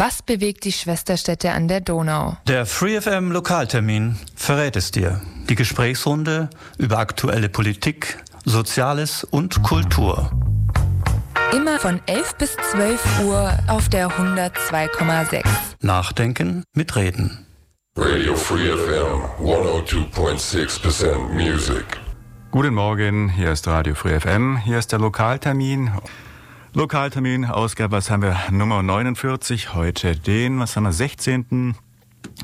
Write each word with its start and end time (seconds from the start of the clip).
Was 0.00 0.22
bewegt 0.22 0.62
die 0.62 0.70
Schwesterstädte 0.70 1.50
an 1.50 1.66
der 1.66 1.80
Donau? 1.80 2.36
Der 2.46 2.66
FreeFM 2.66 3.32
Lokaltermin 3.32 4.16
verrät 4.36 4.76
es 4.76 4.92
dir. 4.92 5.20
Die 5.48 5.56
Gesprächsrunde 5.56 6.50
über 6.76 6.98
aktuelle 6.98 7.48
Politik, 7.48 8.22
Soziales 8.44 9.24
und 9.24 9.60
Kultur. 9.64 10.30
Immer 11.52 11.80
von 11.80 12.00
11 12.06 12.36
bis 12.36 12.56
12 12.70 13.24
Uhr 13.24 13.58
auf 13.66 13.88
der 13.88 14.08
102,6. 14.08 15.42
Nachdenken 15.80 16.62
mit 16.76 16.94
Reden. 16.94 17.44
Radio 17.96 18.36
Free 18.36 18.68
FM 18.68 19.44
102.6% 19.44 21.18
Music. 21.30 21.84
Guten 22.52 22.74
Morgen, 22.74 23.30
hier 23.30 23.50
ist 23.50 23.66
Radio 23.66 23.96
Free 23.96 24.20
FM, 24.20 24.58
hier 24.58 24.78
ist 24.78 24.92
der 24.92 25.00
Lokaltermin. 25.00 25.90
Lokaltermin, 26.78 27.44
Ausgabe, 27.44 27.96
was 27.96 28.08
haben 28.08 28.22
wir? 28.22 28.36
Nummer 28.52 28.84
49, 28.84 29.74
heute 29.74 30.14
den, 30.14 30.60
was 30.60 30.76
haben 30.76 30.84
wir, 30.84 30.92
16. 30.92 31.74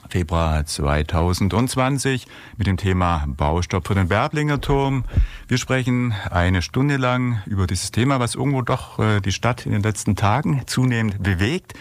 Februar 0.08 0.66
2020 0.66 2.26
mit 2.56 2.66
dem 2.66 2.76
Thema 2.76 3.26
Baustopp 3.28 3.86
für 3.86 3.94
den 3.94 4.08
Berblinger 4.08 4.60
Turm. 4.60 5.04
Wir 5.46 5.56
sprechen 5.56 6.14
eine 6.32 6.62
Stunde 6.62 6.96
lang 6.96 7.42
über 7.46 7.68
dieses 7.68 7.92
Thema, 7.92 8.18
was 8.18 8.34
irgendwo 8.34 8.62
doch 8.62 8.98
äh, 8.98 9.20
die 9.20 9.30
Stadt 9.30 9.66
in 9.66 9.72
den 9.72 9.84
letzten 9.84 10.16
Tagen 10.16 10.62
zunehmend 10.66 11.22
bewegt. 11.22 11.74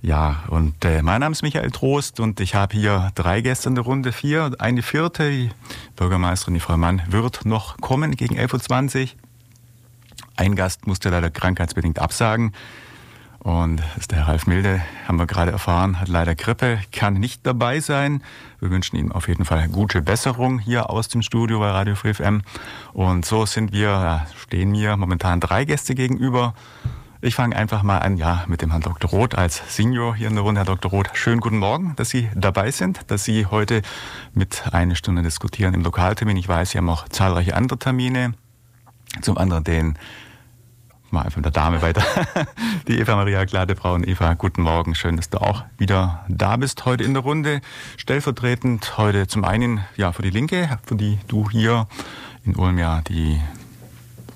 Ja, 0.00 0.44
und 0.48 0.86
äh, 0.86 1.02
mein 1.02 1.20
Name 1.20 1.34
ist 1.34 1.42
Michael 1.42 1.70
Trost 1.70 2.18
und 2.18 2.40
ich 2.40 2.54
habe 2.54 2.78
hier 2.78 3.12
drei 3.14 3.42
Gäste 3.42 3.68
in 3.68 3.74
der 3.74 3.84
Runde, 3.84 4.12
vier. 4.12 4.52
Eine 4.58 4.80
vierte, 4.80 5.30
die 5.30 5.50
Bürgermeisterin, 5.96 6.54
die 6.54 6.60
Frau 6.60 6.78
Mann, 6.78 7.02
wird 7.10 7.44
noch 7.44 7.76
kommen 7.76 8.12
gegen 8.12 8.38
11.20 8.38 9.02
Uhr. 9.02 9.08
Ein 10.36 10.56
Gast 10.56 10.86
musste 10.86 11.10
leider 11.10 11.30
krankheitsbedingt 11.30 11.98
absagen. 11.98 12.52
Und 13.44 13.80
das 13.80 13.98
ist 13.98 14.10
der 14.10 14.18
Herr 14.20 14.28
Ralf 14.28 14.46
Milde, 14.46 14.80
haben 15.06 15.18
wir 15.18 15.26
gerade 15.26 15.50
erfahren, 15.50 16.00
hat 16.00 16.08
leider 16.08 16.34
Grippe, 16.34 16.80
kann 16.92 17.12
nicht 17.14 17.46
dabei 17.46 17.80
sein. 17.80 18.22
Wir 18.58 18.70
wünschen 18.70 18.96
ihm 18.96 19.12
auf 19.12 19.28
jeden 19.28 19.44
Fall 19.44 19.68
gute 19.68 20.00
Besserung 20.00 20.58
hier 20.58 20.88
aus 20.88 21.08
dem 21.08 21.20
Studio 21.20 21.58
bei 21.58 21.70
Radio 21.70 21.94
Free 21.94 22.14
FM. 22.14 22.40
Und 22.94 23.26
so 23.26 23.44
sind 23.44 23.70
wir, 23.70 24.26
stehen 24.34 24.70
mir 24.70 24.96
momentan 24.96 25.40
drei 25.40 25.66
Gäste 25.66 25.94
gegenüber. 25.94 26.54
Ich 27.20 27.34
fange 27.34 27.54
einfach 27.54 27.82
mal 27.82 27.98
an, 27.98 28.16
ja, 28.16 28.44
mit 28.48 28.62
dem 28.62 28.70
Herrn 28.70 28.80
Dr. 28.80 29.10
Roth 29.10 29.34
als 29.34 29.62
Senior 29.68 30.16
hier 30.16 30.28
in 30.28 30.34
der 30.34 30.42
Runde. 30.42 30.60
Herr 30.60 30.66
Dr. 30.66 30.90
Roth, 30.90 31.10
schönen 31.12 31.40
guten 31.40 31.58
Morgen, 31.58 31.94
dass 31.96 32.08
Sie 32.08 32.30
dabei 32.34 32.70
sind, 32.70 33.10
dass 33.10 33.24
Sie 33.24 33.44
heute 33.44 33.82
mit 34.32 34.72
einer 34.72 34.94
Stunde 34.94 35.22
diskutieren 35.22 35.74
im 35.74 35.82
Lokaltermin. 35.82 36.38
Ich 36.38 36.48
weiß, 36.48 36.70
Sie 36.70 36.78
haben 36.78 36.88
auch 36.88 37.08
zahlreiche 37.10 37.54
andere 37.54 37.78
Termine. 37.78 38.32
Zum 39.20 39.38
anderen 39.38 39.64
den 39.64 39.98
mal 41.10 41.22
einfach 41.22 41.36
mit 41.36 41.44
der 41.44 41.52
Dame 41.52 41.82
weiter. 41.82 42.02
Die 42.88 42.98
Eva 42.98 43.16
Maria 43.16 43.44
Gladebraun. 43.44 44.04
Eva, 44.04 44.34
guten 44.34 44.62
Morgen. 44.62 44.94
Schön, 44.94 45.16
dass 45.16 45.30
du 45.30 45.38
auch 45.38 45.64
wieder 45.78 46.24
da 46.28 46.56
bist 46.56 46.84
heute 46.84 47.04
in 47.04 47.14
der 47.14 47.22
Runde. 47.22 47.60
Stellvertretend 47.96 48.98
heute 48.98 49.26
zum 49.26 49.44
einen 49.44 49.84
ja 49.96 50.12
für 50.12 50.22
die 50.22 50.30
Linke, 50.30 50.78
für 50.84 50.96
die 50.96 51.18
du 51.28 51.48
hier 51.50 51.86
in 52.44 52.56
Ulm 52.56 52.78
ja 52.78 53.00
die 53.02 53.40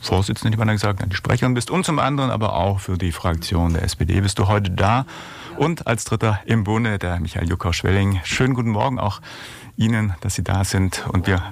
Vorsitzende, 0.00 0.52
die 0.52 0.56
man 0.56 0.69
gesagt, 0.69 1.05
die 1.05 1.16
Sprecherin 1.16 1.55
bist 1.55 1.70
und 1.70 1.84
zum 1.84 1.98
anderen 1.98 2.30
aber 2.30 2.55
auch 2.55 2.80
für 2.80 2.96
die 2.96 3.12
Fraktion 3.12 3.72
der 3.74 3.83
SPD 3.83 4.20
bist 4.20 4.39
du 4.39 4.46
heute 4.46 4.70
da. 4.70 5.06
Und 5.59 5.89
als 5.89 6.05
Dritter 6.05 6.39
im 6.47 6.62
Bunde 6.62 7.01
der 7.01 7.19
Michael 7.19 7.48
Jucker-Schwelling. 7.48 8.20
Schönen 8.23 8.55
guten 8.55 8.70
Morgen 8.70 9.01
auch 9.01 9.20
Ihnen, 9.77 10.14
dass 10.20 10.37
Sie 10.37 10.45
da 10.45 10.62
sind 10.62 11.05
und 11.09 11.27
wir 11.27 11.42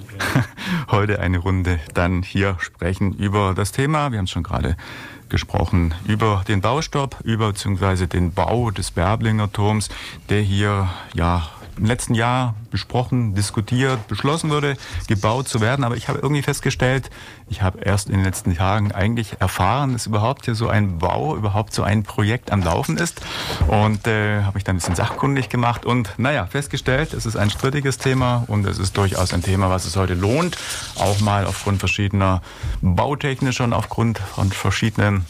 heute 0.92 1.18
eine 1.18 1.38
Runde 1.38 1.80
dann 1.92 2.22
hier 2.22 2.56
sprechen 2.60 3.14
über 3.14 3.52
das 3.52 3.72
Thema. 3.72 4.12
Wir 4.12 4.18
haben 4.18 4.26
es 4.26 4.30
schon 4.30 4.44
gerade 4.44 4.76
gesprochen 5.28 5.92
über 6.06 6.44
den 6.46 6.60
Baustopp, 6.60 7.16
über 7.24 7.48
beziehungsweise 7.48 8.06
den 8.06 8.32
Bau 8.32 8.70
des 8.70 8.92
Berblinger 8.92 9.50
Turms, 9.52 9.88
der 10.28 10.40
hier 10.40 10.88
ja 11.14 11.48
im 11.76 11.84
letzten 11.84 12.14
Jahr 12.14 12.54
besprochen, 12.70 13.34
diskutiert, 13.34 14.06
beschlossen 14.08 14.50
wurde, 14.50 14.76
gebaut 15.08 15.48
zu 15.48 15.60
werden. 15.60 15.84
Aber 15.84 15.96
ich 15.96 16.08
habe 16.08 16.18
irgendwie 16.18 16.42
festgestellt, 16.42 17.10
ich 17.48 17.62
habe 17.62 17.80
erst 17.80 18.08
in 18.08 18.16
den 18.16 18.24
letzten 18.24 18.54
Tagen 18.56 18.92
eigentlich 18.92 19.40
erfahren, 19.40 19.92
dass 19.92 20.06
überhaupt 20.06 20.44
hier 20.44 20.54
so 20.54 20.68
ein 20.68 20.98
Bau, 20.98 21.36
überhaupt 21.36 21.72
so 21.72 21.82
ein 21.82 22.02
Projekt 22.02 22.50
am 22.50 22.62
Laufen 22.62 22.96
ist. 22.98 23.20
Und 23.68 24.06
äh, 24.06 24.42
habe 24.42 24.54
mich 24.54 24.64
dann 24.64 24.76
ein 24.76 24.78
bisschen 24.78 24.96
sachkundig 24.96 25.48
gemacht 25.48 25.84
und 25.84 26.10
naja, 26.18 26.46
festgestellt, 26.46 27.12
es 27.12 27.26
ist 27.26 27.36
ein 27.36 27.50
strittiges 27.50 27.98
Thema 27.98 28.44
und 28.46 28.66
es 28.66 28.78
ist 28.78 28.96
durchaus 28.96 29.32
ein 29.32 29.42
Thema, 29.42 29.70
was 29.70 29.84
es 29.84 29.96
heute 29.96 30.14
lohnt, 30.14 30.56
auch 30.98 31.20
mal 31.20 31.46
aufgrund 31.46 31.78
verschiedener 31.78 32.42
bautechnischer 32.80 33.64
und 33.64 33.72
aufgrund 33.72 34.18
von 34.18 34.50
verschiedenen 34.50 35.24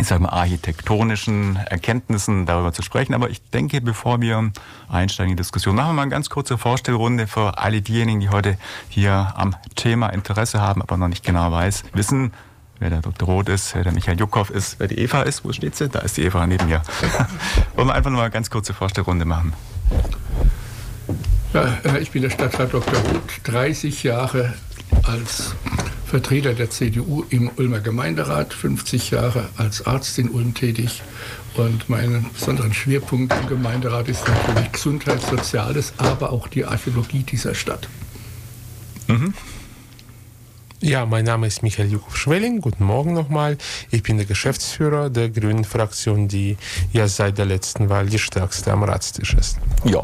ich 0.00 0.08
sage 0.08 0.22
mal, 0.22 0.30
architektonischen 0.30 1.56
Erkenntnissen 1.56 2.46
darüber 2.46 2.72
zu 2.72 2.82
sprechen. 2.82 3.14
Aber 3.14 3.30
ich 3.30 3.42
denke, 3.50 3.80
bevor 3.80 4.20
wir 4.20 4.50
einsteigen 4.88 5.30
in 5.30 5.36
die 5.36 5.40
Diskussion, 5.40 5.76
machen 5.76 5.90
wir 5.90 5.92
mal 5.94 6.02
eine 6.02 6.10
ganz 6.10 6.30
kurze 6.30 6.58
Vorstellrunde 6.58 7.26
für 7.26 7.58
alle 7.58 7.80
diejenigen, 7.80 8.20
die 8.20 8.28
heute 8.28 8.58
hier 8.88 9.32
am 9.36 9.54
Thema 9.76 10.08
Interesse 10.08 10.60
haben, 10.60 10.82
aber 10.82 10.96
noch 10.96 11.08
nicht 11.08 11.24
genau 11.24 11.52
weiß, 11.52 11.84
wissen, 11.92 12.32
wer 12.80 12.90
der 12.90 13.02
Dr. 13.02 13.28
Roth 13.28 13.48
ist, 13.48 13.74
wer 13.74 13.84
der 13.84 13.92
Michael 13.92 14.18
Jukow 14.18 14.50
ist, 14.50 14.80
wer 14.80 14.88
die 14.88 14.98
Eva 14.98 15.22
ist. 15.22 15.44
Wo 15.44 15.52
steht 15.52 15.76
sie? 15.76 15.88
Da 15.88 16.00
ist 16.00 16.16
die 16.16 16.22
Eva 16.22 16.46
neben 16.46 16.66
mir. 16.66 16.82
Wollen 17.76 17.88
wir 17.88 17.94
einfach 17.94 18.10
nur 18.10 18.18
mal 18.18 18.24
eine 18.24 18.32
ganz 18.32 18.50
kurze 18.50 18.74
Vorstellrunde 18.74 19.24
machen. 19.24 19.52
Ja, 21.52 21.96
ich 22.00 22.10
bin 22.10 22.22
der 22.22 22.30
Stadtrat 22.30 22.74
Dr. 22.74 22.98
Roth, 22.98 23.40
30 23.44 24.02
Jahre 24.02 24.54
als 25.04 25.54
Vertreter 26.14 26.54
der 26.54 26.70
CDU 26.70 27.24
im 27.30 27.50
Ulmer 27.56 27.80
Gemeinderat, 27.80 28.54
50 28.54 29.10
Jahre 29.10 29.48
als 29.56 29.84
Arzt 29.84 30.16
in 30.20 30.30
Ulm 30.30 30.54
tätig. 30.54 31.02
Und 31.56 31.90
mein 31.90 32.24
besonderen 32.32 32.72
Schwerpunkt 32.72 33.32
im 33.32 33.48
Gemeinderat 33.48 34.06
ist 34.06 34.22
natürlich 34.28 34.70
Gesundheit, 34.70 35.20
Soziales, 35.22 35.92
aber 35.96 36.30
auch 36.30 36.46
die 36.46 36.66
Archäologie 36.66 37.24
dieser 37.24 37.56
Stadt. 37.56 37.88
Mhm. 39.08 39.34
Ja, 40.84 41.06
mein 41.06 41.24
Name 41.24 41.46
ist 41.46 41.62
Michael 41.62 41.90
Jukow-Schwelling. 41.90 42.60
Guten 42.60 42.84
Morgen 42.84 43.14
nochmal. 43.14 43.56
Ich 43.90 44.02
bin 44.02 44.18
der 44.18 44.26
Geschäftsführer 44.26 45.08
der 45.08 45.30
Grünen 45.30 45.64
Fraktion, 45.64 46.28
die 46.28 46.58
ja 46.92 47.08
seit 47.08 47.38
der 47.38 47.46
letzten 47.46 47.88
Wahl 47.88 48.04
die 48.04 48.18
stärkste 48.18 48.70
am 48.70 48.82
Ratstisch 48.82 49.32
ist. 49.32 49.56
Ja, 49.84 50.02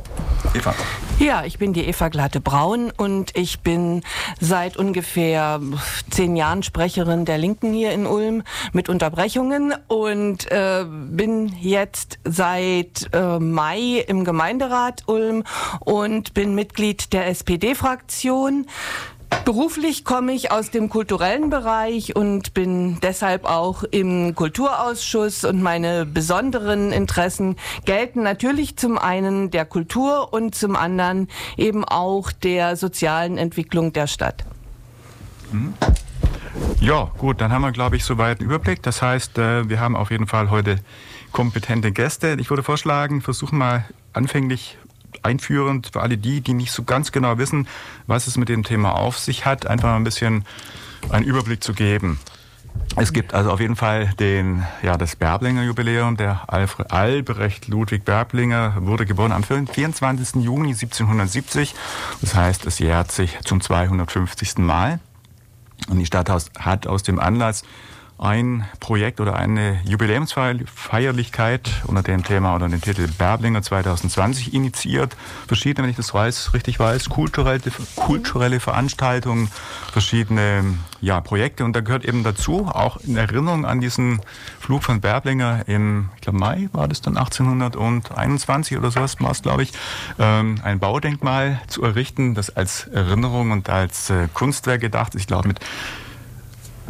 Eva. 0.55 0.75
Ja, 1.19 1.45
ich 1.45 1.59
bin 1.59 1.75
die 1.75 1.87
Eva 1.87 2.09
Glatte-Braun 2.09 2.93
und 2.97 3.37
ich 3.37 3.61
bin 3.61 4.01
seit 4.41 4.79
ungefähr 4.79 5.61
zehn 6.09 6.35
Jahren 6.35 6.63
Sprecherin 6.63 7.27
der 7.27 7.37
Linken 7.37 7.75
hier 7.75 7.93
in 7.93 8.07
Ulm 8.07 8.43
mit 8.73 8.89
Unterbrechungen 8.89 9.75
und 9.87 10.51
äh, 10.51 10.87
bin 10.89 11.55
jetzt 11.61 12.21
seit 12.25 13.11
äh, 13.13 13.39
Mai 13.39 14.03
im 14.09 14.25
Gemeinderat 14.25 15.03
Ulm 15.09 15.45
und 15.81 16.33
bin 16.33 16.55
Mitglied 16.55 17.13
der 17.13 17.27
SPD-Fraktion. 17.27 18.65
Beruflich 19.45 20.05
komme 20.05 20.33
ich 20.33 20.53
aus 20.53 20.71
dem 20.71 20.89
kulturellen 20.89 21.51
Bereich 21.51 22.15
und 22.15 22.55
bin 22.55 23.01
deshalb 23.01 23.45
auch 23.45 23.83
im 23.83 24.35
Kulturausschuss 24.35 25.45
und 25.45 25.63
meine 25.63 26.07
besonderen 26.07 26.93
Interessen 26.93 27.57
gelten 27.85 28.23
natürlich 28.23 28.77
zum 28.77 28.99
einen 28.99 29.51
der 29.51 29.65
Kultur 29.65 30.33
und 30.33 30.55
zum 30.55 30.77
anderen 30.77 31.29
eben 31.57 31.85
auch 31.85 32.33
der 32.33 32.77
sozialen 32.77 33.39
Entwicklung 33.39 33.93
der 33.93 34.07
Stadt. 34.07 34.45
Mhm. 35.51 35.75
Ja, 36.81 37.11
gut, 37.19 37.41
dann 37.41 37.53
haben 37.53 37.63
wir, 37.63 37.73
glaube 37.73 37.97
ich, 37.97 38.05
soweit 38.05 38.41
einen 38.41 38.49
Überblick. 38.49 38.83
Das 38.83 39.03
heißt, 39.03 39.39
äh, 39.39 39.69
wir 39.69 39.81
haben 39.81 39.97
auf 39.97 40.11
jeden 40.11 40.27
Fall 40.27 40.51
heute 40.51 40.79
kompetente 41.33 41.93
Gäste. 41.93 42.37
Ich 42.41 42.51
würde 42.51 42.63
vorschlagen, 42.63 43.21
versuchen 43.21 43.59
mal 43.59 43.85
anfänglich 44.13 44.79
einführend 45.23 45.91
für 45.93 46.01
alle 46.01 46.19
die, 46.19 46.41
die 46.41 46.55
nicht 46.55 46.73
so 46.73 46.85
ganz 46.85 47.13
genau 47.13 47.39
wissen, 47.39 47.69
was 48.07 48.27
es 48.27 48.37
mit 48.37 48.49
dem 48.49 48.65
Thema 48.65 48.93
auf 48.93 49.19
sich 49.19 49.45
hat, 49.45 49.67
einfach 49.67 49.89
mal 49.89 49.97
ein 49.97 50.05
bisschen 50.05 50.45
einen 51.11 51.25
Überblick 51.25 51.63
zu 51.63 51.73
geben. 51.73 52.19
Es 52.97 53.13
gibt 53.13 53.35
also 53.35 53.51
auf 53.51 53.61
jeden 53.61 53.77
Fall 53.77 54.13
den, 54.19 54.65
ja, 54.83 54.97
das 54.97 55.17
Berblinger 55.17 55.63
Jubiläum. 55.63 56.17
Der 56.17 56.43
Alfred 56.49 56.93
Albrecht 56.93 57.69
Ludwig 57.69 58.05
Berblinger 58.05 58.75
wurde 58.81 59.07
geboren 59.07 59.33
am 59.33 59.45
24. 59.45 60.43
Juni 60.43 60.71
1770. 60.71 61.75
Das 62.21 62.35
heißt, 62.35 62.67
es 62.67 62.79
jährt 62.79 63.13
sich 63.13 63.39
zum 63.45 63.61
250. 63.61 64.59
Mal. 64.59 64.99
Und 65.89 65.99
die 65.99 66.07
Stadt 66.07 66.31
hat 66.31 66.87
aus 66.87 67.03
dem 67.03 67.19
Anlass 67.19 67.65
ein 68.21 68.67
Projekt 68.81 69.21
oder 69.21 69.37
eine 69.37 69.81
Jubiläumsfeierlichkeit 69.85 71.71
unter 71.87 72.03
dem 72.03 72.23
Thema 72.23 72.55
oder 72.55 72.69
dem 72.69 72.83
Titel 72.83 73.09
Berblinger 73.09 73.63
2020 73.63 74.53
initiiert. 74.53 75.17
Verschiedene, 75.47 75.85
wenn 75.85 75.91
ich 75.91 75.97
das 75.97 76.13
weiß, 76.13 76.53
richtig 76.53 76.79
weiß, 76.79 77.09
kulturelle, 77.09 77.61
kulturelle 77.97 78.61
Veranstaltungen, 78.61 79.51
verschiedene 79.91 80.65
ja, 81.01 81.23
Projekte. 81.23 81.65
Und 81.65 81.75
da 81.75 81.81
gehört 81.81 82.05
eben 82.05 82.23
dazu, 82.23 82.67
auch 82.67 82.99
in 82.99 83.17
Erinnerung 83.17 83.65
an 83.65 83.81
diesen 83.81 84.21
Flug 84.59 84.83
von 84.85 85.01
Berblinger 85.01 85.67
im, 85.67 86.11
ich 86.17 86.21
glaube 86.21 86.39
Mai 86.39 86.69
war 86.73 86.89
das 86.89 87.01
dann 87.01 87.17
1821 87.17 88.77
oder 88.77 88.91
sowas 88.91 89.17
war 89.21 89.31
es, 89.31 89.41
glaube 89.41 89.63
ich, 89.63 89.73
ähm, 90.19 90.61
ein 90.63 90.79
Baudenkmal 90.79 91.61
zu 91.69 91.83
errichten, 91.83 92.35
das 92.35 92.55
als 92.55 92.87
Erinnerung 92.89 93.51
und 93.51 93.71
als 93.71 94.11
äh, 94.11 94.29
Kunstwerk 94.35 94.83
gedacht 94.83 95.15
ist. 95.15 95.23
Ich 95.23 95.27
glaube 95.27 95.49
mit 95.49 95.61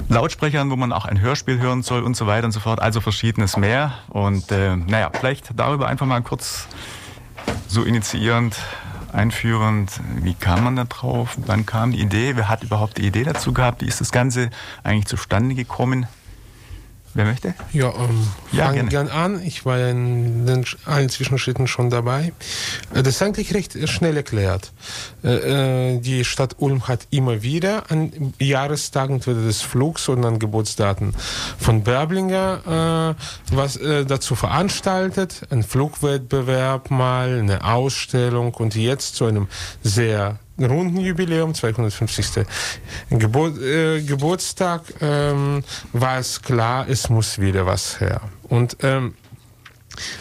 Lautsprechern, 0.08 0.70
wo 0.70 0.76
man 0.76 0.92
auch 0.92 1.04
ein 1.04 1.20
Hörspiel 1.20 1.58
hören 1.58 1.82
soll 1.82 2.02
und 2.02 2.16
so 2.16 2.26
weiter 2.26 2.46
und 2.46 2.52
so 2.52 2.60
fort. 2.60 2.80
Also 2.80 3.00
verschiedenes 3.00 3.56
mehr. 3.56 3.92
Und 4.08 4.50
äh, 4.50 4.76
naja, 4.76 5.10
vielleicht 5.18 5.50
darüber 5.58 5.88
einfach 5.88 6.06
mal 6.06 6.22
kurz 6.22 6.66
so 7.68 7.84
initiierend, 7.84 8.56
einführend. 9.12 10.00
Wie 10.22 10.34
kam 10.34 10.64
man 10.64 10.76
da 10.76 10.84
drauf? 10.84 11.36
Wann 11.46 11.66
kam 11.66 11.92
die 11.92 12.00
Idee? 12.00 12.36
Wer 12.36 12.48
hat 12.48 12.62
überhaupt 12.62 12.98
die 12.98 13.06
Idee 13.06 13.24
dazu 13.24 13.52
gehabt? 13.52 13.82
Wie 13.82 13.86
ist 13.86 14.00
das 14.00 14.12
Ganze 14.12 14.50
eigentlich 14.82 15.06
zustande 15.06 15.54
gekommen? 15.54 16.06
Wer 17.14 17.24
möchte? 17.24 17.54
Ja, 17.72 17.92
ähm, 17.94 18.28
ja 18.52 18.66
fange 18.66 18.84
gern 18.84 19.08
an. 19.08 19.42
Ich 19.44 19.66
war 19.66 19.78
in 19.88 20.46
den 20.46 20.64
allen 20.84 21.08
Zwischenschritten 21.08 21.66
schon 21.66 21.90
dabei. 21.90 22.32
Äh, 22.94 23.02
das 23.02 23.16
ist 23.16 23.22
eigentlich 23.22 23.52
recht 23.52 23.76
schnell 23.88 24.16
erklärt. 24.16 24.72
Äh, 25.24 25.96
äh, 25.96 26.00
die 26.00 26.24
Stadt 26.24 26.56
Ulm 26.58 26.86
hat 26.86 27.08
immer 27.10 27.42
wieder 27.42 27.90
an 27.90 28.32
Jahrestagen, 28.38 29.16
entweder 29.16 29.42
des 29.42 29.60
Flugs 29.62 30.08
oder 30.08 30.28
an 30.28 30.38
Geburtsdaten 30.38 31.14
von 31.58 31.82
Berblinger 31.82 33.16
was 33.50 33.78
dazu 34.06 34.34
veranstaltet. 34.34 35.42
Ein 35.50 35.62
Flugwettbewerb 35.62 36.90
mal, 36.90 37.38
eine 37.38 37.64
Ausstellung 37.64 38.54
und 38.54 38.74
jetzt 38.74 39.16
zu 39.16 39.24
einem 39.26 39.48
sehr 39.82 40.38
runden 40.64 41.00
Jubiläum, 41.00 41.54
250. 41.54 42.46
Gebur 43.10 43.60
äh, 43.60 44.02
Geburtstag, 44.02 44.82
ähm, 45.00 45.62
war 45.92 46.18
es 46.18 46.42
klar, 46.42 46.88
es 46.88 47.08
muss 47.08 47.38
wieder 47.38 47.66
was 47.66 48.00
her. 48.00 48.20
Und 48.48 48.76
ähm, 48.82 49.14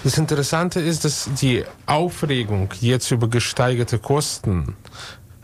das 0.03 0.18
Interessante 0.18 0.80
ist, 0.80 1.06
dass 1.06 1.30
die 1.39 1.63
Aufregung 1.86 2.74
jetzt 2.81 3.12
über 3.12 3.30
gesteigerte 3.30 4.00
Kosten 4.00 4.75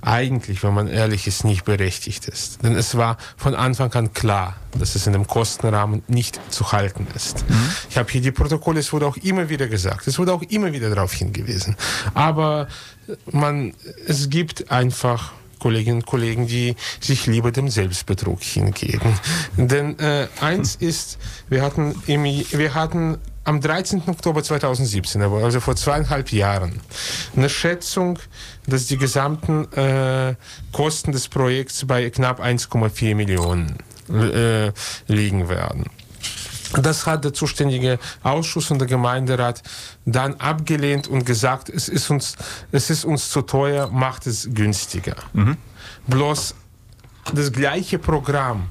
eigentlich, 0.06 0.64
wenn 0.64 0.74
man 0.74 0.88
ehrlich 0.88 1.28
ist, 1.28 1.44
nicht 1.44 1.66
berechtigt 1.66 2.28
ist. 2.28 2.64
Denn 2.64 2.76
es 2.76 2.96
war 2.96 3.18
von 3.38 3.56
Anfang 3.56 3.92
an 3.94 4.14
klar, 4.14 4.56
dass 4.78 4.96
es 4.96 5.08
in 5.08 5.14
dem 5.14 5.28
Kostenrahmen 5.28 6.04
nicht 6.08 6.40
zu 6.50 6.72
halten 6.72 7.08
ist. 7.16 7.50
Mhm. 7.50 7.72
Ich 7.90 7.98
habe 7.98 8.12
hier 8.12 8.22
die 8.22 8.32
Protokolle, 8.32 8.80
es 8.80 8.94
wurde 8.94 9.08
auch 9.08 9.18
immer 9.18 9.50
wieder 9.50 9.68
gesagt, 9.68 10.08
es 10.08 10.20
wurde 10.20 10.34
auch 10.34 10.44
immer 10.44 10.72
wieder 10.72 10.90
darauf 10.90 11.14
hingewiesen. 11.14 11.76
Aber 12.14 12.68
man, 13.32 13.74
es 14.08 14.30
gibt 14.30 14.72
einfach 14.72 15.34
Kolleginnen 15.60 15.98
und 15.98 16.06
Kollegen, 16.06 16.46
die 16.46 16.76
sich 17.00 17.26
lieber 17.26 17.52
dem 17.52 17.70
Selbstbetrug 17.70 18.44
hingeben. 18.44 19.20
Denn 19.58 19.98
äh, 19.98 20.28
eins 20.40 20.76
ist, 20.76 21.18
wir 21.50 21.64
hatten, 21.64 21.96
im, 22.06 22.24
wir 22.24 22.74
hatten 22.76 23.18
am 23.46 23.62
13. 23.62 24.04
Oktober 24.08 24.44
2017, 24.44 25.22
also 25.22 25.60
vor 25.60 25.76
zweieinhalb 25.76 26.32
Jahren, 26.32 26.82
eine 27.36 27.48
Schätzung, 27.48 28.20
dass 28.68 28.88
die 28.88 28.98
gesamten 28.98 29.72
äh, 29.74 30.36
Kosten 30.72 31.12
des 31.12 31.30
Projekts 31.30 31.86
bei 31.86 32.10
knapp 32.10 32.42
1,4 32.42 33.16
Millionen 33.16 33.78
äh, 34.10 34.72
liegen 35.08 35.48
werden. 35.48 35.86
Das 36.74 37.06
hat 37.06 37.24
der 37.24 37.34
zuständige 37.34 38.00
Ausschuss 38.24 38.72
und 38.72 38.80
der 38.80 38.88
Gemeinderat 38.88 39.62
dann 40.06 40.34
abgelehnt 40.36 41.08
und 41.08 41.26
gesagt, 41.26 41.70
es 41.70 41.88
ist 41.88 42.10
uns, 42.10 42.36
es 42.72 42.90
ist 42.90 43.06
uns 43.06 43.30
zu 43.30 43.44
teuer, 43.44 43.90
macht 43.92 44.28
es 44.28 44.50
günstiger. 44.52 45.16
Mhm. 45.34 45.58
Bloß 46.08 46.56
das 47.34 47.52
gleiche 47.52 48.00
Programm 48.00 48.70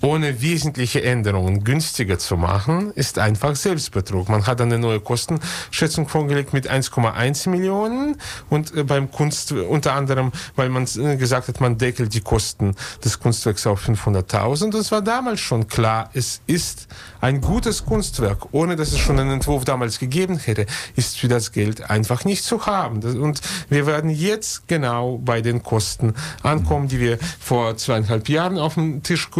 ohne 0.00 0.42
wesentliche 0.42 1.02
Änderungen 1.02 1.64
günstiger 1.64 2.18
zu 2.18 2.36
machen, 2.36 2.92
ist 2.94 3.18
einfach 3.18 3.56
Selbstbetrug. 3.56 4.28
Man 4.28 4.46
hat 4.46 4.60
eine 4.60 4.78
neue 4.78 5.00
Kostenschätzung 5.00 6.08
vorgelegt 6.08 6.52
mit 6.52 6.70
1,1 6.70 7.48
Millionen 7.48 8.16
und 8.50 8.74
äh, 8.76 8.84
beim 8.84 9.10
Kunst 9.10 9.52
unter 9.52 9.94
anderem, 9.94 10.32
weil 10.54 10.68
man 10.68 10.86
äh, 10.96 11.16
gesagt 11.16 11.48
hat, 11.48 11.60
man 11.60 11.78
deckelt 11.78 12.14
die 12.14 12.20
Kosten 12.20 12.74
des 13.04 13.20
Kunstwerks 13.20 13.66
auf 13.66 13.86
500.000. 13.86 14.72
Das 14.72 14.92
war 14.92 15.02
damals 15.02 15.40
schon 15.40 15.68
klar. 15.68 16.10
Es 16.12 16.40
ist 16.46 16.88
ein 17.20 17.40
gutes 17.40 17.84
Kunstwerk, 17.84 18.52
ohne 18.52 18.76
dass 18.76 18.92
es 18.92 18.98
schon 18.98 19.18
einen 19.18 19.30
Entwurf 19.30 19.64
damals 19.64 19.98
gegeben 19.98 20.38
hätte, 20.38 20.66
ist 20.94 21.18
für 21.18 21.28
das 21.28 21.52
Geld 21.52 21.90
einfach 21.90 22.24
nicht 22.24 22.44
zu 22.44 22.66
haben. 22.66 23.02
Und 23.02 23.40
wir 23.68 23.86
werden 23.86 24.10
jetzt 24.10 24.68
genau 24.68 25.18
bei 25.18 25.40
den 25.40 25.62
Kosten 25.62 26.14
ankommen, 26.42 26.88
die 26.88 27.00
wir 27.00 27.18
vor 27.40 27.76
zweieinhalb 27.76 28.28
Jahren 28.28 28.58
auf 28.58 28.74
dem 28.74 29.02
Tisch 29.02 29.30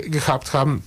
gehabt 0.00 0.52
haben. 0.52 0.82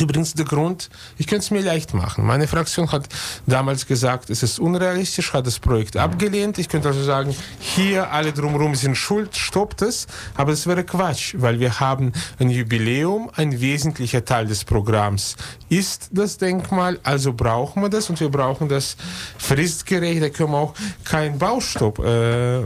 Übrigens 0.00 0.34
der 0.34 0.46
Grund, 0.46 0.88
ich 1.18 1.26
könnte 1.26 1.44
es 1.44 1.50
mir 1.50 1.62
leicht 1.62 1.94
machen. 1.94 2.24
Meine 2.24 2.48
Fraktion 2.48 2.90
hat 2.90 3.08
damals 3.46 3.86
gesagt, 3.86 4.30
es 4.30 4.42
ist 4.42 4.58
unrealistisch, 4.58 5.32
hat 5.32 5.46
das 5.46 5.58
Projekt 5.58 5.96
abgelehnt. 5.96 6.58
Ich 6.58 6.68
könnte 6.68 6.88
also 6.88 7.02
sagen, 7.02 7.34
hier 7.58 8.10
alle 8.10 8.32
drumherum 8.32 8.74
sind 8.74 8.96
schuld, 8.96 9.36
stoppt 9.36 9.82
es. 9.82 10.06
Aber 10.36 10.52
das 10.52 10.66
wäre 10.66 10.84
Quatsch, 10.84 11.34
weil 11.38 11.60
wir 11.60 11.80
haben 11.80 12.12
ein 12.38 12.50
Jubiläum, 12.50 13.30
ein 13.36 13.60
wesentlicher 13.60 14.24
Teil 14.24 14.46
des 14.46 14.64
Programms 14.64 15.36
ist 15.68 16.10
das 16.12 16.36
Denkmal, 16.36 16.98
also 17.04 17.32
brauchen 17.32 17.82
wir 17.82 17.88
das 17.88 18.10
und 18.10 18.20
wir 18.20 18.28
brauchen 18.28 18.68
das 18.68 18.96
fristgerecht. 19.38 20.22
Da 20.22 20.28
können 20.28 20.50
wir 20.50 20.58
auch 20.58 20.74
keinen 21.04 21.38
Baustopp 21.38 22.00
äh, 22.00 22.60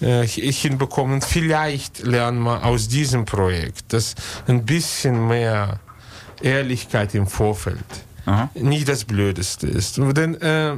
äh, 0.00 0.26
hinbekommen. 0.26 1.22
Vielleicht 1.22 2.00
lernen 2.00 2.42
wir 2.42 2.64
aus 2.64 2.88
diesem 2.88 3.24
Projekt, 3.24 3.92
dass 3.92 4.14
ein 4.46 4.66
bisschen 4.66 5.28
mehr 5.28 5.80
Ehrlichkeit 6.40 7.14
im 7.14 7.26
Vorfeld 7.26 7.78
Aha. 8.26 8.50
nicht 8.54 8.88
das 8.88 9.04
Blödeste 9.04 9.66
ist. 9.66 9.98
Denn 9.98 10.40
äh, 10.40 10.76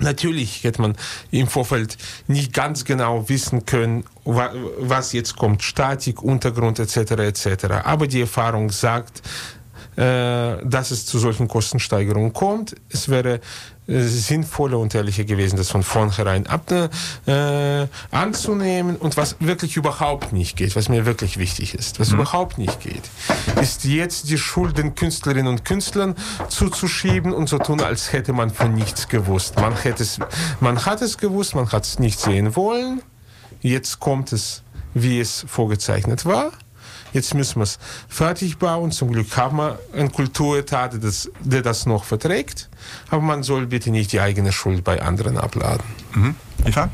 Natürlich 0.00 0.64
hätte 0.64 0.82
man 0.82 0.96
im 1.30 1.46
Vorfeld 1.46 1.96
nicht 2.26 2.52
ganz 2.52 2.84
genau 2.84 3.28
wissen 3.28 3.64
können, 3.64 4.04
was 4.24 5.12
jetzt 5.12 5.36
kommt, 5.36 5.62
Statik, 5.62 6.20
Untergrund 6.20 6.80
etc. 6.80 7.12
etc. 7.12 7.64
Aber 7.84 8.08
die 8.08 8.22
Erfahrung 8.22 8.70
sagt, 8.70 9.22
äh, 9.96 10.56
dass 10.64 10.90
es 10.90 11.06
zu 11.06 11.20
solchen 11.20 11.46
Kostensteigerungen 11.46 12.32
kommt. 12.32 12.74
Es 12.88 13.08
wäre 13.08 13.40
äh, 13.86 14.00
sinnvoller 14.00 14.78
und 14.78 14.94
ehrlicher 14.94 15.24
gewesen, 15.24 15.56
das 15.56 15.70
von 15.70 15.82
vornherein 15.82 16.46
ab, 16.46 16.72
äh, 17.26 17.86
anzunehmen. 18.10 18.96
Und 18.96 19.16
was 19.18 19.36
wirklich 19.40 19.76
überhaupt 19.76 20.32
nicht 20.32 20.56
geht, 20.56 20.74
was 20.74 20.88
mir 20.88 21.04
wirklich 21.04 21.38
wichtig 21.38 21.74
ist, 21.74 22.00
was 22.00 22.10
mhm. 22.10 22.20
überhaupt 22.20 22.56
nicht 22.56 22.80
geht, 22.80 23.02
ist 23.60 23.84
jetzt 23.84 24.30
die 24.30 24.38
Schuld 24.38 24.78
den 24.78 24.94
Künstlerinnen 24.94 25.48
und 25.48 25.64
Künstlern 25.64 26.14
zuzuschieben 26.48 27.32
und 27.32 27.48
so 27.48 27.58
tun, 27.58 27.82
als 27.82 28.12
hätte 28.12 28.32
man 28.32 28.50
von 28.50 28.74
nichts 28.74 29.08
gewusst. 29.08 29.56
Man, 29.56 29.76
hätte 29.76 30.02
es, 30.02 30.18
man 30.60 30.86
hat 30.86 31.02
es 31.02 31.18
gewusst, 31.18 31.54
man 31.54 31.70
hat 31.70 31.84
es 31.84 31.98
nicht 31.98 32.18
sehen 32.18 32.56
wollen. 32.56 33.02
Jetzt 33.60 34.00
kommt 34.00 34.32
es, 34.32 34.62
wie 34.94 35.20
es 35.20 35.44
vorgezeichnet 35.46 36.24
war. 36.24 36.52
Jetzt 37.14 37.32
müssen 37.32 37.60
wir 37.60 37.62
es 37.62 37.78
fertig 38.08 38.58
bauen. 38.58 38.90
Zum 38.90 39.12
Glück 39.12 39.34
haben 39.36 39.56
wir 39.56 39.78
einen 39.94 40.12
Kulturetat, 40.12 40.94
der 40.94 41.00
das, 41.00 41.30
der 41.40 41.62
das 41.62 41.86
noch 41.86 42.04
verträgt. 42.04 42.68
Aber 43.08 43.22
man 43.22 43.44
soll 43.44 43.66
bitte 43.66 43.90
nicht 43.90 44.12
die 44.12 44.20
eigene 44.20 44.52
Schuld 44.52 44.82
bei 44.84 45.00
anderen 45.00 45.38
abladen. 45.38 45.86
Mhm. 46.12 46.34
Eva? 46.66 46.88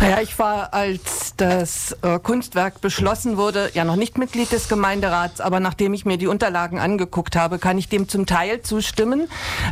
Naja, 0.00 0.20
ich 0.20 0.38
war, 0.38 0.74
als 0.74 1.34
das 1.36 1.96
äh, 2.02 2.18
Kunstwerk 2.18 2.80
beschlossen 2.80 3.36
wurde, 3.36 3.70
ja 3.74 3.84
noch 3.84 3.96
nicht 3.96 4.18
Mitglied 4.18 4.52
des 4.52 4.68
Gemeinderats, 4.68 5.40
aber 5.40 5.60
nachdem 5.60 5.94
ich 5.94 6.04
mir 6.04 6.18
die 6.18 6.26
Unterlagen 6.26 6.78
angeguckt 6.78 7.36
habe, 7.36 7.58
kann 7.58 7.78
ich 7.78 7.88
dem 7.88 8.08
zum 8.08 8.26
Teil 8.26 8.62
zustimmen. 8.62 9.28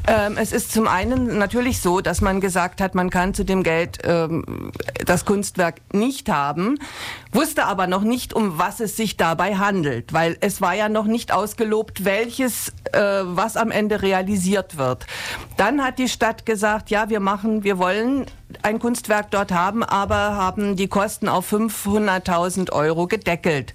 Ähm, 0.06 0.36
es 0.38 0.52
ist 0.52 0.72
zum 0.72 0.88
einen 0.88 1.38
natürlich 1.38 1.80
so, 1.80 2.00
dass 2.00 2.20
man 2.20 2.40
gesagt 2.40 2.80
hat, 2.80 2.94
man 2.94 3.10
kann 3.10 3.34
zu 3.34 3.44
dem 3.44 3.62
Geld 3.62 3.98
ähm, 4.04 4.72
das 5.04 5.24
Kunstwerk 5.24 5.80
nicht 5.92 6.28
haben, 6.30 6.78
wusste 7.32 7.64
aber 7.64 7.86
noch 7.86 8.02
nicht, 8.02 8.32
um 8.32 8.58
was 8.58 8.80
es 8.80 8.96
sich 8.96 9.16
dabei 9.16 9.56
handelt, 9.56 10.12
weil 10.12 10.36
es 10.40 10.60
war 10.60 10.74
ja 10.74 10.88
noch 10.88 11.06
nicht 11.06 11.32
ausgelobt, 11.32 12.04
welches, 12.04 12.72
äh, 12.92 13.22
was 13.24 13.56
am 13.56 13.70
Ende 13.70 14.02
realisiert 14.02 14.78
wird. 14.78 15.06
Dann 15.56 15.84
hat 15.84 15.98
die 15.98 16.08
Stadt 16.08 16.46
gesagt, 16.46 16.90
ja, 16.90 17.08
wir 17.08 17.20
machen, 17.20 17.64
wir 17.64 17.78
wollen 17.78 18.26
ein 18.62 18.78
Kunstwerk 18.78 19.30
dort 19.30 19.52
haben, 19.52 19.82
aber 19.82 20.37
haben 20.37 20.76
die 20.76 20.88
Kosten 20.88 21.28
auf 21.28 21.52
500.000 21.52 22.73
Euro 22.73 23.06
gedeckelt. 23.06 23.73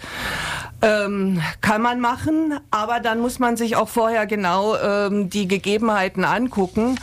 Ähm, 0.82 1.42
kann 1.62 1.82
man 1.82 2.00
machen, 2.00 2.60
aber 2.70 3.00
dann 3.00 3.20
muss 3.20 3.40
man 3.40 3.58
sich 3.58 3.76
auch 3.76 3.90
vorher 3.90 4.28
genau 4.28 4.76
ähm, 4.78 5.30
die 5.30 5.48
Gegebenheiten 5.48 6.24
angucken 6.24 7.00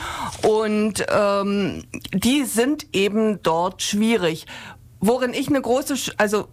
und 0.46 1.04
ähm, 1.12 1.82
die 2.12 2.44
sind 2.44 2.86
eben 2.92 3.42
dort 3.42 3.82
schwierig. 3.82 4.46
Worin 5.00 5.34
ich 5.34 5.48
eine 5.48 5.60
große, 5.60 6.12
also 6.18 6.46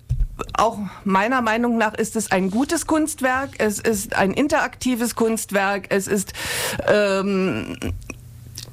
auch 0.53 0.79
meiner 1.03 1.41
Meinung 1.41 1.77
nach 1.77 1.93
ist 1.93 2.15
es 2.15 2.31
ein 2.31 2.51
gutes 2.51 2.87
Kunstwerk, 2.87 3.51
es 3.59 3.79
ist 3.79 4.15
ein 4.15 4.31
interaktives 4.31 5.15
Kunstwerk, 5.15 5.87
es 5.89 6.07
ist 6.07 6.33
ähm, 6.87 7.77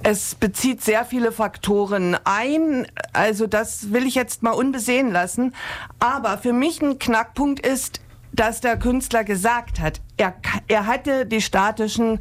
es 0.02 0.34
bezieht 0.34 0.82
sehr 0.82 1.04
viele 1.04 1.32
Faktoren 1.32 2.16
ein. 2.24 2.86
Also 3.12 3.46
das 3.46 3.92
will 3.92 4.06
ich 4.06 4.14
jetzt 4.14 4.42
mal 4.42 4.52
unbesehen 4.52 5.10
lassen. 5.10 5.54
Aber 5.98 6.38
für 6.38 6.52
mich 6.52 6.80
ein 6.82 6.98
Knackpunkt 6.98 7.64
ist, 7.64 8.00
dass 8.32 8.60
der 8.60 8.78
Künstler 8.78 9.24
gesagt 9.24 9.80
hat, 9.80 10.00
er, 10.18 10.34
er 10.66 10.86
hatte 10.86 11.26
die 11.26 11.40
statischen 11.40 12.18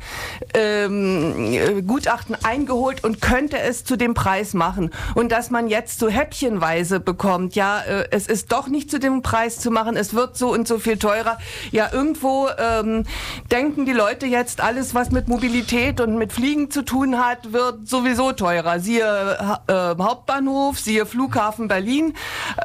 ähm, 0.54 1.86
Gutachten 1.88 2.36
eingeholt 2.44 3.04
und 3.04 3.22
könnte 3.22 3.60
es 3.60 3.84
zu 3.84 3.98
dem 3.98 4.14
Preis 4.14 4.54
machen. 4.54 4.92
Und 5.16 5.32
dass 5.32 5.50
man 5.50 5.68
jetzt 5.68 6.00
so 6.00 6.08
häppchenweise 6.08 7.00
bekommt, 7.00 7.56
ja, 7.56 7.82
äh, 7.82 8.08
es 8.12 8.28
ist 8.28 8.52
doch 8.52 8.68
nicht 8.68 8.90
zu 8.92 9.00
dem 9.00 9.22
Preis 9.24 9.60
zu 9.60 9.72
machen, 9.72 9.98
es 9.98 10.14
wird 10.14 10.38
so 10.38 10.52
und 10.54 10.68
so 10.68 10.80
viel 10.80 10.98
teurer. 10.98 11.40
Ja, 11.72 11.90
irgendwo 11.92 12.48
ähm, 12.58 13.04
denken 13.52 13.86
die 13.86 13.94
Leute 13.94 14.28
jetzt, 14.28 14.62
alles, 14.62 14.94
was 14.94 15.12
mit 15.12 15.28
Mobilität 15.28 16.00
und 16.00 16.18
mit 16.18 16.32
Fliegen 16.32 16.70
zu 16.70 16.84
tun 16.84 17.18
hat, 17.18 17.52
wird 17.52 17.88
sowieso 17.88 18.32
teurer. 18.32 18.80
Siehe 18.80 19.58
äh, 19.68 19.74
Hauptbahnhof, 19.74 20.80
siehe 20.80 21.06
Flughafen 21.06 21.68
Berlin. 21.68 22.14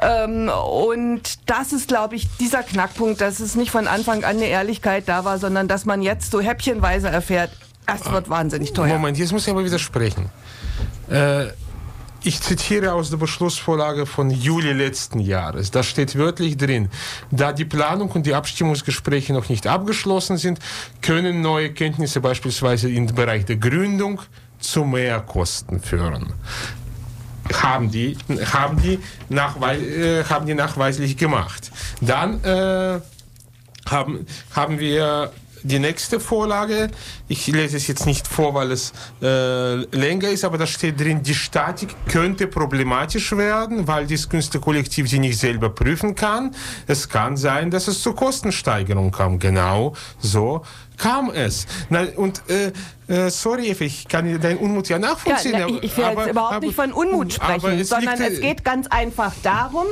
Ähm, 0.01 0.49
und 0.49 1.49
das 1.49 1.73
ist, 1.73 1.87
glaube 1.87 2.15
ich, 2.15 2.27
dieser 2.37 2.61
Knackpunkt, 2.61 3.19
dass 3.19 3.39
es 3.39 3.55
nicht 3.55 3.71
von 3.71 3.87
Anfang 3.87 4.23
an 4.23 4.37
eine 4.37 4.45
Ehrlichkeit 4.45 5.07
da 5.07 5.22
war, 5.25 5.39
sondern 5.39 5.67
dass 5.67 5.85
man 5.85 6.01
jetzt 6.01 6.31
so 6.31 6.41
häppchenweise 6.41 7.09
erfährt, 7.09 7.51
es 7.85 8.11
wird 8.11 8.29
wahnsinnig 8.29 8.73
teuer. 8.73 8.93
Moment, 8.93 9.17
jetzt 9.17 9.31
muss 9.31 9.45
ich 9.45 9.51
aber 9.51 9.65
widersprechen. 9.65 10.29
Äh, 11.09 11.47
ich 12.25 12.39
zitiere 12.39 12.93
aus 12.93 13.09
der 13.09 13.17
Beschlussvorlage 13.17 14.05
von 14.05 14.29
Juli 14.29 14.71
letzten 14.71 15.19
Jahres. 15.19 15.71
Da 15.71 15.83
steht 15.83 16.17
wörtlich 16.17 16.55
drin, 16.55 16.89
da 17.31 17.51
die 17.51 17.65
Planung 17.65 18.09
und 18.11 18.25
die 18.25 18.33
Abstimmungsgespräche 18.33 19.33
noch 19.33 19.49
nicht 19.49 19.67
abgeschlossen 19.67 20.37
sind, 20.37 20.59
können 21.01 21.41
neue 21.41 21.73
Kenntnisse 21.73 22.21
beispielsweise 22.21 22.89
im 22.89 23.07
Bereich 23.07 23.43
der 23.43 23.57
Gründung 23.57 24.21
zu 24.59 24.85
Mehrkosten 24.85 25.81
führen. 25.81 26.31
Haben 27.61 27.91
die, 27.91 28.17
haben 28.53 28.81
die, 28.81 28.99
nachweis, 29.27 29.81
äh, 29.81 30.23
haben 30.23 30.45
die 30.45 30.53
nachweislich 30.53 31.17
gemacht. 31.17 31.71
Dann 31.99 32.41
äh, 32.45 33.01
haben, 33.85 34.25
haben 34.51 34.79
wir 34.79 35.31
die 35.63 35.79
nächste 35.79 36.19
Vorlage, 36.19 36.91
ich 37.27 37.47
lese 37.47 37.77
es 37.77 37.87
jetzt 37.87 38.05
nicht 38.05 38.27
vor, 38.27 38.53
weil 38.53 38.71
es 38.71 38.91
äh, 39.21 39.75
länger 39.95 40.29
ist, 40.29 40.43
aber 40.43 40.57
da 40.57 40.67
steht 40.67 40.99
drin, 40.99 41.23
die 41.23 41.33
Statik 41.33 41.95
könnte 42.07 42.47
problematisch 42.47 43.31
werden, 43.35 43.87
weil 43.87 44.05
das 44.05 44.27
Künstlerkollektiv 44.27 45.09
sie 45.09 45.19
nicht 45.19 45.39
selber 45.39 45.69
prüfen 45.69 46.15
kann. 46.15 46.53
Es 46.85 47.07
kann 47.07 47.37
sein, 47.37 47.71
dass 47.71 47.87
es 47.87 48.01
zu 48.01 48.13
Kostensteigerungen 48.13 49.11
kam. 49.11 49.39
Genau 49.39 49.95
so 50.19 50.63
kam 50.97 51.29
es. 51.31 51.65
Na, 51.89 52.05
und 52.15 52.41
äh, 52.49 52.71
äh, 53.07 53.29
sorry, 53.29 53.75
ich 53.77 54.07
kann 54.07 54.39
deinen 54.39 54.57
Unmut 54.57 54.87
ja 54.87 54.97
nachvollziehen. 54.97 55.53
Ja, 55.53 55.67
na, 55.67 55.75
ich, 55.75 55.83
ich 55.83 55.97
will 55.97 56.05
aber, 56.05 56.21
jetzt 56.21 56.31
überhaupt 56.31 56.53
aber, 56.53 56.65
nicht 56.65 56.75
von 56.75 56.93
Unmut 56.93 57.33
sprechen, 57.33 57.79
es 57.79 57.89
sondern 57.89 58.21
es 58.21 58.39
geht 58.39 58.63
ganz 58.63 58.87
einfach 58.87 59.33
darum, 59.43 59.85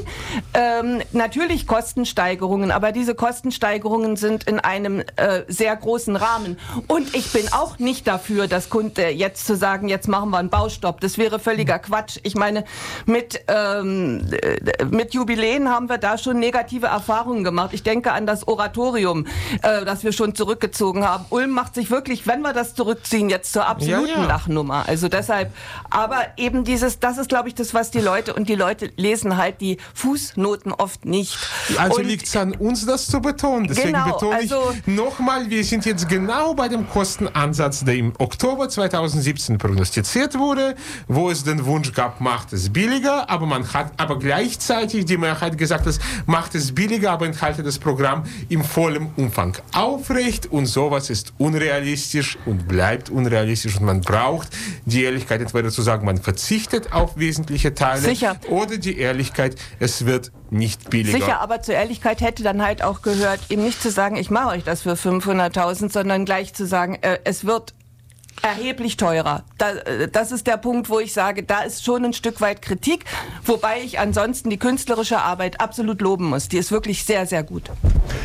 ähm, 0.54 1.02
natürlich 1.12 1.68
Kostensteigerungen, 1.68 2.72
aber 2.72 2.92
diese 2.92 3.14
Kostensteigerungen 3.14 4.16
sind 4.16 4.46
in 4.46 4.60
einem 4.60 5.02
äh, 5.18 5.44
sehr 5.48 5.76
großen 5.76 6.16
Rahmen. 6.16 6.58
Und 6.88 7.14
ich 7.14 7.32
bin 7.34 7.52
auch 7.52 7.80
nicht 7.80 8.08
dafür, 8.08 8.48
dass 8.48 8.70
Kunde 8.70 9.10
jetzt 9.10 9.46
zu 9.46 9.58
sagen, 9.58 9.90
jetzt 9.90 10.08
machen 10.08 10.30
wir 10.30 10.38
einen 10.38 10.50
Baustopp. 10.50 11.02
Das 11.02 11.18
wäre 11.18 11.40
völliger 11.40 11.80
Quatsch. 11.80 12.20
Ich 12.24 12.36
meine, 12.36 12.64
mit, 13.06 13.42
ähm, 13.48 14.26
äh, 14.32 14.86
mit 14.86 15.14
Jubiläen 15.14 15.70
haben 15.70 15.90
wir 15.90 15.98
da 15.98 16.18
schon 16.18 16.40
negative 16.40 16.88
Erfahrungen 16.88 17.44
gemacht. 17.44 17.72
Ich 17.74 17.84
denke 17.84 18.14
an 18.14 18.26
das 18.26 18.48
Oratorium, 18.48 19.28
äh, 19.64 19.84
das 19.84 20.04
wir 20.06 20.14
schon 20.14 20.34
zurückgezogen 20.34 20.91
haben. 21.00 21.26
Ulm 21.30 21.52
macht 21.52 21.76
sich 21.76 21.90
wirklich, 21.90 22.28
wenn 22.28 22.42
wir 22.42 22.54
das 22.54 22.76
zurück 22.76 22.92
zurückziehen 22.92 23.30
jetzt 23.30 23.54
zur 23.54 23.68
absoluten 23.68 24.10
ja, 24.10 24.22
ja. 24.22 24.28
Lachnummer. 24.28 24.86
Also 24.88 25.08
deshalb, 25.08 25.54
aber 25.90 26.18
eben 26.38 26.64
dieses, 26.64 27.00
das 27.00 27.18
ist 27.18 27.30
glaube 27.30 27.50
ich 27.50 27.56
das, 27.56 27.74
was 27.74 27.92
die 27.92 28.00
Leute 28.00 28.34
und 28.34 28.50
die 28.50 28.56
Leute 28.56 28.92
lesen 28.98 29.38
halt 29.38 29.62
die 29.62 29.78
Fußnoten 29.94 30.72
oft 30.74 31.06
nicht. 31.06 31.38
Also 31.78 32.02
liegt 32.02 32.28
es 32.28 32.36
an 32.36 32.54
uns, 32.54 32.86
das 32.86 33.08
zu 33.08 33.22
betonen. 33.22 33.68
Deswegen 33.68 33.94
genau, 33.94 34.14
betone 34.14 34.36
also, 34.36 34.74
ich 34.74 34.88
nochmal, 34.88 35.50
wir 35.50 35.64
sind 35.64 35.86
jetzt 35.86 36.10
genau 36.10 36.54
bei 36.54 36.68
dem 36.68 36.90
Kostenansatz, 36.90 37.84
der 37.84 37.96
im 37.96 38.14
Oktober 38.18 38.70
2017 38.70 39.58
prognostiziert 39.58 40.38
wurde, 40.38 40.76
wo 41.08 41.30
es 41.30 41.44
den 41.44 41.66
Wunsch 41.66 41.94
gab, 41.94 42.22
macht 42.22 42.54
es 42.54 42.72
billiger, 42.72 43.30
aber 43.30 43.46
man 43.46 43.72
hat 43.74 43.94
aber 43.98 44.20
gleichzeitig 44.20 45.06
die 45.06 45.18
Mehrheit 45.18 45.58
gesagt, 45.58 45.88
es 45.88 46.00
macht 46.26 46.56
es 46.56 46.74
billiger, 46.74 47.12
aber 47.12 47.26
enthalte 47.26 47.64
das 47.64 47.80
Programm 47.80 48.24
im 48.50 48.64
vollen 48.64 49.12
Umfang 49.16 49.58
aufrecht 49.74 50.52
und 50.52 50.66
sowas 50.82 51.12
ist 51.12 51.34
unrealistisch 51.38 52.40
und 52.48 52.68
bleibt 52.68 53.12
unrealistisch 53.12 53.78
und 53.78 53.86
man 53.86 54.02
braucht 54.02 54.48
die 54.86 55.04
Ehrlichkeit, 55.04 55.40
entweder 55.40 55.70
zu 55.70 55.84
sagen, 55.84 56.08
man 56.08 56.18
verzichtet 56.18 56.92
auf 56.92 57.18
wesentliche 57.18 57.76
Teile 57.76 58.02
Sicher. 58.02 58.36
oder 58.50 58.78
die 58.78 58.98
Ehrlichkeit, 58.98 59.56
es 59.80 60.08
wird 60.08 60.32
nicht 60.50 60.90
billiger. 60.90 61.20
Sicher, 61.20 61.40
aber 61.40 61.62
zur 61.62 61.76
Ehrlichkeit 61.76 62.22
hätte 62.22 62.42
dann 62.42 62.64
halt 62.64 62.84
auch 62.84 63.04
gehört, 63.04 63.40
eben 63.50 63.64
nicht 63.64 63.80
zu 63.80 63.92
sagen, 63.92 64.16
ich 64.16 64.32
mache 64.32 64.56
euch 64.56 64.64
das 64.64 64.82
für 64.82 64.94
500.000, 64.94 65.92
sondern 65.92 66.26
gleich 66.26 66.56
zu 66.56 66.66
sagen, 66.66 66.96
äh, 67.02 67.20
es 67.26 67.46
wird 67.46 67.76
erheblich 68.42 68.98
teurer. 68.98 69.44
Äh, 69.60 70.08
das 70.08 70.32
ist 70.32 70.48
der 70.48 70.58
Punkt, 70.58 70.90
wo 70.90 71.00
ich 71.00 71.14
sage, 71.14 71.44
da 71.44 71.62
ist 71.62 71.84
schon 71.84 72.04
ein 72.06 72.14
Stück 72.14 72.42
weit 72.42 72.62
Kritik, 72.62 73.06
wobei 73.46 73.82
ich 73.82 74.00
ansonsten 74.00 74.50
die 74.50 74.58
künstlerische 74.58 75.20
Arbeit 75.20 75.62
absolut 75.62 76.02
loben 76.02 76.26
muss. 76.26 76.48
Die 76.48 76.58
ist 76.58 76.72
wirklich 76.72 77.04
sehr, 77.04 77.26
sehr 77.26 77.44
gut. 77.44 77.70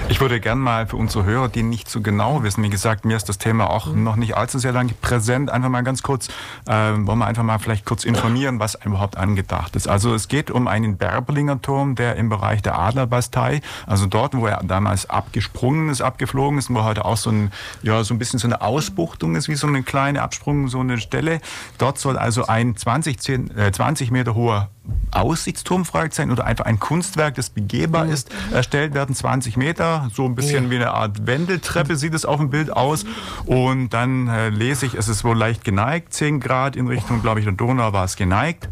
Ich 0.09 0.21
würde 0.21 0.41
gern 0.41 0.59
mal 0.59 0.87
für 0.87 0.97
unsere 0.97 1.25
Hörer, 1.25 1.49
die 1.49 1.63
nicht 1.63 1.91
so 1.91 2.01
genau 2.01 2.43
wissen, 2.43 2.63
wie 2.63 2.71
gesagt, 2.71 3.05
mir 3.05 3.17
ist 3.17 3.29
das 3.29 3.39
Thema 3.39 3.71
auch 3.71 3.87
mhm. 3.87 4.05
noch 4.05 4.17
nicht 4.17 4.37
allzu 4.37 4.59
sehr 4.59 4.73
lang 4.73 4.91
präsent, 5.01 5.51
einfach 5.51 5.69
mal 5.69 5.83
ganz 5.83 6.03
kurz, 6.03 6.29
äh, 6.67 6.73
wollen 6.73 7.19
wir 7.19 7.27
einfach 7.27 7.43
mal 7.43 7.59
vielleicht 7.59 7.85
kurz 7.85 8.05
informieren, 8.05 8.59
was 8.59 8.77
überhaupt 8.85 9.17
angedacht 9.17 9.77
ist. 9.77 9.89
Also 9.89 10.15
es 10.15 10.29
geht 10.29 10.51
um 10.51 10.69
einen 10.69 10.97
Berberlinger 10.97 11.61
Turm, 11.61 11.95
der 11.95 12.17
im 12.17 12.29
Bereich 12.29 12.63
der 12.63 12.79
Adlerbastei, 12.79 13.61
also 13.87 14.07
dort, 14.07 14.37
wo 14.37 14.47
er 14.47 14.63
damals 14.65 15.11
abgesprungen 15.11 15.89
ist, 15.91 16.01
abgeflogen 16.01 16.59
ist, 16.59 16.73
wo 16.73 16.85
heute 16.85 17.05
auch 17.05 17.17
so 17.17 17.31
ein, 17.31 17.53
ja, 17.83 18.03
so 18.05 18.15
ein 18.15 18.19
bisschen 18.19 18.39
so 18.39 18.47
eine 18.47 18.61
Ausbuchtung 18.61 19.35
ist, 19.35 19.49
wie 19.49 19.57
so 19.57 19.67
eine 19.67 19.83
kleine 19.83 19.96
kleine 19.97 20.21
Absprung, 20.21 20.69
so 20.69 20.81
eine 20.81 20.99
Stelle. 20.99 21.41
Dort 21.79 21.99
soll 21.99 22.19
also 22.19 22.45
ein 22.45 22.77
20, 22.77 23.19
10, 23.19 23.57
äh, 23.57 23.73
20 23.73 24.11
Meter 24.11 24.35
hoher 24.35 24.69
Aussichtsturm 25.11 25.85
sein 26.11 26.31
oder 26.31 26.45
einfach 26.45 26.67
ein 26.67 26.79
Kunstwerk, 26.79 27.37
das 27.37 27.49
begehbar 27.49 28.05
mhm. 28.05 28.13
ist, 28.13 28.31
erstellt 28.53 28.93
werden, 28.93 29.15
20 29.15 29.57
Meter, 29.57 30.11
so 30.13 30.27
ein 30.27 30.35
bisschen 30.35 30.69
wie 30.71 30.77
eine 30.77 30.91
Art 30.91 31.27
Wendeltreppe 31.27 31.97
sieht 31.97 32.13
es 32.13 32.27
auf 32.27 32.39
dem 32.39 32.51
Bild 32.51 32.71
aus. 32.71 33.07
Und 33.47 33.95
dann 33.95 34.29
äh, 34.29 34.51
lese 34.51 34.85
ich, 34.85 34.93
es 34.93 35.09
ist 35.09 35.25
wohl 35.25 35.39
leicht 35.39 35.65
geneigt, 35.65 36.13
10 36.13 36.41
Grad 36.41 36.77
in 36.77 36.89
Richtung, 36.89 37.23
glaube 37.23 37.41
ich, 37.41 37.47
der 37.47 37.55
Donau 37.55 37.95
war 37.95 38.05
es 38.05 38.17
geneigt. 38.17 38.69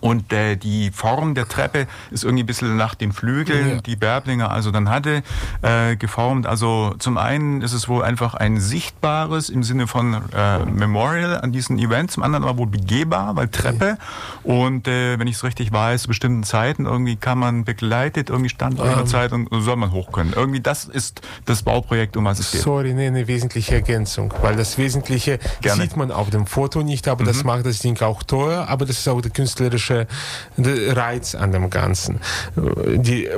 Und 0.00 0.32
äh, 0.32 0.56
die 0.56 0.90
Form 0.90 1.34
der 1.34 1.48
Treppe 1.48 1.86
ist 2.10 2.24
irgendwie 2.24 2.44
ein 2.44 2.46
bisschen 2.46 2.76
nach 2.76 2.94
den 2.94 3.12
Flügeln, 3.12 3.68
ja. 3.68 3.80
die 3.80 3.96
Berblinger 3.96 4.50
also 4.50 4.70
dann 4.70 4.88
hatte, 4.88 5.22
äh, 5.62 5.96
geformt. 5.96 6.46
Also 6.46 6.94
zum 6.98 7.18
einen 7.18 7.62
ist 7.62 7.72
es 7.72 7.88
wohl 7.88 8.02
einfach 8.02 8.34
ein 8.34 8.60
sichtbares 8.60 9.48
im 9.48 9.62
Sinne 9.62 9.86
von 9.86 10.14
äh, 10.34 10.58
Memorial 10.64 11.40
an 11.40 11.52
diesen 11.52 11.78
Event, 11.78 12.10
zum 12.10 12.22
anderen 12.22 12.44
aber 12.44 12.58
wohl 12.58 12.66
begehbar, 12.66 13.36
weil 13.36 13.48
Treppe. 13.48 13.98
Ja. 14.44 14.54
Und 14.54 14.88
äh, 14.88 15.18
wenn 15.18 15.26
ich 15.26 15.36
es 15.36 15.44
richtig 15.44 15.72
weiß, 15.72 16.02
zu 16.02 16.08
bestimmten 16.08 16.42
Zeiten 16.42 16.86
irgendwie 16.86 17.16
kann 17.16 17.38
man 17.38 17.64
begleitet, 17.64 18.30
irgendwie 18.30 18.50
stand 18.50 18.80
um. 18.80 19.06
Zeit 19.06 19.32
und 19.32 19.48
soll 19.62 19.76
man 19.76 19.92
hoch 19.92 20.12
können. 20.12 20.32
Irgendwie 20.34 20.60
das 20.60 20.84
ist 20.84 21.22
das 21.44 21.62
Bauprojekt, 21.62 22.16
um 22.16 22.24
was 22.24 22.38
es 22.38 22.52
geht. 22.52 22.60
Sorry, 22.62 22.94
nee, 22.94 23.06
eine 23.06 23.26
wesentliche 23.26 23.74
Ergänzung, 23.74 24.32
weil 24.42 24.56
das 24.56 24.78
Wesentliche 24.78 25.38
Gerne. 25.60 25.82
sieht 25.82 25.96
man 25.96 26.10
auf 26.10 26.30
dem 26.30 26.46
Foto 26.46 26.82
nicht, 26.82 27.08
aber 27.08 27.22
mhm. 27.22 27.28
das 27.28 27.44
macht 27.44 27.66
das 27.66 27.80
Ding 27.80 28.00
auch 28.02 28.22
teuer, 28.22 28.66
aber 28.68 28.86
das 28.86 28.98
ist 28.98 29.08
auch 29.08 29.20
der 29.20 29.30
künstlerische 29.30 29.89
künstlerische 29.90 30.06
Reiz 30.96 31.34
an 31.34 31.52
dem 31.52 31.70
Ganzen. 31.70 32.20
Die, 32.56 33.28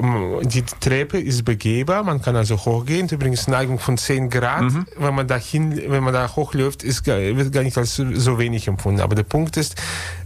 die 0.43 0.63
Treppe 0.81 1.21
ist 1.21 1.45
begehbar, 1.45 2.03
man 2.03 2.21
kann 2.23 2.37
also 2.37 2.57
hochgehen. 2.57 3.09
Übrigens 3.09 3.49
Neigung 3.49 3.79
von 3.79 3.99
10 3.99 4.31
Grad, 4.31 4.63
mhm. 4.63 4.87
wenn 4.99 5.15
man 5.15 5.27
da 5.27 5.37
hin, 5.37 5.81
wenn 5.89 6.03
man 6.03 6.13
da 6.13 6.35
hochläuft, 6.35 6.83
ist, 6.83 7.07
wird 7.07 7.53
gar 7.53 7.63
nicht 7.63 7.79
als 7.79 7.97
so 7.97 8.39
wenig 8.39 8.69
empfunden. 8.69 9.01
Aber 9.01 9.15
der 9.15 9.25
Punkt 9.25 9.57
ist, 9.57 9.77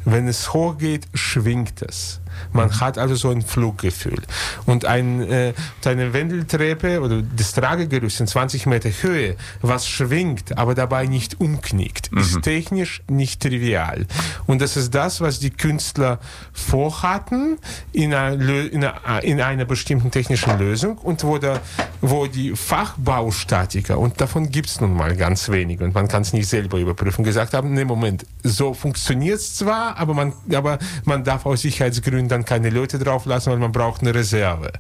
wenn 0.07 0.29
es 0.29 0.55
hochgeht, 0.55 1.07
schwingt 1.13 1.83
es. 1.83 2.21
Man 2.53 2.69
mhm. 2.69 2.81
hat 2.81 2.99
also 2.99 3.15
so 3.15 3.31
ein 3.31 3.43
Fluggefühl. 3.43 4.23
Und 4.65 4.85
ein, 4.85 5.23
äh, 5.23 5.53
eine 5.85 6.13
Wendeltreppe 6.13 7.01
oder 7.01 7.23
das 7.23 7.53
Tragegerüst 7.53 8.21
in 8.21 8.27
20 8.27 8.67
Meter 8.67 8.91
Höhe, 8.91 9.37
was 9.63 9.89
schwingt, 9.89 10.57
aber 10.59 10.75
dabei 10.75 11.07
nicht 11.07 11.41
umknickt, 11.41 12.13
mhm. 12.13 12.19
ist 12.19 12.43
technisch 12.43 13.03
nicht 13.09 13.41
trivial. 13.43 14.07
Und 14.47 14.61
das 14.61 14.77
ist 14.77 14.95
das, 14.95 15.21
was 15.21 15.39
die 15.39 15.51
Künstler 15.51 16.19
vorhatten 16.53 17.59
in 17.93 18.15
einer, 18.15 18.43
in 18.43 18.85
einer, 18.85 19.23
in 19.23 19.41
einer 19.41 19.65
bestimmten 19.65 20.11
technischen 20.11 20.59
Lösung 20.59 20.99
und 20.99 21.25
wo, 21.25 21.39
der, 21.39 21.61
wo 22.01 22.27
die 22.27 22.55
Fachbaustatiker, 22.55 23.99
und 23.99 24.21
davon 24.21 24.51
gibt 24.51 24.69
es 24.69 24.81
nun 24.81 24.95
mal 24.95 25.17
ganz 25.17 25.49
wenig 25.49 25.81
und 25.81 25.95
man 25.95 26.09
kann 26.09 26.23
es 26.23 26.33
nicht 26.33 26.49
selber 26.49 26.79
überprüfen, 26.79 27.25
gesagt 27.25 27.55
haben, 27.55 27.73
nee, 27.73 27.85
Moment, 27.85 28.27
so 28.43 28.75
funktioniert 28.75 29.39
es 29.39 29.55
zwar, 29.55 29.96
aber 29.97 30.15
man, 30.15 30.33
aber 30.53 30.79
man 31.05 31.25
darf 31.25 31.47
aus 31.47 31.63
Sicherheitsgründen 31.63 32.29
dann 32.29 32.45
keine 32.45 32.71
Leute 32.71 32.99
drauflassen, 32.99 33.53
weil 33.53 33.59
man 33.59 33.73
braucht 33.73 34.03
eine 34.03 34.15
Reserve. 34.15 34.73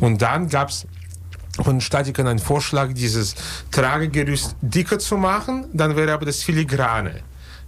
Und 0.00 0.22
dann 0.22 0.48
gab 0.48 0.70
es 0.70 0.86
von 1.62 1.80
Statikern 1.80 2.26
einen 2.26 2.38
Vorschlag, 2.38 2.92
dieses 2.92 3.34
Tragegerüst 3.70 4.56
dicker 4.60 4.98
zu 4.98 5.16
machen, 5.16 5.66
dann 5.72 5.96
wäre 5.96 6.12
aber 6.12 6.26
das 6.26 6.42
Filigrane 6.42 7.22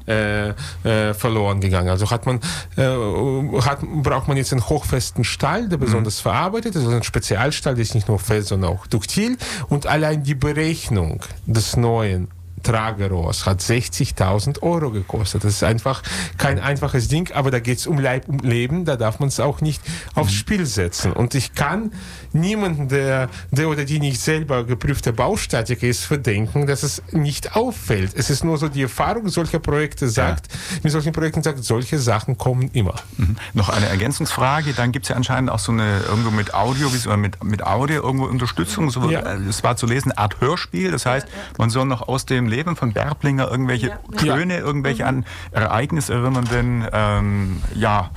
äh, 0.09 0.49
äh, 0.85 1.15
verloren 1.15 1.61
gegangen. 1.61 1.89
Also 1.89 2.11
hat 2.11 2.27
man, 2.27 2.41
äh, 2.77 3.61
hat, 3.61 3.81
braucht 3.83 4.29
man 4.29 4.37
jetzt 4.37 4.53
einen 4.53 4.67
hochfesten 4.69 5.25
Stall, 5.25 5.69
der 5.69 5.77
besonders 5.77 6.21
mhm. 6.21 6.23
verarbeitet 6.23 6.75
ist, 6.75 6.85
also 6.85 6.97
ein 6.97 7.03
Spezialstall, 7.03 7.75
der 7.75 7.83
ist 7.83 7.95
nicht 7.95 8.09
nur 8.09 8.19
fest, 8.19 8.49
sondern 8.49 8.71
auch 8.73 8.87
duktil. 8.87 9.37
Und 9.69 9.87
allein 9.87 10.23
die 10.23 10.35
Berechnung 10.35 11.21
des 11.47 11.77
neuen 11.77 12.29
Tragerohrs 12.63 13.47
hat 13.47 13.61
60.000 13.61 14.63
Euro 14.63 14.91
gekostet. 14.91 15.45
Das 15.45 15.55
ist 15.55 15.63
einfach 15.63 16.03
kein 16.37 16.59
einfaches 16.59 17.09
Ding, 17.09 17.33
aber 17.33 17.51
da 17.51 17.61
geht 17.61 17.79
es 17.79 17.87
um 17.87 17.99
Leib 17.99 18.29
und 18.29 18.45
Leben, 18.45 18.85
da 18.85 18.97
darf 18.97 19.21
man 19.21 19.29
es 19.29 19.41
auch 19.41 19.61
nicht 19.61 19.83
aufs 20.15 20.33
mhm. 20.33 20.37
Spiel 20.37 20.67
setzen. 20.67 21.13
Und 21.13 21.35
ich 21.35 21.55
kann 21.55 21.93
niemanden, 22.33 22.89
der, 22.89 23.29
der 23.51 23.69
oder 23.69 23.85
die 23.85 24.01
nicht 24.01 24.21
selber 24.21 24.65
geprüfter 24.65 25.13
Baustatiker 25.13 25.87
ist, 25.87 26.05
verdenken, 26.05 26.67
dass 26.67 26.83
es 26.83 27.03
nicht 27.13 27.57
auffällt. 27.57 28.13
Es 28.15 28.31
ist 28.31 28.45
nur 28.45 28.59
so 28.59 28.69
die 28.69 28.83
Erfahrung 28.83 29.29
solcher 29.29 29.59
Projekte 29.59 30.09
sagt, 30.09 30.53
ja. 30.53 30.59
mit 30.83 30.93
solchen 30.93 31.13
Projekten 31.13 31.43
sagt, 31.43 31.65
solche 31.65 31.99
Sachen 31.99 32.39
kommen 32.39 32.71
immer. 32.73 32.95
Mhm. 33.17 33.37
Noch 33.55 33.69
eine 33.69 33.87
Ergänzungsfrage, 33.87 34.73
dann 34.73 34.93
gibt 34.93 35.07
es 35.07 35.11
ja 35.11 35.17
anscheinend 35.17 35.51
auch 35.51 35.59
so 35.59 35.73
eine 35.73 36.01
irgendwo 36.09 36.31
mit 36.31 36.55
Audio, 36.55 36.91
mit, 37.17 37.43
mit 37.45 37.63
Audio 37.63 38.03
irgendwo 38.03 38.27
Unterstützung, 38.27 38.91
so, 38.91 39.11
ja. 39.11 39.21
Äh, 39.21 39.37
es 39.49 39.63
war 39.63 39.77
zu 39.77 39.87
lesen, 39.87 40.13
eine 40.13 40.19
Art 40.19 40.41
Hörspiel, 40.41 40.91
das 40.91 41.07
heißt, 41.07 41.27
man 41.59 41.71
soll 41.71 41.87
noch 41.87 42.09
aus 42.09 42.27
dem 42.27 42.47
Leben 42.49 42.77
von 42.77 42.93
Berblinger 42.93 43.51
irgendwelche 43.51 43.89
ja. 43.89 43.99
Töne, 44.17 44.59
irgendwelche 44.59 45.03
mhm. 45.03 45.09
an 45.09 45.27
Ereignis 45.53 46.09
erinnernden, 46.09 46.87
ähm, 46.93 47.63
ja, 47.75 48.11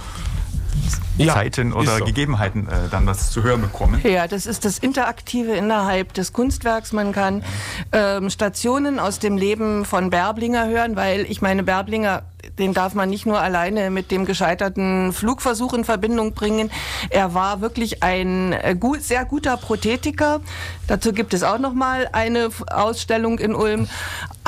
ja, 1.17 1.33
Zeiten 1.33 1.73
oder 1.73 1.97
so. 1.97 2.05
Gegebenheiten 2.05 2.67
äh, 2.67 2.89
dann 2.89 3.05
was 3.05 3.31
zu 3.31 3.43
hören 3.43 3.61
bekommen. 3.61 4.01
Ja, 4.03 4.27
das 4.27 4.45
ist 4.45 4.65
das 4.65 4.77
Interaktive 4.79 5.53
innerhalb 5.53 6.13
des 6.13 6.33
Kunstwerks. 6.33 6.93
Man 6.93 7.11
kann 7.11 7.43
ähm, 7.91 8.29
Stationen 8.29 8.99
aus 8.99 9.19
dem 9.19 9.37
Leben 9.37 9.85
von 9.85 10.09
Berblinger 10.09 10.67
hören, 10.67 10.95
weil 10.95 11.25
ich 11.29 11.41
meine, 11.41 11.63
Berblinger, 11.63 12.23
den 12.59 12.73
darf 12.73 12.93
man 12.93 13.09
nicht 13.09 13.25
nur 13.25 13.39
alleine 13.39 13.89
mit 13.89 14.11
dem 14.11 14.25
gescheiterten 14.25 15.13
Flugversuch 15.13 15.73
in 15.73 15.85
Verbindung 15.85 16.33
bringen. 16.33 16.71
Er 17.09 17.33
war 17.33 17.61
wirklich 17.61 18.03
ein 18.03 18.53
äh, 18.53 18.75
gut, 18.79 19.01
sehr 19.01 19.25
guter 19.25 19.57
Prothetiker. 19.57 20.41
Dazu 20.87 21.13
gibt 21.13 21.33
es 21.33 21.43
auch 21.43 21.59
noch 21.59 21.73
mal 21.73 22.09
eine 22.11 22.49
Ausstellung 22.67 23.39
in 23.39 23.55
Ulm. 23.55 23.87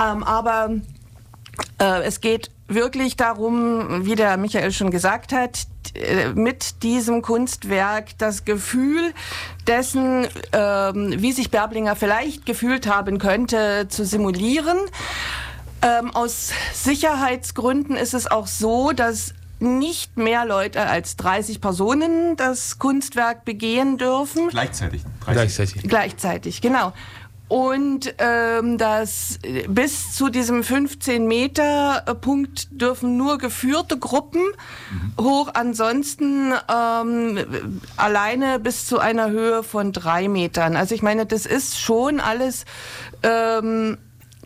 Ähm, 0.01 0.24
aber 0.24 0.72
äh, 1.79 2.03
es 2.03 2.22
geht 2.22 2.50
wirklich 2.67 3.17
darum, 3.17 4.05
wie 4.05 4.15
der 4.15 4.38
Michael 4.38 4.72
schon 4.72 4.91
gesagt 4.91 5.33
hat, 5.33 5.67
äh, 5.95 6.29
mit 6.29 6.83
diesem 6.83 7.22
Kunstwerk 7.22 8.17
das 8.17 8.45
Gefühl 8.45 9.13
dessen, 9.67 10.27
ähm, 10.51 11.13
wie 11.17 11.31
sich 11.31 11.51
Berblinger 11.51 11.95
vielleicht 11.95 12.45
gefühlt 12.45 12.88
haben 12.88 13.19
könnte, 13.19 13.88
zu 13.89 14.05
simulieren. 14.05 14.77
Ähm, 15.84 16.12
aus 16.12 16.52
Sicherheitsgründen 16.74 17.96
ist 17.96 18.13
es 18.13 18.30
auch 18.30 18.48
so, 18.48 18.92
dass 18.92 19.34
nicht 19.60 20.18
mehr 20.18 20.46
Leute 20.46 20.82
als 20.82 21.16
30 21.18 21.62
Personen 21.62 22.36
das 22.36 22.80
Kunstwerk 22.80 23.46
begehen 23.46 23.98
dürfen. 23.98 24.50
Gleichzeitig. 24.50 25.04
30. 25.22 25.24
Gleichzeitig. 25.25 25.90
Gleichzeitig, 25.90 26.62
genau 26.62 26.94
und 27.54 28.16
ähm, 28.18 28.80
das 28.80 29.38
bis 29.68 30.16
zu 30.16 30.30
diesem 30.30 30.63
15 30.63 31.28
Meter 31.28 32.02
Punkt 32.20 32.68
dürfen 32.72 33.16
nur 33.16 33.38
geführte 33.38 34.00
Gruppen 34.00 34.42
mhm. 34.42 35.24
hoch, 35.24 35.52
ansonsten 35.54 36.54
ähm, 36.68 37.80
alleine 37.96 38.58
bis 38.58 38.88
zu 38.88 38.98
einer 38.98 39.30
Höhe 39.30 39.62
von 39.62 39.92
drei 39.92 40.30
Metern. 40.30 40.75
Also 40.75 40.96
ich 40.96 41.04
meine, 41.04 41.28
das 41.28 41.46
ist 41.46 41.80
schon 41.80 42.20
alles 42.20 42.66
ähm, 43.22 44.00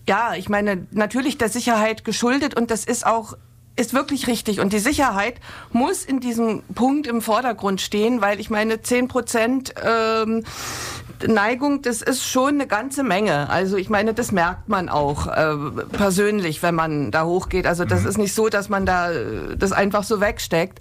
ja, 0.07 0.33
ich 0.35 0.49
meine, 0.49 0.87
natürlich 0.91 1.37
der 1.37 1.49
Sicherheit 1.49 2.05
geschuldet 2.05 2.55
und 2.55 2.71
das 2.71 2.85
ist 2.85 3.05
auch 3.05 3.33
ist 3.77 3.93
wirklich 3.93 4.25
richtig. 4.25 4.59
Und 4.59 4.73
die 4.73 4.79
Sicherheit 4.79 5.35
muss 5.71 6.03
in 6.03 6.19
diesem 6.19 6.63
Punkt 6.73 7.05
im 7.05 7.21
Vordergrund 7.21 7.79
stehen, 7.79 8.21
weil 8.21 8.39
ich 8.39 8.49
meine, 8.49 8.81
zehn 8.81 9.07
Prozent 9.07 9.73
ähm, 9.83 10.43
Neigung, 11.25 11.83
das 11.83 12.01
ist 12.01 12.27
schon 12.27 12.55
eine 12.55 12.67
ganze 12.67 13.03
Menge. 13.03 13.49
Also 13.49 13.77
ich 13.77 13.89
meine, 13.89 14.13
das 14.13 14.31
merkt 14.31 14.67
man 14.67 14.89
auch 14.89 15.27
äh, 15.27 15.55
persönlich, 15.91 16.63
wenn 16.63 16.75
man 16.75 17.11
da 17.11 17.25
hochgeht. 17.25 17.67
Also 17.67 17.85
das 17.85 18.01
mhm. 18.01 18.09
ist 18.09 18.17
nicht 18.17 18.33
so, 18.33 18.49
dass 18.49 18.67
man 18.67 18.85
da 18.85 19.11
äh, 19.11 19.55
das 19.55 19.71
einfach 19.71 20.03
so 20.03 20.19
wegsteckt. 20.21 20.79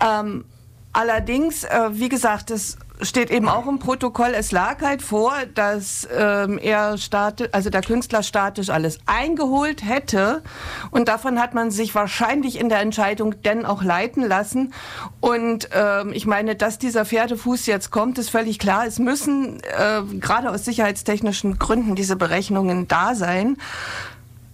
Ähm, 0.00 0.44
allerdings, 0.92 1.64
äh, 1.64 1.90
wie 1.92 2.08
gesagt, 2.08 2.50
das 2.50 2.78
steht 3.02 3.30
eben 3.30 3.48
auch 3.48 3.66
im 3.66 3.78
Protokoll, 3.78 4.32
es 4.34 4.52
lag 4.52 4.82
halt 4.82 5.02
vor, 5.02 5.32
dass 5.54 6.08
ähm, 6.16 6.58
er 6.58 6.98
statisch, 6.98 7.48
also 7.52 7.70
der 7.70 7.82
Künstler 7.82 8.22
statisch 8.22 8.70
alles 8.70 8.98
eingeholt 9.06 9.84
hätte 9.84 10.42
und 10.90 11.08
davon 11.08 11.40
hat 11.40 11.54
man 11.54 11.70
sich 11.70 11.94
wahrscheinlich 11.94 12.58
in 12.58 12.68
der 12.68 12.80
Entscheidung 12.80 13.42
denn 13.42 13.64
auch 13.64 13.82
leiten 13.82 14.22
lassen 14.26 14.72
und 15.20 15.68
ähm, 15.72 16.12
ich 16.12 16.26
meine, 16.26 16.56
dass 16.56 16.78
dieser 16.78 17.04
Pferdefuß 17.04 17.66
jetzt 17.66 17.90
kommt, 17.90 18.18
ist 18.18 18.30
völlig 18.30 18.58
klar. 18.58 18.86
Es 18.86 18.98
müssen 18.98 19.60
äh, 19.60 20.02
gerade 20.18 20.50
aus 20.50 20.64
sicherheitstechnischen 20.64 21.58
Gründen 21.58 21.94
diese 21.94 22.16
Berechnungen 22.16 22.88
da 22.88 23.14
sein. 23.14 23.56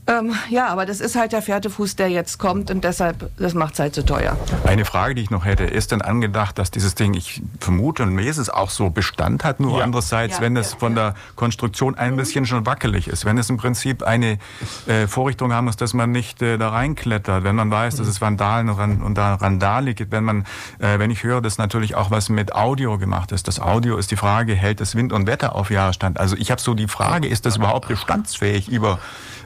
Ähm, 0.09 0.35
ja, 0.51 0.69
aber 0.69 0.87
das 0.87 1.01
ist 1.01 1.17
halt 1.17 1.33
der 1.33 1.43
Pferdefuß, 1.43 1.97
der 1.97 2.09
jetzt 2.09 2.39
kommt 2.39 2.71
und 2.71 2.85
deshalb, 2.85 3.29
das 3.39 3.55
macht 3.55 3.75
es 3.75 3.81
halt 3.81 3.95
so 3.95 4.03
teuer. 4.03 4.37
Eine 4.65 4.85
Frage, 4.85 5.17
die 5.17 5.23
ich 5.23 5.31
noch 5.31 5.45
hätte, 5.45 5.65
ist 5.65 5.91
denn 5.91 6.01
angedacht, 6.01 6.59
dass 6.59 6.71
dieses 6.71 6.95
Ding, 6.95 7.15
ich 7.15 7.43
vermute 7.59 8.05
und 8.05 8.11
mir 8.11 8.31
ist 8.31 8.39
es 8.39 8.49
auch 8.49 8.71
so, 8.71 8.91
Bestand 8.91 9.43
hat, 9.43 9.59
nur 9.59 9.79
ja. 9.79 9.85
andererseits, 9.85 10.37
ja, 10.37 10.43
wenn 10.43 10.57
es 10.57 10.75
von 10.75 10.95
der 10.95 11.15
Konstruktion 11.35 11.97
ein 11.97 12.15
bisschen 12.17 12.47
schon 12.47 12.65
wackelig 12.67 13.09
ist, 13.09 13.25
wenn 13.25 13.37
es 13.37 13.51
im 13.51 13.57
Prinzip 13.57 14.05
eine 14.05 14.39
äh, 14.87 15.09
Vorrichtung 15.09 15.53
haben 15.53 15.65
muss, 15.65 15.77
dass 15.77 15.93
man 15.93 16.13
nicht 16.13 16.41
äh, 16.41 16.57
da 16.57 16.69
reinklettert, 16.69 17.43
wenn 17.43 17.57
man 17.57 17.69
weiß, 17.71 17.97
dass 17.97 18.07
es 18.07 18.21
Vandalen 18.21 18.71
und 18.71 19.15
da 19.17 19.35
Randale 19.35 19.95
gibt, 19.95 20.13
wenn 20.13 20.23
man, 20.23 20.45
äh, 20.79 21.01
wenn 21.01 21.11
ich 21.11 21.25
höre, 21.25 21.41
dass 21.41 21.59
natürlich 21.59 21.97
auch 21.97 22.13
was 22.13 22.29
mit 22.29 22.55
Audio 22.55 22.97
gemacht 22.99 23.33
ist. 23.33 23.49
Das 23.49 23.59
Audio 23.59 23.97
ist 23.97 24.13
die 24.13 24.17
Frage, 24.17 24.55
hält 24.55 24.81
das 24.81 24.95
Wind 24.95 25.13
und 25.13 25.27
Wetter 25.27 25.57
auf 25.57 25.71
Jahresstand? 25.71 26.21
Also 26.21 26.37
ich 26.37 26.53
habe 26.53 26.61
so 26.61 26.75
die 26.75 26.87
Frage, 26.87 27.27
ist 27.27 27.45
das 27.45 27.57
überhaupt 27.57 27.89
bestandsfähig 27.89 28.69
über 28.69 29.01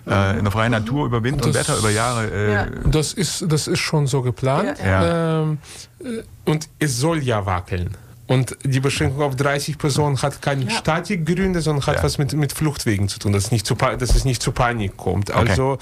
äh, 0.06 0.38
in 0.38 0.44
der 0.44 0.52
freien 0.52 0.72
Natur 0.72 1.06
über 1.06 1.22
Wind 1.22 1.40
das, 1.40 1.46
und 1.48 1.54
Wetter 1.54 1.78
über 1.78 1.90
Jahre. 1.90 2.30
Äh, 2.30 2.52
ja. 2.52 2.66
das, 2.84 3.12
ist, 3.12 3.44
das 3.48 3.66
ist 3.66 3.80
schon 3.80 4.06
so 4.06 4.22
geplant. 4.22 4.78
Ja. 4.84 5.42
Ähm, 5.42 5.58
äh, 6.00 6.22
und 6.44 6.68
es 6.78 6.98
soll 6.98 7.22
ja 7.22 7.46
wackeln. 7.46 7.96
Und 8.30 8.56
die 8.62 8.78
Beschränkung 8.78 9.22
auf 9.22 9.34
30 9.34 9.76
Personen 9.76 10.22
hat 10.22 10.40
keine 10.40 10.64
ja. 10.66 10.70
Statikgründe, 10.70 11.60
sondern 11.60 11.84
hat 11.86 11.96
ja. 11.96 12.02
was 12.04 12.16
mit, 12.16 12.32
mit 12.34 12.52
Fluchtwegen 12.52 13.08
zu 13.08 13.18
tun, 13.18 13.32
dass 13.32 13.46
es 13.46 13.50
nicht 13.50 13.66
zu, 13.66 13.74
dass 13.74 14.14
es 14.14 14.24
nicht 14.24 14.40
zu 14.40 14.52
Panik 14.52 14.96
kommt. 14.96 15.30
Okay. 15.30 15.48
Also 15.48 15.78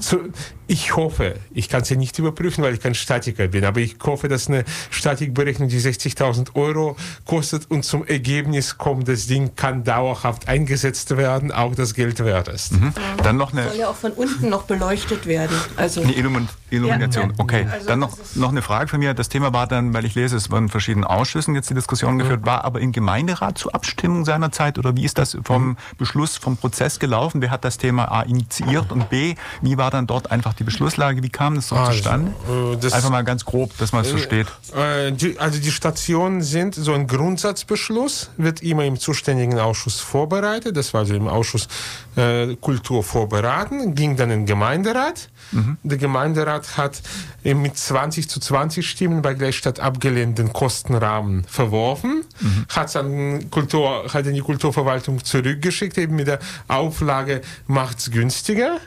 zu, 0.00 0.18
ich 0.66 0.96
hoffe, 0.96 1.34
ich 1.52 1.68
kann 1.68 1.82
es 1.82 1.90
ja 1.90 1.96
nicht 1.96 2.18
überprüfen, 2.18 2.62
weil 2.62 2.74
ich 2.74 2.80
kein 2.80 2.94
Statiker 2.94 3.48
bin, 3.48 3.64
aber 3.64 3.80
ich 3.80 3.96
hoffe, 4.04 4.28
dass 4.28 4.48
eine 4.48 4.64
Statikberechnung, 4.90 5.68
die 5.68 5.80
60.000 5.80 6.54
Euro 6.54 6.96
kostet 7.26 7.70
und 7.70 7.84
zum 7.84 8.06
Ergebnis 8.06 8.78
kommt, 8.78 9.08
das 9.08 9.26
Ding 9.26 9.54
kann 9.56 9.84
dauerhaft 9.84 10.48
eingesetzt 10.48 11.16
werden, 11.16 11.52
auch 11.52 11.74
das 11.74 11.94
Geld 11.94 12.24
wert 12.24 12.48
ist. 12.48 12.72
Mhm. 12.72 12.92
Dann 13.22 13.36
noch 13.36 13.52
eine 13.52 13.68
soll 13.68 13.78
ja 13.78 13.88
auch 13.88 13.96
von 13.96 14.12
unten 14.12 14.48
noch 14.48 14.62
beleuchtet 14.62 15.26
werden. 15.26 15.56
Also 15.76 16.02
eine 16.02 16.12
Illum 16.12 16.48
Illumination. 16.70 17.30
Ja. 17.30 17.34
Okay. 17.38 17.66
Also 17.70 17.86
dann 17.86 17.98
noch, 17.98 18.16
noch 18.34 18.48
eine 18.48 18.62
Frage 18.62 18.88
von 18.88 18.98
mir. 18.98 19.14
Das 19.14 19.28
Thema 19.28 19.52
war 19.52 19.66
dann, 19.66 19.92
weil 19.92 20.04
ich 20.04 20.14
lese, 20.14 20.36
es 20.36 20.50
waren 20.50 20.64
in 20.64 20.68
verschiedenen 20.68 21.04
Ausschüssen 21.04 21.54
jetzt 21.54 21.68
die 21.70 21.74
Diskussion 21.74 22.18
geführt, 22.18 22.42
mhm. 22.42 22.46
war 22.46 22.64
aber 22.64 22.80
im 22.80 22.92
Gemeinderat 22.92 23.58
zur 23.58 23.74
Abstimmung 23.74 24.24
seinerzeit 24.24 24.78
oder 24.78 24.96
wie 24.96 25.04
ist 25.04 25.18
das 25.18 25.36
vom 25.44 25.68
mhm. 25.68 25.76
Beschluss, 25.98 26.36
vom 26.36 26.56
Prozess 26.56 26.98
gelaufen? 26.98 27.42
Wer 27.42 27.50
hat 27.50 27.64
das 27.64 27.78
Thema 27.78 28.06
A 28.06 28.22
initiiert 28.22 28.90
und 28.90 29.10
B, 29.10 29.34
wie 29.60 29.76
war 29.76 29.90
dann 29.90 30.06
dort 30.06 30.30
einfach 30.30 30.51
die 30.54 30.62
die 30.62 30.64
Beschlusslage? 30.64 31.22
Wie 31.22 31.28
kam 31.28 31.56
das 31.56 31.68
so 31.68 31.76
also, 31.76 31.92
zustande? 31.92 32.32
Äh, 32.48 32.94
Einfach 32.94 33.10
mal 33.10 33.22
ganz 33.22 33.44
grob, 33.44 33.76
dass 33.78 33.92
man 33.92 34.04
es 34.04 34.10
versteht. 34.10 34.46
Äh, 34.74 35.12
die, 35.12 35.38
also 35.38 35.58
die 35.58 35.70
Stationen 35.70 36.42
sind, 36.42 36.74
so 36.74 36.92
ein 36.92 37.06
Grundsatzbeschluss 37.06 38.30
wird 38.36 38.62
immer 38.62 38.84
im 38.84 38.98
zuständigen 38.98 39.58
Ausschuss 39.58 40.00
vorbereitet. 40.00 40.76
Das 40.76 40.94
war 40.94 41.00
also 41.00 41.14
im 41.14 41.28
Ausschuss 41.28 41.68
äh, 42.16 42.56
Kultur 42.56 43.02
vorberaten, 43.02 43.94
ging 43.94 44.16
dann 44.16 44.30
in 44.30 44.40
den 44.40 44.46
Gemeinderat. 44.46 45.28
Mhm. 45.50 45.76
Der 45.82 45.98
Gemeinderat 45.98 46.76
hat 46.76 47.02
mit 47.42 47.76
20 47.76 48.28
zu 48.28 48.40
20 48.40 48.88
Stimmen 48.88 49.22
bei 49.22 49.34
Gleichstadt 49.34 49.80
abgelehnt 49.80 50.38
den 50.38 50.52
Kostenrahmen 50.52 51.44
verworfen, 51.44 52.24
mhm. 52.40 52.66
hat 52.68 52.94
dann 52.94 53.50
Kultur, 53.50 54.06
hat 54.12 54.26
in 54.26 54.34
die 54.34 54.40
Kulturverwaltung 54.40 55.22
zurückgeschickt, 55.24 55.98
eben 55.98 56.16
mit 56.16 56.28
der 56.28 56.38
Auflage 56.68 57.42
macht 57.66 57.98
es 57.98 58.10
günstiger. 58.10 58.78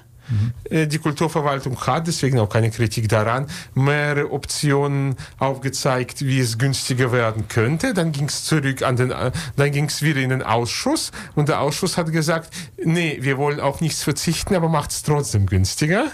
Die 0.70 0.98
Kulturverwaltung 0.98 1.80
hat, 1.86 2.08
deswegen 2.08 2.40
auch 2.40 2.50
keine 2.50 2.72
Kritik 2.72 3.08
daran, 3.10 3.48
mehrere 3.74 4.32
Optionen 4.32 5.16
aufgezeigt, 5.40 6.26
wie 6.26 6.40
es 6.40 6.58
günstiger 6.58 7.12
werden 7.12 7.48
könnte. 7.48 7.94
Dann 7.94 8.12
ging 8.12 8.26
es 8.26 8.44
zurück 8.44 8.82
an 8.82 8.96
den, 8.96 9.10
dann 9.10 9.72
ging 9.72 9.86
es 9.86 10.02
wieder 10.02 10.22
in 10.22 10.30
den 10.32 10.44
Ausschuss 10.44 11.12
und 11.36 11.50
der 11.50 11.62
Ausschuss 11.62 11.98
hat 11.98 12.12
gesagt, 12.12 12.54
nee, 12.84 13.18
wir 13.22 13.38
wollen 13.38 13.60
auf 13.60 13.82
nichts 13.82 14.04
verzichten, 14.04 14.56
aber 14.56 14.70
macht 14.70 14.92
es 14.92 15.04
trotzdem 15.04 15.46
günstiger. 15.46 16.06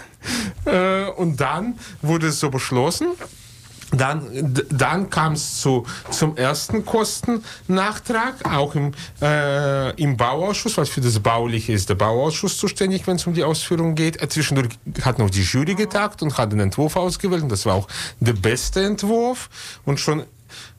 Und 1.16 1.40
dann 1.40 1.78
wurde 2.00 2.28
es 2.28 2.40
so 2.40 2.50
beschlossen 2.50 3.08
dann, 3.92 4.54
dann 4.70 5.10
kam 5.10 5.34
es 5.34 5.60
zu, 5.60 5.84
zum 6.10 6.36
ersten 6.36 6.84
Kostennachtrag, 6.84 8.34
auch 8.50 8.74
im, 8.74 8.92
äh, 9.20 9.90
im 10.02 10.16
Bauausschuss, 10.16 10.78
weil 10.78 10.86
für 10.86 11.00
das 11.00 11.20
Bauliche 11.20 11.72
ist 11.72 11.88
der 11.88 11.94
Bauausschuss 11.94 12.56
zuständig, 12.56 13.06
wenn 13.06 13.16
es 13.16 13.26
um 13.26 13.34
die 13.34 13.44
Ausführung 13.44 13.94
geht. 13.94 14.20
Äh, 14.22 14.28
zwischendurch 14.28 14.70
hat 15.02 15.18
noch 15.18 15.30
die 15.30 15.42
Jury 15.42 15.74
getagt 15.74 16.22
und 16.22 16.38
hat 16.38 16.52
einen 16.52 16.60
Entwurf 16.60 16.96
ausgewählt 16.96 17.42
und 17.42 17.52
das 17.52 17.66
war 17.66 17.74
auch 17.74 17.88
der 18.20 18.32
beste 18.32 18.82
Entwurf. 18.82 19.50
Und 19.84 20.00
schon 20.00 20.24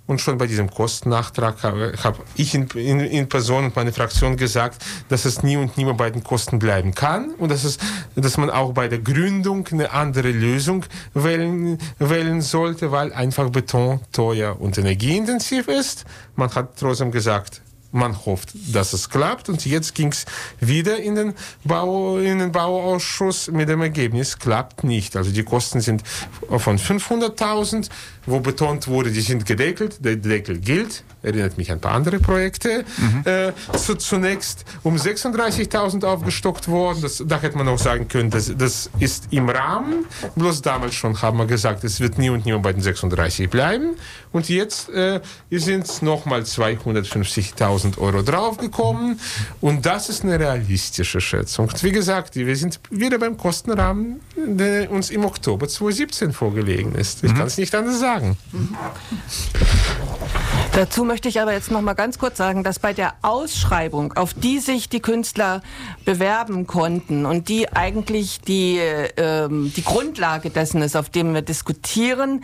und 0.06 0.20
schon 0.20 0.38
bei 0.38 0.48
diesem 0.48 0.70
Kostennachtrag 0.70 1.64
habe 1.64 1.94
hab 2.04 2.20
ich 2.36 2.54
in, 2.54 2.68
in, 2.76 3.00
in, 3.00 3.30
Person 3.30 3.66
und 3.66 3.76
meine 3.76 3.94
Fraktion 3.94 4.36
gesagt, 4.36 4.84
dass 5.10 5.26
es 5.26 5.44
nie 5.44 5.56
und 5.56 5.78
nimmer 5.78 5.94
bei 5.94 6.10
den 6.10 6.24
Kosten 6.24 6.60
bleiben 6.60 6.94
kann 6.94 7.32
und 7.36 7.50
dass, 7.50 7.64
es, 7.64 7.78
dass 8.16 8.38
man 8.38 8.50
auch 8.50 8.74
bei 8.74 8.88
der 8.88 9.00
Gründung 9.00 9.68
eine 9.72 9.92
andere 9.92 10.32
Lösung 10.32 10.86
wählen, 11.14 11.78
wählen 12.00 12.42
sollte, 12.42 12.92
weil 12.92 13.14
einfach 13.14 13.50
Beton 13.50 14.02
teuer 14.12 14.60
und 14.60 14.78
energieintensiv 14.78 15.68
ist. 15.68 16.06
Man 16.36 16.54
hat 16.54 16.78
trotzdem 16.78 17.12
gesagt, 17.12 17.62
man 17.94 18.26
hofft, 18.26 18.50
dass 18.74 18.94
es 18.94 19.10
klappt. 19.10 19.50
Und 19.50 19.66
jetzt 19.66 19.96
ging 19.96 20.10
es 20.10 20.26
wieder 20.60 20.98
in 20.98 21.16
den, 21.16 21.34
Bau, 21.64 22.18
in 22.18 22.40
den 22.40 22.52
Bauausschuss 22.52 23.50
mit 23.52 23.70
dem 23.70 23.82
Ergebnis, 23.82 24.40
klappt 24.40 24.84
nicht. 24.84 25.16
Also 25.16 25.32
die 25.32 25.44
Kosten 25.44 25.82
sind 25.82 26.04
von 26.50 26.78
500.000, 26.78 27.90
wo 28.26 28.40
betont 28.40 28.88
wurde, 28.88 29.12
die 29.12 29.22
sind 29.22 29.46
gedeckelt, 29.46 30.04
der 30.04 30.16
Deckel 30.16 30.60
gilt 30.60 31.04
erinnert 31.24 31.58
mich 31.58 31.72
an 31.72 31.78
ein 31.78 31.82
paar 31.82 31.94
andere 31.94 32.20
Projekte. 32.20 32.84
Mhm. 32.98 33.24
Äh, 33.26 33.54
zu, 33.78 33.96
zunächst 33.96 34.66
um 34.84 34.96
36.000 34.96 36.06
aufgestockt 36.06 36.68
worden. 36.68 37.02
Das, 37.02 37.24
da 37.26 37.42
hätte 37.42 37.58
man 37.58 37.68
auch 37.68 37.80
sagen 37.80 38.08
können, 38.08 38.30
das, 38.30 38.52
das 38.56 38.90
ist 39.00 39.28
im 39.32 39.50
Rahmen. 39.50 40.06
Bloß 40.36 40.62
damals 40.62 40.94
schon 40.96 41.22
haben 41.22 41.38
wir 41.38 41.48
gesagt, 41.48 41.84
es 41.84 42.00
wird 42.00 42.18
nie 42.18 42.30
und 42.30 42.46
nie 42.46 42.54
bei 42.60 42.74
den 42.74 42.82
36 42.82 43.50
bleiben. 43.50 43.96
Und 44.32 44.50
jetzt 44.50 44.90
äh, 44.90 45.22
sind 45.50 46.02
nochmal 46.02 46.42
250.000 46.42 47.83
Euro 47.98 48.22
draufgekommen. 48.22 49.20
Und 49.62 49.86
das 49.86 50.10
ist 50.10 50.24
eine 50.24 50.40
realistische 50.40 51.22
Schätzung. 51.22 51.70
Wie 51.82 51.92
gesagt, 51.92 52.36
wir 52.36 52.56
sind 52.56 52.80
wieder 52.90 53.20
beim 53.20 53.38
Kostenrahmen, 53.38 54.20
der 54.36 54.92
uns 54.92 55.10
im 55.10 55.26
Oktober 55.26 55.68
2017 55.68 56.34
vorgelegen 56.34 56.96
ist. 56.96 57.24
Ich 57.24 57.32
mhm. 57.32 57.38
kann 57.38 57.48
es 57.48 57.58
nicht 57.58 57.74
anders 57.76 58.00
sagen. 58.00 58.38
Mhm. 58.52 58.76
Dazu 60.74 61.04
möchte 61.04 61.30
ich 61.30 61.40
aber 61.40 61.54
jetzt 61.54 61.70
noch 61.70 61.82
mal 61.82 61.94
ganz 61.94 62.18
kurz 62.18 62.38
sagen, 62.38 62.64
dass 62.64 62.80
bei 62.80 62.94
der 62.94 63.14
Ausschreibung, 63.22 64.14
auf 64.14 64.34
die 64.34 64.58
sich 64.58 64.90
die 64.90 65.02
Künstler 65.02 65.62
bewerben 66.04 66.66
konnten 66.66 67.28
und 67.28 67.48
die 67.48 67.72
eigentlich 67.72 68.42
die, 68.42 68.80
ähm, 69.18 69.72
die 69.76 69.84
Grundlage 69.84 70.50
dessen 70.50 70.82
ist, 70.82 70.96
auf 70.96 71.10
dem 71.10 71.36
wir 71.36 71.44
diskutieren, 71.44 72.44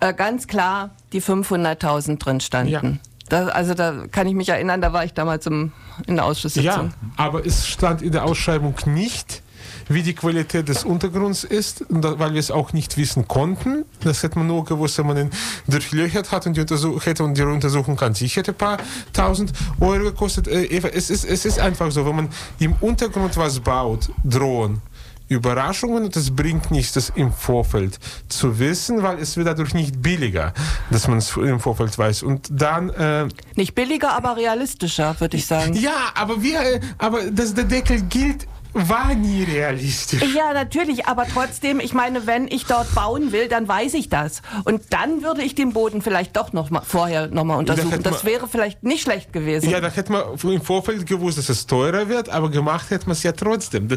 äh, 0.00 0.12
ganz 0.12 0.48
klar 0.48 0.90
die 1.12 1.22
500.000 1.22 2.18
drin 2.18 2.40
standen. 2.40 2.72
Ja. 2.72 2.82
Das, 3.30 3.48
also 3.48 3.74
da 3.74 4.06
kann 4.10 4.26
ich 4.26 4.34
mich 4.34 4.48
erinnern, 4.48 4.82
da 4.82 4.92
war 4.92 5.04
ich 5.04 5.14
damals 5.14 5.46
im, 5.46 5.72
in 6.06 6.16
der 6.16 6.24
Ausschusssitzung. 6.24 6.64
Ja, 6.64 6.90
aber 7.16 7.46
es 7.46 7.66
stand 7.66 8.02
in 8.02 8.10
der 8.10 8.24
Ausschreibung 8.24 8.74
nicht, 8.86 9.42
wie 9.88 10.02
die 10.02 10.14
Qualität 10.14 10.68
des 10.68 10.84
Untergrunds 10.84 11.44
ist, 11.44 11.84
weil 11.88 12.32
wir 12.32 12.40
es 12.40 12.50
auch 12.50 12.72
nicht 12.72 12.96
wissen 12.96 13.28
konnten. 13.28 13.84
Das 14.00 14.24
hätte 14.24 14.38
man 14.38 14.48
nur 14.48 14.64
gewusst, 14.64 14.98
wenn 14.98 15.06
man 15.06 15.16
ihn 15.16 15.30
durchlöchert 15.68 16.32
hat 16.32 16.46
und 16.46 16.56
die, 16.56 16.60
Untersuch 16.60 17.06
hätte 17.06 17.22
und 17.22 17.38
die 17.38 17.42
Untersuchung 17.42 17.98
an 18.00 18.14
sich 18.14 18.36
hätte 18.36 18.50
ein 18.50 18.58
paar 18.58 18.78
tausend 19.12 19.52
Euro 19.78 20.04
gekostet. 20.04 20.48
Äh, 20.48 20.66
es 20.92 21.08
ist, 21.08 21.24
es 21.24 21.44
ist 21.44 21.60
einfach 21.60 21.90
so, 21.92 22.04
wenn 22.04 22.16
man 22.16 22.28
im 22.58 22.74
Untergrund 22.80 23.36
was 23.36 23.60
baut, 23.60 24.10
drohen 24.24 24.82
Überraschungen 25.30 26.04
und 26.04 26.16
es 26.16 26.34
bringt 26.34 26.72
nichts, 26.72 26.92
das 26.94 27.10
im 27.14 27.32
Vorfeld 27.32 27.98
zu 28.28 28.58
wissen, 28.58 29.04
weil 29.04 29.18
es 29.18 29.36
wird 29.36 29.46
dadurch 29.46 29.74
nicht 29.74 30.02
billiger, 30.02 30.52
dass 30.90 31.06
man 31.06 31.18
es 31.18 31.36
im 31.36 31.60
Vorfeld 31.60 31.96
weiß. 31.96 32.24
Und 32.24 32.48
dann 32.50 32.90
äh, 32.90 33.28
nicht 33.54 33.76
billiger, 33.76 34.12
aber 34.12 34.36
realistischer, 34.36 35.14
würde 35.20 35.36
ich 35.36 35.46
sagen. 35.46 35.74
Ja, 35.74 36.10
aber 36.14 36.42
wir, 36.42 36.60
äh, 36.60 36.80
aber 36.98 37.30
dass 37.30 37.54
der 37.54 37.64
Deckel 37.64 38.02
gilt 38.02 38.48
war 38.72 39.14
nie 39.14 39.44
realistisch. 39.44 40.22
Ja, 40.34 40.52
natürlich, 40.52 41.06
aber 41.06 41.26
trotzdem, 41.26 41.80
ich 41.80 41.94
meine, 41.94 42.26
wenn 42.26 42.46
ich 42.48 42.66
dort 42.66 42.94
bauen 42.94 43.32
will, 43.32 43.48
dann 43.48 43.66
weiß 43.66 43.94
ich 43.94 44.08
das. 44.08 44.42
Und 44.64 44.82
dann 44.90 45.22
würde 45.22 45.42
ich 45.42 45.54
den 45.54 45.72
Boden 45.72 46.02
vielleicht 46.02 46.36
doch 46.36 46.52
noch 46.52 46.70
mal, 46.70 46.82
vorher 46.82 47.28
nochmal 47.28 47.58
untersuchen. 47.58 48.02
Da 48.02 48.10
das 48.10 48.24
wäre 48.24 48.48
vielleicht 48.48 48.82
nicht 48.82 49.02
schlecht 49.02 49.32
gewesen. 49.32 49.70
Ja, 49.70 49.80
da 49.80 49.88
hätte 49.88 50.12
man 50.12 50.22
im 50.42 50.62
Vorfeld 50.62 51.06
gewusst, 51.06 51.38
dass 51.38 51.48
es 51.48 51.66
teurer 51.66 52.08
wird, 52.08 52.28
aber 52.28 52.50
gemacht 52.50 52.90
hätte 52.90 53.06
man 53.06 53.12
es 53.12 53.22
ja 53.22 53.32
trotzdem. 53.32 53.88
Da, 53.88 53.96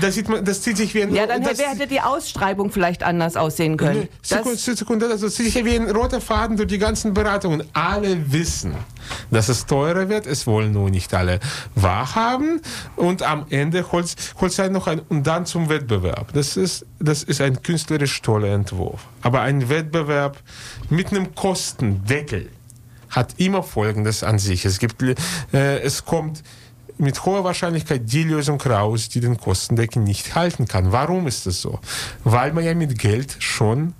da, 0.00 0.10
sieht 0.10 0.28
man, 0.28 0.44
das 0.44 0.62
zieht 0.62 0.76
sich 0.76 0.94
wie 0.94 1.02
ein... 1.02 1.14
Ja, 1.14 1.26
dann 1.26 1.42
das, 1.42 1.58
hätte 1.58 1.86
die 1.86 2.00
Ausschreibung 2.00 2.70
vielleicht 2.70 3.02
anders 3.02 3.36
aussehen 3.36 3.76
können. 3.76 4.08
Sekunde, 4.22 4.56
Sekunde, 4.58 5.06
also 5.08 5.28
zieht 5.28 5.52
sich 5.52 5.64
wie 5.64 5.76
ein 5.76 5.90
roter 5.90 6.20
Faden 6.20 6.56
durch 6.56 6.68
die 6.68 6.78
ganzen 6.78 7.14
Beratungen. 7.14 7.64
Alle 7.72 8.32
wissen, 8.32 8.74
dass 9.30 9.48
es 9.48 9.66
teurer 9.66 10.08
wird, 10.08 10.26
es 10.26 10.46
wollen 10.46 10.72
nur 10.72 10.90
nicht 10.90 11.14
alle 11.14 11.40
wahrhaben 11.74 12.60
und 12.96 13.22
am 13.22 13.46
Ende 13.50 13.90
holt, 13.92 14.14
holt 14.40 14.58
es 14.58 14.70
noch 14.70 14.86
ein, 14.86 15.00
und 15.08 15.26
dann 15.26 15.46
zum 15.46 15.68
Wettbewerb. 15.68 16.32
Das 16.32 16.56
ist, 16.56 16.86
das 16.98 17.22
ist 17.22 17.40
ein 17.40 17.62
künstlerisch 17.62 18.22
toller 18.22 18.48
Entwurf. 18.48 19.06
Aber 19.22 19.40
ein 19.42 19.68
Wettbewerb 19.68 20.38
mit 20.90 21.10
einem 21.10 21.34
Kostendeckel 21.34 22.50
hat 23.10 23.34
immer 23.38 23.62
Folgendes 23.62 24.22
an 24.22 24.38
sich. 24.38 24.64
Es, 24.64 24.78
gibt, 24.78 25.02
äh, 25.02 25.80
es 25.80 26.04
kommt 26.04 26.42
mit 26.98 27.24
hoher 27.24 27.44
Wahrscheinlichkeit 27.44 28.02
die 28.04 28.24
Lösung 28.24 28.60
raus, 28.60 29.08
die 29.08 29.20
den 29.20 29.36
Kostendeckel 29.36 30.02
nicht 30.02 30.34
halten 30.34 30.66
kann. 30.66 30.92
Warum 30.92 31.26
ist 31.26 31.46
das 31.46 31.60
so? 31.60 31.78
Weil 32.24 32.52
man 32.52 32.64
ja 32.64 32.74
mit 32.74 32.98
Geld 32.98 33.36
schon 33.38 33.94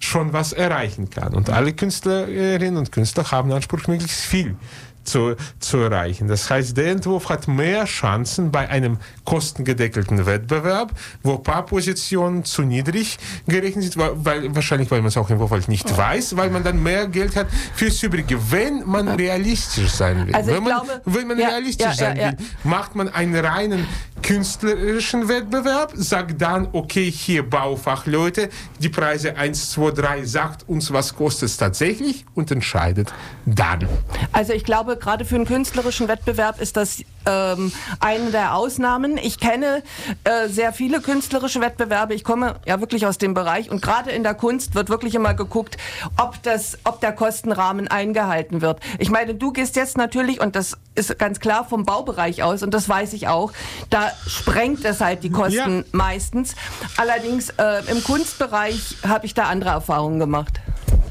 schon 0.00 0.32
was 0.32 0.52
erreichen 0.52 1.10
kann. 1.10 1.34
Und 1.34 1.50
alle 1.50 1.72
Künstlerinnen 1.72 2.76
und 2.76 2.92
Künstler 2.92 3.30
haben 3.30 3.52
Anspruch, 3.52 3.86
möglichst 3.86 4.20
viel 4.20 4.56
zu, 5.04 5.36
zu 5.58 5.78
erreichen. 5.78 6.28
Das 6.28 6.50
heißt, 6.50 6.76
der 6.76 6.92
Entwurf 6.92 7.28
hat 7.28 7.48
mehr 7.48 7.84
Chancen 7.84 8.50
bei 8.50 8.68
einem 8.68 8.98
kostengedeckelten 9.24 10.26
Wettbewerb, 10.26 10.92
wo 11.22 11.34
ein 11.34 11.42
paar 11.42 11.66
Positionen 11.66 12.44
zu 12.44 12.62
niedrig 12.62 13.18
gerechnet 13.46 13.92
sind, 13.92 13.96
weil, 13.96 14.54
wahrscheinlich, 14.54 14.90
weil 14.90 15.00
man 15.00 15.08
es 15.08 15.16
auch 15.16 15.30
im 15.30 15.38
Vorfeld 15.38 15.68
nicht 15.68 15.96
weiß, 15.96 16.36
weil 16.36 16.50
man 16.50 16.62
dann 16.62 16.82
mehr 16.82 17.06
Geld 17.06 17.36
hat 17.36 17.48
fürs 17.74 18.02
Übrige. 18.02 18.38
Wenn 18.50 18.88
man 18.88 19.08
realistisch 19.08 19.90
sein 19.90 20.26
will, 20.26 20.34
also 20.34 20.50
wenn, 20.50 20.62
man, 20.62 20.72
glaube, 20.72 21.02
wenn 21.04 21.26
man 21.26 21.38
ja, 21.38 21.48
realistisch 21.48 21.86
ja, 21.86 21.94
sein 21.94 22.16
ja, 22.16 22.32
will, 22.32 22.38
macht 22.64 22.94
man 22.94 23.08
einen 23.08 23.36
reinen 23.36 23.86
künstlerischen 24.22 25.28
Wettbewerb, 25.28 25.92
sagt 25.94 26.40
dann, 26.40 26.68
okay, 26.72 27.10
hier 27.10 27.48
Baufachleute, 27.48 28.50
die 28.78 28.88
Preise 28.88 29.36
1, 29.36 29.70
2, 29.70 29.90
3, 29.92 30.24
sagt 30.24 30.68
uns, 30.68 30.92
was 30.92 31.16
kostet 31.16 31.48
es 31.48 31.56
tatsächlich 31.56 32.24
und 32.34 32.50
entscheidet 32.50 33.12
dann. 33.46 33.88
Also 34.32 34.52
ich 34.52 34.64
glaube, 34.64 34.96
gerade 35.00 35.24
für 35.24 35.34
einen 35.34 35.46
künstlerischen 35.46 36.08
Wettbewerb 36.08 36.60
ist 36.60 36.76
das 36.76 37.02
ähm, 37.26 37.72
eine 37.98 38.30
der 38.30 38.54
Ausnahmen. 38.54 39.16
Ich 39.16 39.38
kenne 39.38 39.82
äh, 40.24 40.48
sehr 40.48 40.72
viele 40.72 41.00
künstlerische 41.00 41.60
Wettbewerbe. 41.60 42.14
Ich 42.14 42.24
komme 42.24 42.56
ja 42.66 42.80
wirklich 42.80 43.06
aus 43.06 43.18
dem 43.18 43.34
Bereich 43.34 43.70
und 43.70 43.82
gerade 43.82 44.10
in 44.10 44.22
der 44.22 44.34
Kunst 44.34 44.74
wird 44.74 44.88
wirklich 44.88 45.14
immer 45.14 45.34
geguckt, 45.34 45.76
ob 46.16 46.42
das, 46.42 46.78
ob 46.84 47.00
der 47.00 47.12
Kostenrahmen 47.12 47.88
eingehalten 47.88 48.60
wird. 48.60 48.80
Ich 48.98 49.10
meine, 49.10 49.34
du 49.34 49.52
gehst 49.52 49.76
jetzt 49.76 49.96
natürlich 49.96 50.40
und 50.40 50.56
das 50.56 50.76
ist 50.94 51.18
ganz 51.18 51.40
klar 51.40 51.64
vom 51.64 51.84
Baubereich 51.84 52.42
aus 52.42 52.62
und 52.62 52.72
das 52.72 52.88
weiß 52.88 53.12
ich 53.14 53.28
auch. 53.28 53.52
Da 53.90 54.12
sprengt 54.26 54.84
es 54.84 55.00
halt 55.00 55.24
die 55.24 55.30
Kosten 55.30 55.78
ja. 55.78 55.84
meistens. 55.92 56.54
Allerdings 56.96 57.50
äh, 57.50 57.82
im 57.90 58.02
Kunstbereich 58.04 58.96
habe 59.06 59.26
ich 59.26 59.34
da 59.34 59.44
andere 59.44 59.70
Erfahrungen 59.70 60.18
gemacht. 60.18 60.60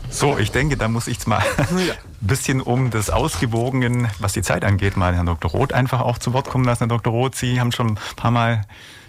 So, 0.10 0.38
ich 0.38 0.52
denke, 0.52 0.76
da 0.76 0.88
muss 0.88 1.08
ich 1.08 1.26
mal 1.28 1.44
bisschen 2.22 2.62
um 2.62 2.90
das 2.92 3.10
Ausgewogenen, 3.10 4.08
was 4.20 4.34
die 4.34 4.42
Zeit 4.42 4.64
angeht, 4.64 4.98
mal 4.98 5.16
Herrn 5.16 5.26
Dr. 5.26 5.52
Roth 5.52 5.74
einfach 5.74 6.02
auch 6.02 6.18
zu 6.18 6.34
Wort 6.34 6.50
kommen 6.50 6.66
lassen. 6.66 6.80
Herr 6.80 6.88
Dr. 6.88 7.14
Roth, 7.14 7.36
Sie 7.36 7.60
haben 7.60 7.72
schon 7.72 7.92
ein 7.92 8.00
paar 8.16 8.32
Mal 8.32 8.66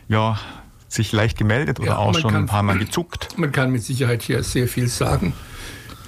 ja, 0.08 0.38
sich 0.88 1.12
leicht 1.12 1.38
gemeldet 1.38 1.80
oder 1.80 1.90
ja, 1.90 1.96
auch 1.98 2.14
schon 2.16 2.32
kann, 2.32 2.42
ein 2.42 2.46
paar 2.46 2.62
Mal 2.62 2.78
gezuckt. 2.78 3.38
Man 3.38 3.52
kann 3.52 3.70
mit 3.70 3.82
Sicherheit 3.82 4.22
hier 4.22 4.42
sehr 4.42 4.68
viel 4.68 4.88
sagen. 4.88 5.32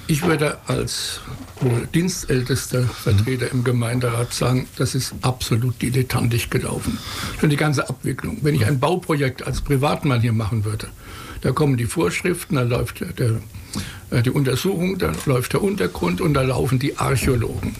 Ich 0.09 0.23
würde 0.23 0.59
als 0.67 1.21
wohl 1.61 1.87
dienstältester 1.87 2.83
Vertreter 2.83 3.51
im 3.53 3.63
Gemeinderat 3.63 4.33
sagen, 4.33 4.67
das 4.77 4.97
ist 4.97 5.15
absolut 5.23 5.81
dilettantisch 5.81 6.51
gelaufen. 6.51 6.99
Schon 7.41 7.51
die 7.51 7.57
ganze 7.57 7.89
Abwicklung. 7.89 8.39
Wenn 8.43 8.57
ich 8.57 8.67
ein 8.67 8.81
Bauprojekt 8.81 9.47
als 9.47 9.61
Privatmann 9.61 10.21
hier 10.21 10.33
machen 10.33 10.65
würde, 10.65 10.89
da 11.43 11.53
kommen 11.53 11.77
die 11.77 11.87
Vorschriften, 11.87 12.55
da 12.55 12.63
läuft 12.63 13.01
der, 13.01 13.41
äh, 14.11 14.23
die 14.23 14.31
Untersuchung, 14.31 14.99
da 14.99 15.13
läuft 15.27 15.53
der 15.53 15.63
Untergrund 15.63 16.21
und 16.21 16.35
da 16.35 16.43
laufen 16.43 16.79
die 16.79 16.99
Archäologen. 16.99 17.75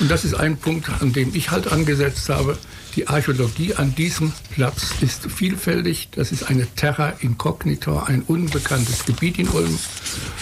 Und 0.00 0.10
das 0.10 0.24
ist 0.24 0.34
ein 0.34 0.56
Punkt, 0.56 0.88
an 1.00 1.12
dem 1.12 1.34
ich 1.34 1.50
halt 1.50 1.70
angesetzt 1.70 2.28
habe. 2.28 2.58
Die 2.96 3.08
Archäologie 3.08 3.74
an 3.74 3.94
diesem 3.94 4.32
Platz 4.50 4.94
ist 5.00 5.30
vielfältig. 5.30 6.08
Das 6.12 6.30
ist 6.30 6.44
eine 6.44 6.66
Terra 6.76 7.14
Incognita, 7.20 8.04
ein 8.04 8.22
unbekanntes 8.22 9.04
Gebiet 9.04 9.38
in 9.38 9.48
Ulm. 9.48 9.78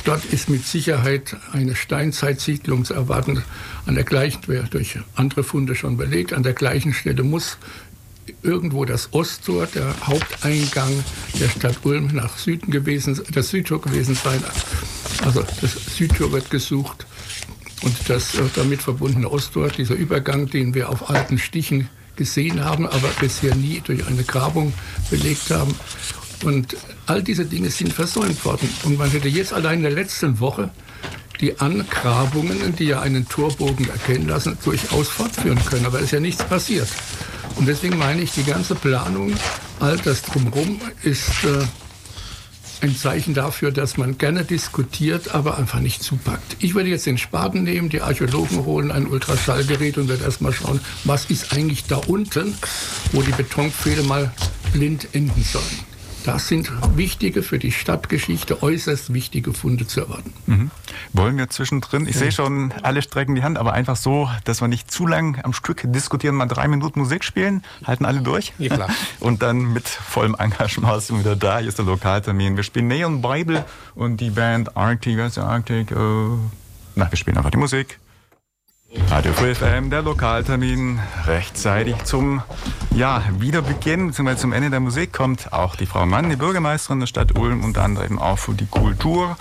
Dort 0.05 0.25
ist 0.27 0.51
mit 0.51 0.67
Sicherheit 0.67 1.37
eine 1.53 1.75
Steinzeitsiedlung 1.75 2.85
zu 2.85 2.95
erwarten. 2.95 3.43
An 3.87 3.95
der 3.95 4.05
gleichen, 4.05 4.41
durch 4.71 4.99
andere 5.15 5.45
Funde 5.45 5.75
schon 5.75 5.97
belegt, 5.97 6.35
an 6.35 6.43
der 6.43 6.53
gleichen 6.53 6.93
Stelle 6.93 7.23
muss 7.23 7.57
irgendwo 8.43 8.85
das 8.85 9.13
Osttor, 9.13 9.67
der 9.67 9.95
Haupteingang 10.07 11.05
der 11.41 11.49
Stadt 11.49 11.79
Ulm 11.85 12.09
nach 12.13 12.39
Süden 12.39 12.71
gewesen, 12.71 13.21
das 13.33 13.51
Südtor 13.51 13.81
gewesen 13.81 14.15
sein. 14.15 14.43
Also 15.25 15.45
das 15.61 15.75
Südtor 15.97 16.33
wird 16.33 16.51
gesucht 16.51 17.07
und 17.83 17.95
das 18.09 18.35
äh, 18.35 18.43
damit 18.55 18.83
verbundene 18.83 19.31
Osttor, 19.31 19.69
dieser 19.69 19.95
Übergang, 19.95 20.49
den 20.49 20.75
wir 20.75 20.89
auf 20.89 21.11
alten 21.11 21.39
Stichen 21.39 21.89
gesehen 22.17 22.65
haben, 22.65 22.87
aber 22.87 23.09
bisher 23.21 23.55
nie 23.55 23.81
durch 23.85 24.07
eine 24.07 24.23
Grabung 24.23 24.73
belegt 25.11 25.51
haben. 25.51 25.75
Und 26.45 26.77
all 27.07 27.23
diese 27.23 27.45
Dinge 27.45 27.71
sind 27.71 27.93
versäumt 27.93 28.45
worden. 28.45 28.69
Und 28.85 28.99
man 28.99 29.11
hätte 29.11 29.29
jetzt 29.29 29.53
allein 29.53 29.79
in 29.79 29.83
der 29.85 29.93
letzten 29.93 30.41
Woche 30.41 30.71
die 31.41 31.59
Angrabungen, 31.59 32.75
die 32.77 32.85
ja 32.85 33.01
einen 33.01 33.29
Torbogen 33.29 33.89
erkennen 33.89 34.29
lassen, 34.29 34.59
durchaus 34.65 35.09
fortführen 35.09 35.65
können. 35.65 35.87
Aber 35.87 35.99
es 35.99 36.05
ist 36.05 36.13
ja 36.13 36.21
nichts 36.21 36.45
passiert. 36.45 36.89
Und 37.57 37.67
deswegen 37.67 37.99
meine 37.99 38.23
ich, 38.23 38.33
die 38.33 38.45
ganze 38.45 38.75
Planung, 38.75 39.35
all 39.81 39.97
das 39.99 40.23
drumherum 40.23 40.81
ist 41.03 41.45
äh, 41.45 41.65
ein 42.83 42.97
Zeichen 42.97 43.35
dafür, 43.35 43.71
dass 43.71 43.97
man 43.97 44.19
gerne 44.19 44.45
diskutiert, 44.45 45.35
aber 45.35 45.57
einfach 45.57 45.81
nicht 45.81 46.03
zupackt. 46.03 46.57
Ich 46.59 46.75
würde 46.75 46.91
jetzt 46.91 47.07
den 47.07 47.19
Spaten 47.19 47.63
nehmen, 47.63 47.89
die 47.89 48.01
Archäologen 48.01 48.65
holen 48.65 48.91
ein 48.91 49.07
Ultraschallgerät 49.07 49.99
und 49.99 50.09
würde 50.09 50.25
erstmal 50.25 50.53
schauen, 50.53 50.81
was 51.05 51.27
ist 51.27 51.53
eigentlich 51.53 51.85
da 51.85 51.97
unten, 51.97 52.55
wo 53.13 53.23
die 53.23 53.33
Betonpfähle 53.33 54.03
mal 54.03 54.33
blind 54.73 55.09
enden 55.13 55.45
sollen. 55.45 55.92
Das 56.25 56.49
sind 56.49 56.71
wichtige, 56.97 57.43
für 57.43 57.59
die 57.59 57.73
Stadtgeschichte 57.73 58.63
äußerst 58.63 59.13
wichtige 59.13 59.53
Funde 59.53 59.87
zu 59.87 60.01
erwarten. 60.01 60.33
Mhm. 60.47 60.71
Wollen 61.13 61.37
wir 61.37 61.49
zwischendrin, 61.49 62.07
ich 62.07 62.15
ja. 62.15 62.21
sehe 62.21 62.33
schon, 62.33 62.73
alle 62.83 63.03
strecken 63.03 63.35
die 63.35 63.43
Hand, 63.43 63.59
aber 63.59 63.73
einfach 63.73 63.97
so, 63.97 64.29
dass 64.45 64.61
wir 64.61 64.69
nicht 64.69 64.91
zu 64.91 65.07
lang 65.07 65.41
am 65.43 65.53
Stück 65.53 65.83
diskutieren, 65.85 66.37
mal 66.37 66.47
drei 66.47 66.69
Minuten 66.69 67.01
Musik 67.01 67.25
spielen, 67.25 67.63
halten 67.85 68.05
alle 68.05 68.21
durch. 68.21 68.53
Ja, 68.59 68.75
klar. 68.75 68.91
Und 69.21 69.43
dann 69.43 69.73
mit 69.73 69.89
vollem 69.89 70.37
Engagement 70.39 71.03
sind 71.03 71.17
wir 71.17 71.25
wieder 71.25 71.37
da. 71.37 71.59
Hier 71.59 71.69
ist 71.69 71.79
der 71.79 71.87
Lokaltermin. 71.87 72.57
Wir 72.57 72.63
spielen 72.63 72.89
Neon 72.89 73.23
Bible 73.23 73.65
und 73.95 74.21
die 74.21 74.31
Band 74.31 74.77
Arctic, 74.77 75.19
was 75.19 75.37
ist 75.37 75.39
Arctic? 75.39 75.91
Äh, 75.91 75.95
na, 76.95 77.11
wir 77.11 77.17
spielen 77.17 77.37
einfach 77.37 77.51
die 77.51 77.59
Musik. 77.59 77.99
Radio 79.11 79.33
Free 79.33 79.55
FM, 79.55 79.89
der 79.89 80.03
Lokaltermin, 80.03 80.99
rechtzeitig 81.27 82.05
zum 82.05 82.43
ja, 82.95 83.23
Wiederbeginn 83.39 84.09
bzw. 84.09 84.37
zum 84.37 84.53
Ende 84.53 84.71
der 84.71 84.81
Musik 84.81 85.13
kommt 85.13 85.53
auch 85.53 85.77
die 85.77 85.87
Frau 85.87 86.07
Mann, 86.07 86.29
die 86.29 86.37
Bürgermeisterin 86.37 87.01
der 87.01 87.07
Stadt 87.07 87.39
Ulm, 87.39 87.65
unter 87.65 87.83
anderem 87.83 88.19
auch 88.19 88.39
für 88.39 88.55
die 88.55 88.67
Kultur. 88.67 89.37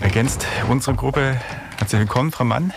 Ergänzt 0.00 0.46
unsere 0.68 0.96
Gruppe. 0.96 1.40
Herzlich 1.78 2.00
willkommen, 2.00 2.32
Frau 2.32 2.44
Mann. 2.44 2.72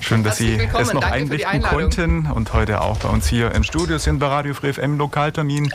Schön, 0.00 0.24
dass 0.24 0.38
Sie 0.38 0.56
es 0.56 0.92
noch 0.92 1.02
Danke 1.02 1.16
einrichten 1.16 1.62
konnten 1.62 2.26
und 2.26 2.52
heute 2.52 2.80
auch 2.80 2.98
bei 2.98 3.08
uns 3.08 3.26
hier 3.26 3.52
im 3.52 3.64
Studio 3.64 3.98
sind 3.98 4.18
bei 4.18 4.26
Radio 4.26 4.54
Free 4.54 4.72
FM 4.72 4.96
Lokaltermin. 4.96 5.72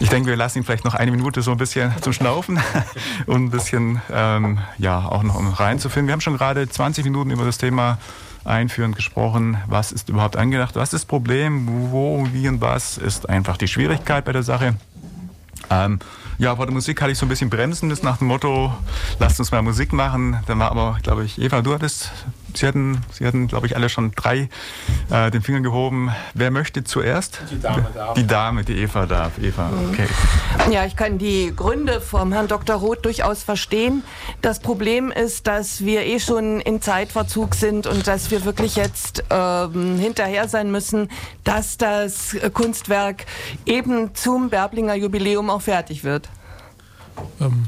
Ich 0.00 0.08
denke, 0.08 0.28
wir 0.28 0.36
lassen 0.36 0.58
ihn 0.58 0.64
vielleicht 0.64 0.84
noch 0.84 0.94
eine 0.94 1.10
Minute 1.10 1.42
so 1.42 1.50
ein 1.50 1.56
bisschen 1.56 1.94
zum 2.00 2.12
Schnaufen 2.12 2.58
und 3.26 3.44
ein 3.44 3.50
bisschen, 3.50 4.00
ähm, 4.10 4.58
ja, 4.78 5.06
auch 5.06 5.22
noch 5.22 5.36
um 5.36 5.52
reinzufinden. 5.52 6.08
Wir 6.08 6.12
haben 6.12 6.20
schon 6.20 6.36
gerade 6.36 6.68
20 6.68 7.04
Minuten 7.04 7.30
über 7.30 7.44
das 7.44 7.58
Thema 7.58 7.98
einführend 8.46 8.96
gesprochen. 8.96 9.58
Was 9.66 9.92
ist 9.92 10.08
überhaupt 10.08 10.36
angedacht? 10.36 10.76
Was 10.76 10.84
ist 10.84 10.92
das 10.92 11.04
Problem? 11.04 11.90
Wo, 11.90 12.26
wie 12.32 12.48
und 12.48 12.60
was 12.60 12.98
ist 12.98 13.28
einfach 13.28 13.56
die 13.56 13.68
Schwierigkeit 13.68 14.24
bei 14.24 14.32
der 14.32 14.42
Sache? 14.42 14.74
Ähm, 15.70 15.98
ja, 16.38 16.54
bei 16.54 16.64
der 16.64 16.74
Musik 16.74 17.00
hatte 17.00 17.12
ich 17.12 17.18
so 17.18 17.26
ein 17.26 17.28
bisschen 17.28 17.50
bremsen 17.50 17.88
müssen 17.88 18.04
nach 18.04 18.18
dem 18.18 18.28
Motto, 18.28 18.74
lasst 19.18 19.40
uns 19.40 19.50
mal 19.52 19.62
Musik 19.62 19.92
machen. 19.92 20.38
Dann 20.46 20.58
war 20.58 20.70
aber, 20.70 20.98
glaube 21.02 21.24
ich, 21.24 21.40
Eva, 21.40 21.62
du 21.62 21.72
hattest 21.72 22.12
Sie 22.56 22.66
hatten, 22.66 23.02
Sie 23.12 23.26
hatten, 23.26 23.48
glaube 23.48 23.66
ich, 23.66 23.76
alle 23.76 23.88
schon 23.88 24.12
drei 24.12 24.48
äh, 25.10 25.30
den 25.30 25.42
Finger 25.42 25.60
gehoben. 25.60 26.10
Wer 26.34 26.50
möchte 26.50 26.84
zuerst? 26.84 27.40
Die 27.50 27.60
Dame 27.60 27.86
darf. 27.94 28.14
Die 28.14 28.26
Dame, 28.26 28.64
die 28.64 28.78
Eva 28.78 29.06
darf. 29.06 29.38
Eva, 29.38 29.68
mhm. 29.68 29.90
okay. 29.90 30.06
Ja, 30.70 30.86
ich 30.86 30.96
kann 30.96 31.18
die 31.18 31.52
Gründe 31.54 32.00
vom 32.00 32.32
Herrn 32.32 32.48
Dr. 32.48 32.76
Roth 32.76 33.04
durchaus 33.04 33.42
verstehen. 33.42 34.02
Das 34.40 34.60
Problem 34.60 35.12
ist, 35.12 35.46
dass 35.46 35.84
wir 35.84 36.06
eh 36.06 36.18
schon 36.18 36.60
in 36.60 36.80
Zeitverzug 36.80 37.54
sind 37.54 37.86
und 37.86 38.06
dass 38.06 38.30
wir 38.30 38.44
wirklich 38.44 38.76
jetzt 38.76 39.24
ähm, 39.30 39.98
hinterher 39.98 40.48
sein 40.48 40.70
müssen, 40.70 41.10
dass 41.44 41.76
das 41.76 42.36
Kunstwerk 42.54 43.26
eben 43.66 44.14
zum 44.14 44.48
Berblinger 44.48 44.94
Jubiläum 44.94 45.50
auch 45.50 45.62
fertig 45.62 46.04
wird. 46.04 46.28
Ähm, 47.40 47.66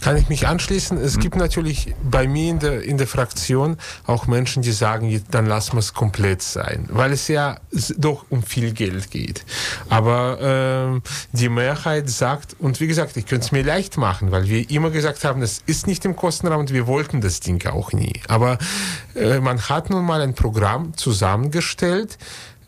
kann 0.00 0.16
ich 0.16 0.28
mich 0.28 0.46
anschließen? 0.46 0.98
Es 0.98 1.16
mhm. 1.16 1.20
gibt 1.20 1.36
natürlich 1.36 1.94
bei 2.02 2.26
mir 2.26 2.50
in 2.50 2.58
der, 2.58 2.82
in 2.82 2.98
der 2.98 3.06
Fraktion 3.06 3.76
auch 4.06 4.26
Menschen, 4.26 4.62
die 4.62 4.72
sagen, 4.72 5.22
dann 5.30 5.46
lassen 5.46 5.74
wir 5.74 5.80
es 5.80 5.94
komplett 5.94 6.42
sein, 6.42 6.86
weil 6.90 7.12
es 7.12 7.28
ja 7.28 7.58
doch 7.96 8.26
um 8.30 8.42
viel 8.42 8.72
Geld 8.72 9.10
geht. 9.10 9.44
Aber 9.88 10.38
ähm, 10.40 11.02
die 11.32 11.48
Mehrheit 11.48 12.08
sagt, 12.08 12.56
und 12.58 12.80
wie 12.80 12.86
gesagt, 12.86 13.16
ich 13.16 13.26
könnte 13.26 13.46
es 13.46 13.52
mir 13.52 13.62
leicht 13.62 13.96
machen, 13.96 14.30
weil 14.30 14.48
wir 14.48 14.68
immer 14.70 14.90
gesagt 14.90 15.24
haben, 15.24 15.42
es 15.42 15.62
ist 15.66 15.86
nicht 15.86 16.04
im 16.04 16.16
Kostenraum 16.16 16.60
und 16.60 16.72
wir 16.72 16.86
wollten 16.86 17.20
das 17.20 17.40
Ding 17.40 17.64
auch 17.66 17.92
nie. 17.92 18.14
Aber 18.28 18.58
äh, 19.14 19.40
man 19.40 19.60
hat 19.68 19.90
nun 19.90 20.04
mal 20.04 20.20
ein 20.20 20.34
Programm 20.34 20.96
zusammengestellt, 20.96 22.18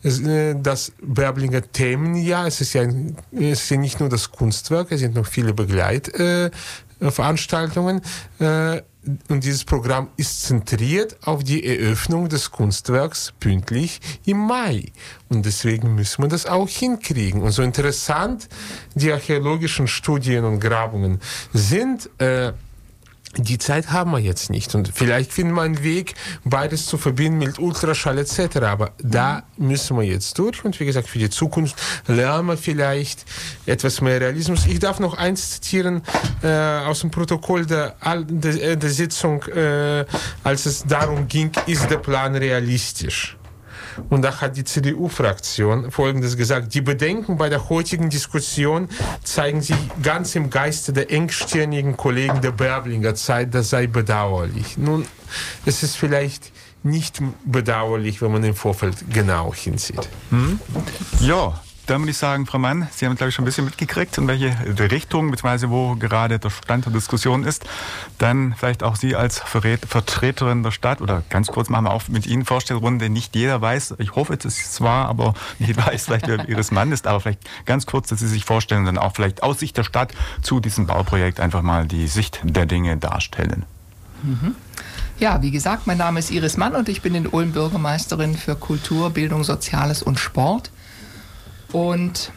äh, 0.03 0.55
das 0.55 0.93
Berblinger 1.01 1.61
Themenjahr, 1.61 2.47
es 2.47 2.61
ist 2.61 2.73
ja, 2.73 2.83
es 3.31 3.63
ist 3.63 3.69
ja 3.69 3.77
nicht 3.77 3.99
nur 3.99 4.09
das 4.09 4.31
Kunstwerk, 4.31 4.91
es 4.91 5.01
sind 5.01 5.15
noch 5.15 5.27
viele 5.27 5.53
Begleit, 5.53 6.07
äh, 6.09 6.51
Veranstaltungen. 6.99 8.01
Äh, 8.39 8.81
und 9.29 9.43
dieses 9.43 9.63
Programm 9.63 10.09
ist 10.17 10.43
zentriert 10.43 11.17
auf 11.25 11.43
die 11.43 11.65
Eröffnung 11.65 12.27
des 12.27 12.51
Kunstwerks 12.51 13.33
pünktlich 13.39 13.99
im 14.25 14.37
Mai. 14.37 14.91
Und 15.29 15.45
deswegen 15.45 15.95
müssen 15.95 16.23
wir 16.23 16.27
das 16.27 16.45
auch 16.45 16.67
hinkriegen. 16.67 17.41
Und 17.41 17.51
so 17.51 17.63
interessant 17.63 18.49
die 18.95 19.11
archäologischen 19.11 19.87
Studien 19.87 20.43
und 20.43 20.59
Grabungen 20.59 21.19
sind, 21.53 22.09
äh, 22.19 22.51
die 23.37 23.57
Zeit 23.57 23.91
haben 23.91 24.11
wir 24.11 24.19
jetzt 24.19 24.49
nicht. 24.49 24.73
Und 24.75 24.91
vielleicht 24.93 25.31
finden 25.31 25.53
wir 25.53 25.61
einen 25.61 25.83
Weg, 25.83 26.15
beides 26.43 26.85
zu 26.87 26.97
verbinden 26.97 27.39
mit 27.39 27.59
Ultraschall 27.59 28.17
etc. 28.17 28.57
Aber 28.61 28.91
da 28.99 29.43
müssen 29.57 29.97
wir 29.97 30.03
jetzt 30.03 30.37
durch. 30.39 30.65
Und 30.65 30.79
wie 30.79 30.85
gesagt, 30.85 31.07
für 31.07 31.19
die 31.19 31.29
Zukunft 31.29 31.75
lernen 32.07 32.47
wir 32.47 32.57
vielleicht 32.57 33.25
etwas 33.65 34.01
mehr 34.01 34.19
Realismus. 34.19 34.65
Ich 34.65 34.79
darf 34.79 34.99
noch 34.99 35.17
eins 35.17 35.51
zitieren 35.51 36.01
äh, 36.41 36.47
aus 36.49 37.01
dem 37.01 37.11
Protokoll 37.11 37.65
der, 37.65 37.95
der, 38.29 38.71
äh, 38.71 38.77
der 38.77 38.89
Sitzung, 38.89 39.43
äh, 39.43 40.05
als 40.43 40.65
es 40.65 40.83
darum 40.85 41.27
ging, 41.27 41.51
ist 41.67 41.89
der 41.89 41.97
Plan 41.97 42.35
realistisch? 42.35 43.38
Und 44.09 44.21
da 44.21 44.41
hat 44.41 44.57
die 44.57 44.63
CDU-Fraktion 44.63 45.91
Folgendes 45.91 46.37
gesagt. 46.37 46.73
Die 46.73 46.81
Bedenken 46.81 47.37
bei 47.37 47.49
der 47.49 47.69
heutigen 47.69 48.09
Diskussion 48.09 48.89
zeigen 49.23 49.61
sich 49.61 49.77
ganz 50.01 50.35
im 50.35 50.49
Geiste 50.49 50.93
der 50.93 51.11
engstirnigen 51.11 51.97
Kollegen 51.97 52.41
der 52.41 52.51
Berblinger 52.51 53.15
Zeit. 53.15 53.53
Das 53.53 53.69
sei 53.69 53.87
bedauerlich. 53.87 54.77
Nun, 54.77 55.05
es 55.65 55.83
ist 55.83 55.95
vielleicht 55.95 56.51
nicht 56.83 57.21
bedauerlich, 57.45 58.21
wenn 58.21 58.31
man 58.31 58.43
im 58.43 58.55
Vorfeld 58.55 58.95
genau 59.11 59.53
hinsieht. 59.53 60.07
Hm? 60.29 60.59
Ja, 61.19 61.61
dann 61.89 62.01
würde 62.01 62.11
ich 62.11 62.17
sagen, 62.17 62.45
Frau 62.45 62.59
Mann, 62.59 62.87
Sie 62.91 63.05
haben, 63.05 63.15
glaube 63.15 63.29
ich, 63.29 63.35
schon 63.35 63.43
ein 63.43 63.45
bisschen 63.45 63.65
mitgekriegt, 63.65 64.17
in 64.17 64.27
welche 64.27 64.55
Richtung, 64.91 65.31
beziehungsweise 65.31 65.69
wo 65.69 65.95
gerade 65.95 66.39
der 66.39 66.49
Stand 66.49 66.85
der 66.85 66.93
Diskussion 66.93 67.43
ist. 67.43 67.65
Dann 68.17 68.53
vielleicht 68.57 68.83
auch 68.83 68.95
Sie 68.95 69.15
als 69.15 69.39
Vertreterin 69.39 70.63
der 70.63 70.71
Stadt 70.71 71.01
oder 71.01 71.23
ganz 71.29 71.47
kurz 71.47 71.69
machen 71.69 71.85
wir 71.85 71.91
auch 71.91 72.07
mit 72.07 72.27
Ihnen 72.27 72.45
Vorstellrunde. 72.45 73.09
Nicht 73.09 73.35
jeder 73.35 73.61
weiß, 73.61 73.95
ich 73.97 74.15
hoffe, 74.15 74.35
es 74.35 74.45
ist 74.45 74.73
zwar, 74.73 75.07
aber 75.07 75.33
nicht 75.59 75.77
weiß 75.77 76.05
vielleicht, 76.05 76.27
wer 76.27 76.47
Ihres 76.47 76.71
Mann 76.71 76.91
ist, 76.91 77.07
aber 77.07 77.19
vielleicht 77.19 77.41
ganz 77.65 77.85
kurz, 77.85 78.09
dass 78.09 78.19
Sie 78.19 78.27
sich 78.27 78.45
vorstellen 78.45 78.81
und 78.81 78.85
dann 78.85 78.97
auch 78.97 79.15
vielleicht 79.15 79.43
aus 79.43 79.59
Sicht 79.59 79.77
der 79.77 79.83
Stadt 79.83 80.13
zu 80.41 80.59
diesem 80.59 80.85
Bauprojekt 80.85 81.39
einfach 81.39 81.61
mal 81.61 81.87
die 81.87 82.07
Sicht 82.07 82.41
der 82.43 82.65
Dinge 82.65 82.97
darstellen. 82.97 83.65
Mhm. 84.23 84.55
Ja, 85.19 85.41
wie 85.41 85.51
gesagt, 85.51 85.85
mein 85.85 85.97
Name 85.97 86.19
ist 86.19 86.31
Iris 86.31 86.55
Mann 86.55 86.75
und 86.75 86.87
ich 86.87 87.01
bin 87.01 87.13
in 87.13 87.27
Ulm 87.27 87.51
Bürgermeisterin 87.51 88.35
für 88.35 88.55
Kultur, 88.55 89.09
Bildung, 89.09 89.43
Soziales 89.43 90.01
und 90.01 90.17
Sport. 90.17 90.71
Und 91.71 92.31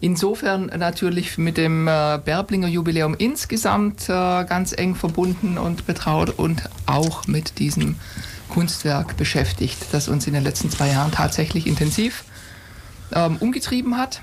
insofern 0.00 0.66
natürlich 0.66 1.38
mit 1.38 1.56
dem 1.56 1.88
äh, 1.88 2.18
Berblinger 2.24 2.68
Jubiläum 2.68 3.14
insgesamt 3.16 4.08
äh, 4.08 4.44
ganz 4.44 4.72
eng 4.72 4.94
verbunden 4.94 5.58
und 5.58 5.86
betraut 5.86 6.30
und 6.38 6.68
auch 6.86 7.26
mit 7.26 7.58
diesem 7.58 7.96
Kunstwerk 8.48 9.16
beschäftigt, 9.16 9.78
das 9.92 10.08
uns 10.08 10.26
in 10.26 10.34
den 10.34 10.44
letzten 10.44 10.70
zwei 10.70 10.88
Jahren 10.88 11.12
tatsächlich 11.12 11.66
intensiv 11.66 12.24
ähm, 13.12 13.36
umgetrieben 13.38 13.96
hat. 13.96 14.20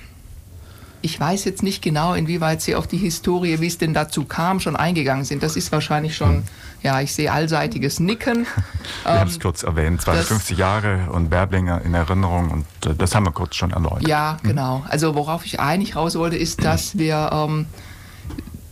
Ich 1.02 1.20
weiß 1.20 1.46
jetzt 1.46 1.64
nicht 1.64 1.82
genau, 1.82 2.14
inwieweit 2.14 2.62
Sie 2.62 2.76
auf 2.76 2.88
die 2.88 2.98
Historie, 2.98 3.60
wie 3.60 3.68
es 3.68 3.78
denn 3.78 3.94
dazu 3.94 4.26
kam, 4.26 4.60
schon 4.60 4.76
eingegangen 4.76 5.26
sind. 5.26 5.42
Das 5.42 5.56
ist 5.56 5.72
wahrscheinlich 5.72 6.16
schon 6.16 6.44
ja, 6.84 7.00
ich 7.00 7.14
sehe 7.14 7.32
allseitiges 7.32 8.00
Nicken. 8.00 8.46
Wir 9.04 9.12
ähm, 9.12 9.20
haben 9.20 9.30
es 9.30 9.40
kurz 9.40 9.64
erwähnt, 9.64 10.02
250 10.02 10.58
Jahre 10.58 11.10
und 11.12 11.30
Berblinger 11.30 11.82
in 11.84 11.94
Erinnerung 11.94 12.50
und 12.50 12.66
äh, 12.86 12.96
das 12.96 13.14
haben 13.14 13.26
wir 13.26 13.32
kurz 13.32 13.56
schon 13.56 13.72
erläutert. 13.72 14.08
Ja, 14.08 14.38
mhm. 14.42 14.48
genau. 14.48 14.84
Also 14.88 15.16
worauf 15.16 15.46
ich 15.46 15.60
eigentlich 15.60 15.96
raus 15.96 16.16
wollte, 16.16 16.38
ist, 16.38 16.64
dass 16.64 16.98
wir 16.98 17.30
ähm, 17.32 17.68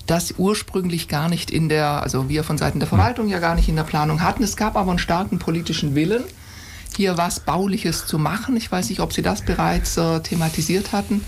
das 0.08 0.36
ursprünglich 0.38 1.08
gar 1.08 1.30
nicht 1.30 1.52
in 1.52 1.70
der, 1.70 2.02
also 2.02 2.30
wir 2.30 2.44
von 2.44 2.58
Seiten 2.58 2.80
der 2.80 2.88
Verwaltung 2.88 3.28
ja 3.28 3.40
gar 3.40 3.56
nicht 3.56 3.70
in 3.70 3.76
der 3.76 3.84
Planung 3.84 4.24
hatten. 4.24 4.44
Es 4.44 4.58
gab 4.58 4.76
aber 4.76 4.90
einen 4.90 5.00
starken 5.00 5.38
politischen 5.38 5.94
Willen, 5.94 6.24
hier 6.96 7.18
was 7.18 7.40
Bauliches 7.40 8.08
zu 8.08 8.18
machen. 8.18 8.58
Ich 8.58 8.72
weiß 8.72 8.90
nicht, 8.90 9.02
ob 9.02 9.14
Sie 9.14 9.22
das 9.22 9.44
bereits 9.44 9.98
äh, 9.98 10.20
thematisiert 10.22 10.92
hatten. 10.94 11.24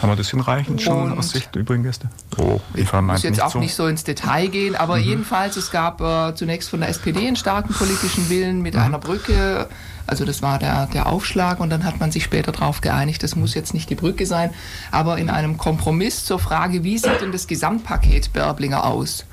Haben 0.00 0.12
wir 0.12 0.16
das 0.16 0.30
hinreichend 0.30 0.80
schon 0.80 1.16
aus 1.18 1.30
Sicht 1.30 1.54
der 1.54 1.60
übrigen 1.60 1.82
Gäste? 1.82 2.08
Oh, 2.38 2.58
ich 2.74 2.90
muss 2.90 3.22
jetzt 3.22 3.42
auch 3.42 3.50
so. 3.50 3.58
nicht 3.58 3.74
so 3.74 3.86
ins 3.86 4.02
Detail 4.02 4.48
gehen, 4.48 4.74
aber 4.74 4.96
mhm. 4.96 5.02
jedenfalls, 5.02 5.56
es 5.56 5.70
gab 5.70 6.00
äh, 6.00 6.34
zunächst 6.34 6.70
von 6.70 6.80
der 6.80 6.88
SPD 6.88 7.26
einen 7.26 7.36
starken 7.36 7.74
politischen 7.74 8.30
Willen 8.30 8.62
mit 8.62 8.74
mhm. 8.74 8.80
einer 8.80 8.98
Brücke. 8.98 9.68
Also 10.06 10.24
das 10.24 10.40
war 10.40 10.58
der, 10.58 10.86
der 10.86 11.06
Aufschlag 11.06 11.60
und 11.60 11.68
dann 11.68 11.84
hat 11.84 12.00
man 12.00 12.10
sich 12.10 12.24
später 12.24 12.50
darauf 12.50 12.80
geeinigt, 12.80 13.22
das 13.22 13.36
muss 13.36 13.54
jetzt 13.54 13.74
nicht 13.74 13.90
die 13.90 13.94
Brücke 13.94 14.26
sein, 14.26 14.50
aber 14.90 15.18
in 15.18 15.28
einem 15.28 15.56
Kompromiss 15.58 16.24
zur 16.24 16.38
Frage, 16.38 16.82
wie 16.82 16.98
sieht 16.98 17.20
denn 17.20 17.30
das 17.30 17.46
Gesamtpaket 17.46 18.32
Börblinger 18.32 18.84
aus? 18.84 19.26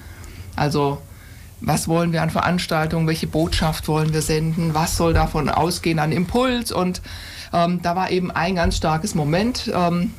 Also 0.55 1.01
was 1.61 1.87
wollen 1.87 2.11
wir 2.11 2.21
an 2.21 2.29
Veranstaltungen, 2.29 3.07
welche 3.07 3.25
Botschaft 3.25 3.87
wollen 3.87 4.13
wir 4.13 4.21
senden, 4.21 4.75
was 4.75 4.97
soll 4.97 5.13
davon 5.13 5.49
ausgehen 5.49 5.97
an 5.97 6.11
Impuls 6.11 6.71
und 6.71 7.01
ähm, 7.53 7.81
da 7.81 7.95
war 7.95 8.11
eben 8.11 8.29
ein 8.29 8.55
ganz 8.55 8.77
starkes 8.77 9.15
Moment 9.15 9.71
ähm, 9.73 10.13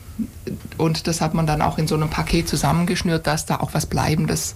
und 0.76 1.06
das 1.06 1.20
hat 1.20 1.34
man 1.34 1.46
dann 1.46 1.62
auch 1.62 1.78
in 1.78 1.86
so 1.86 1.94
einem 1.94 2.10
Paket 2.10 2.48
zusammengeschnürt, 2.48 3.26
dass 3.26 3.46
da 3.46 3.56
auch 3.56 3.74
was 3.74 3.86
Bleibendes 3.86 4.54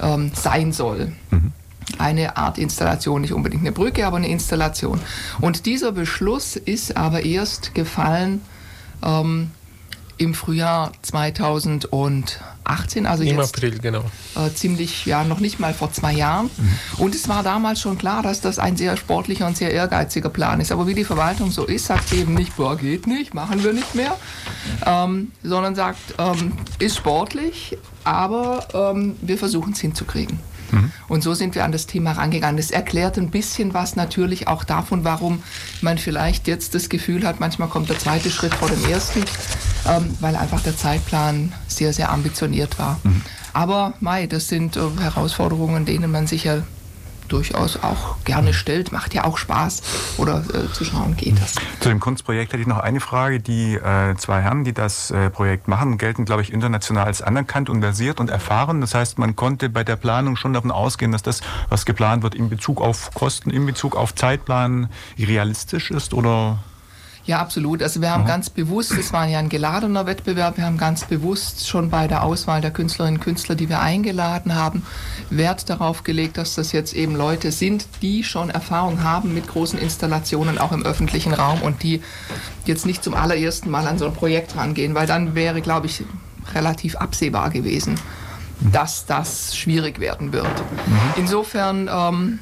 ähm, 0.00 0.32
sein 0.34 0.72
soll. 0.72 1.12
Mhm. 1.30 1.52
Eine 1.98 2.36
Art 2.36 2.58
Installation, 2.58 3.20
nicht 3.20 3.32
unbedingt 3.32 3.62
eine 3.62 3.72
Brücke, 3.72 4.06
aber 4.06 4.16
eine 4.16 4.28
Installation. 4.28 5.00
Und 5.40 5.66
dieser 5.66 5.92
Beschluss 5.92 6.56
ist 6.56 6.96
aber 6.96 7.24
erst 7.24 7.74
gefallen 7.74 8.42
ähm, 9.02 9.50
im 10.20 10.34
Frühjahr 10.34 10.92
2018, 11.00 13.06
also 13.06 13.22
Im 13.22 13.38
jetzt 13.38 13.56
April, 13.56 13.78
genau. 13.78 14.04
Äh, 14.36 14.52
ziemlich, 14.54 15.06
ja, 15.06 15.24
noch 15.24 15.40
nicht 15.40 15.58
mal 15.58 15.72
vor 15.72 15.92
zwei 15.92 16.12
Jahren. 16.12 16.50
Mhm. 16.58 16.78
Und 16.98 17.14
es 17.14 17.26
war 17.26 17.42
damals 17.42 17.80
schon 17.80 17.96
klar, 17.96 18.22
dass 18.22 18.42
das 18.42 18.58
ein 18.58 18.76
sehr 18.76 18.98
sportlicher 18.98 19.46
und 19.46 19.56
sehr 19.56 19.72
ehrgeiziger 19.72 20.28
Plan 20.28 20.60
ist. 20.60 20.72
Aber 20.72 20.86
wie 20.86 20.92
die 20.92 21.04
Verwaltung 21.04 21.50
so 21.50 21.64
ist, 21.64 21.86
sagt 21.86 22.10
sie 22.10 22.16
eben 22.16 22.34
nicht, 22.34 22.54
boah, 22.56 22.76
geht 22.76 23.06
nicht, 23.06 23.32
machen 23.32 23.64
wir 23.64 23.72
nicht 23.72 23.94
mehr, 23.94 24.14
ähm, 24.84 25.32
sondern 25.42 25.74
sagt, 25.74 26.14
ähm, 26.18 26.52
ist 26.78 26.98
sportlich, 26.98 27.78
aber 28.04 28.68
ähm, 28.74 29.16
wir 29.22 29.38
versuchen 29.38 29.72
es 29.72 29.80
hinzukriegen. 29.80 30.38
Mhm. 30.72 30.92
Und 31.08 31.22
so 31.22 31.34
sind 31.34 31.54
wir 31.54 31.64
an 31.64 31.72
das 31.72 31.86
Thema 31.86 32.12
rangegangen. 32.12 32.56
Das 32.56 32.70
erklärt 32.70 33.18
ein 33.18 33.30
bisschen 33.30 33.74
was 33.74 33.96
natürlich 33.96 34.48
auch 34.48 34.64
davon, 34.64 35.04
warum 35.04 35.42
man 35.80 35.98
vielleicht 35.98 36.48
jetzt 36.48 36.74
das 36.74 36.88
Gefühl 36.88 37.26
hat, 37.26 37.40
manchmal 37.40 37.68
kommt 37.68 37.88
der 37.88 37.98
zweite 37.98 38.30
Schritt 38.30 38.54
vor 38.54 38.68
dem 38.68 38.84
ersten, 38.90 39.22
ähm, 39.88 40.16
weil 40.20 40.36
einfach 40.36 40.60
der 40.62 40.76
Zeitplan 40.76 41.52
sehr, 41.66 41.92
sehr 41.92 42.10
ambitioniert 42.10 42.78
war. 42.78 43.00
Mhm. 43.02 43.22
Aber 43.52 43.94
Mai, 44.00 44.26
das 44.26 44.48
sind 44.48 44.76
äh, 44.76 44.80
Herausforderungen, 45.00 45.84
denen 45.84 46.10
man 46.10 46.26
sicher 46.26 46.62
durchaus 47.32 47.82
auch 47.82 48.16
gerne 48.24 48.52
stellt. 48.52 48.92
Macht 48.92 49.14
ja 49.14 49.24
auch 49.24 49.38
Spaß 49.38 49.82
oder 50.18 50.44
äh, 50.52 50.72
zu 50.72 50.84
schauen 50.84 51.16
geht 51.16 51.40
das. 51.40 51.54
Zu 51.80 51.88
dem 51.88 52.00
Kunstprojekt 52.00 52.52
hätte 52.52 52.62
ich 52.62 52.66
noch 52.66 52.78
eine 52.78 53.00
Frage. 53.00 53.40
Die 53.40 53.74
äh, 53.74 54.14
zwei 54.16 54.40
Herren, 54.40 54.64
die 54.64 54.72
das 54.72 55.10
äh, 55.10 55.30
Projekt 55.30 55.68
machen, 55.68 55.98
gelten, 55.98 56.24
glaube 56.24 56.42
ich, 56.42 56.52
international 56.52 57.04
als 57.04 57.22
anerkannt 57.22 57.70
und 57.70 57.80
versiert 57.80 58.20
und 58.20 58.30
erfahren. 58.30 58.80
Das 58.80 58.94
heißt, 58.94 59.18
man 59.18 59.36
konnte 59.36 59.68
bei 59.68 59.84
der 59.84 59.96
Planung 59.96 60.36
schon 60.36 60.52
davon 60.52 60.70
ausgehen, 60.70 61.12
dass 61.12 61.22
das, 61.22 61.40
was 61.68 61.86
geplant 61.86 62.22
wird, 62.22 62.34
in 62.34 62.48
Bezug 62.48 62.80
auf 62.80 63.10
Kosten, 63.14 63.50
in 63.50 63.66
Bezug 63.66 63.96
auf 63.96 64.14
Zeitplan 64.14 64.88
realistisch 65.18 65.90
ist 65.90 66.14
oder 66.14 66.58
ja, 67.30 67.38
absolut. 67.38 67.80
Also 67.80 68.00
wir 68.00 68.10
haben 68.10 68.24
mhm. 68.24 68.28
ganz 68.28 68.50
bewusst, 68.50 68.90
es 68.98 69.12
war 69.12 69.24
ja 69.24 69.38
ein 69.38 69.48
geladener 69.48 70.04
Wettbewerb, 70.04 70.56
wir 70.56 70.64
haben 70.64 70.78
ganz 70.78 71.04
bewusst 71.04 71.68
schon 71.68 71.88
bei 71.88 72.08
der 72.08 72.24
Auswahl 72.24 72.60
der 72.60 72.72
Künstlerinnen 72.72 73.18
und 73.18 73.24
Künstler, 73.24 73.54
die 73.54 73.68
wir 73.68 73.78
eingeladen 73.78 74.56
haben, 74.56 74.82
Wert 75.30 75.70
darauf 75.70 76.02
gelegt, 76.02 76.38
dass 76.38 76.56
das 76.56 76.72
jetzt 76.72 76.92
eben 76.92 77.14
Leute 77.14 77.52
sind, 77.52 77.86
die 78.02 78.24
schon 78.24 78.50
Erfahrung 78.50 79.04
haben 79.04 79.32
mit 79.32 79.46
großen 79.46 79.78
Installationen 79.78 80.58
auch 80.58 80.72
im 80.72 80.84
öffentlichen 80.84 81.32
Raum 81.32 81.62
und 81.62 81.84
die 81.84 82.02
jetzt 82.64 82.84
nicht 82.84 83.04
zum 83.04 83.14
allerersten 83.14 83.70
Mal 83.70 83.86
an 83.86 83.96
so 83.96 84.06
ein 84.06 84.12
Projekt 84.12 84.56
rangehen, 84.56 84.96
weil 84.96 85.06
dann 85.06 85.36
wäre, 85.36 85.60
glaube 85.60 85.86
ich, 85.86 86.02
relativ 86.52 86.96
absehbar 86.96 87.50
gewesen, 87.50 87.94
mhm. 88.58 88.72
dass 88.72 89.06
das 89.06 89.56
schwierig 89.56 90.00
werden 90.00 90.32
wird. 90.32 90.46
Mhm. 90.46 90.98
Insofern 91.16 91.88
ähm, 91.88 92.38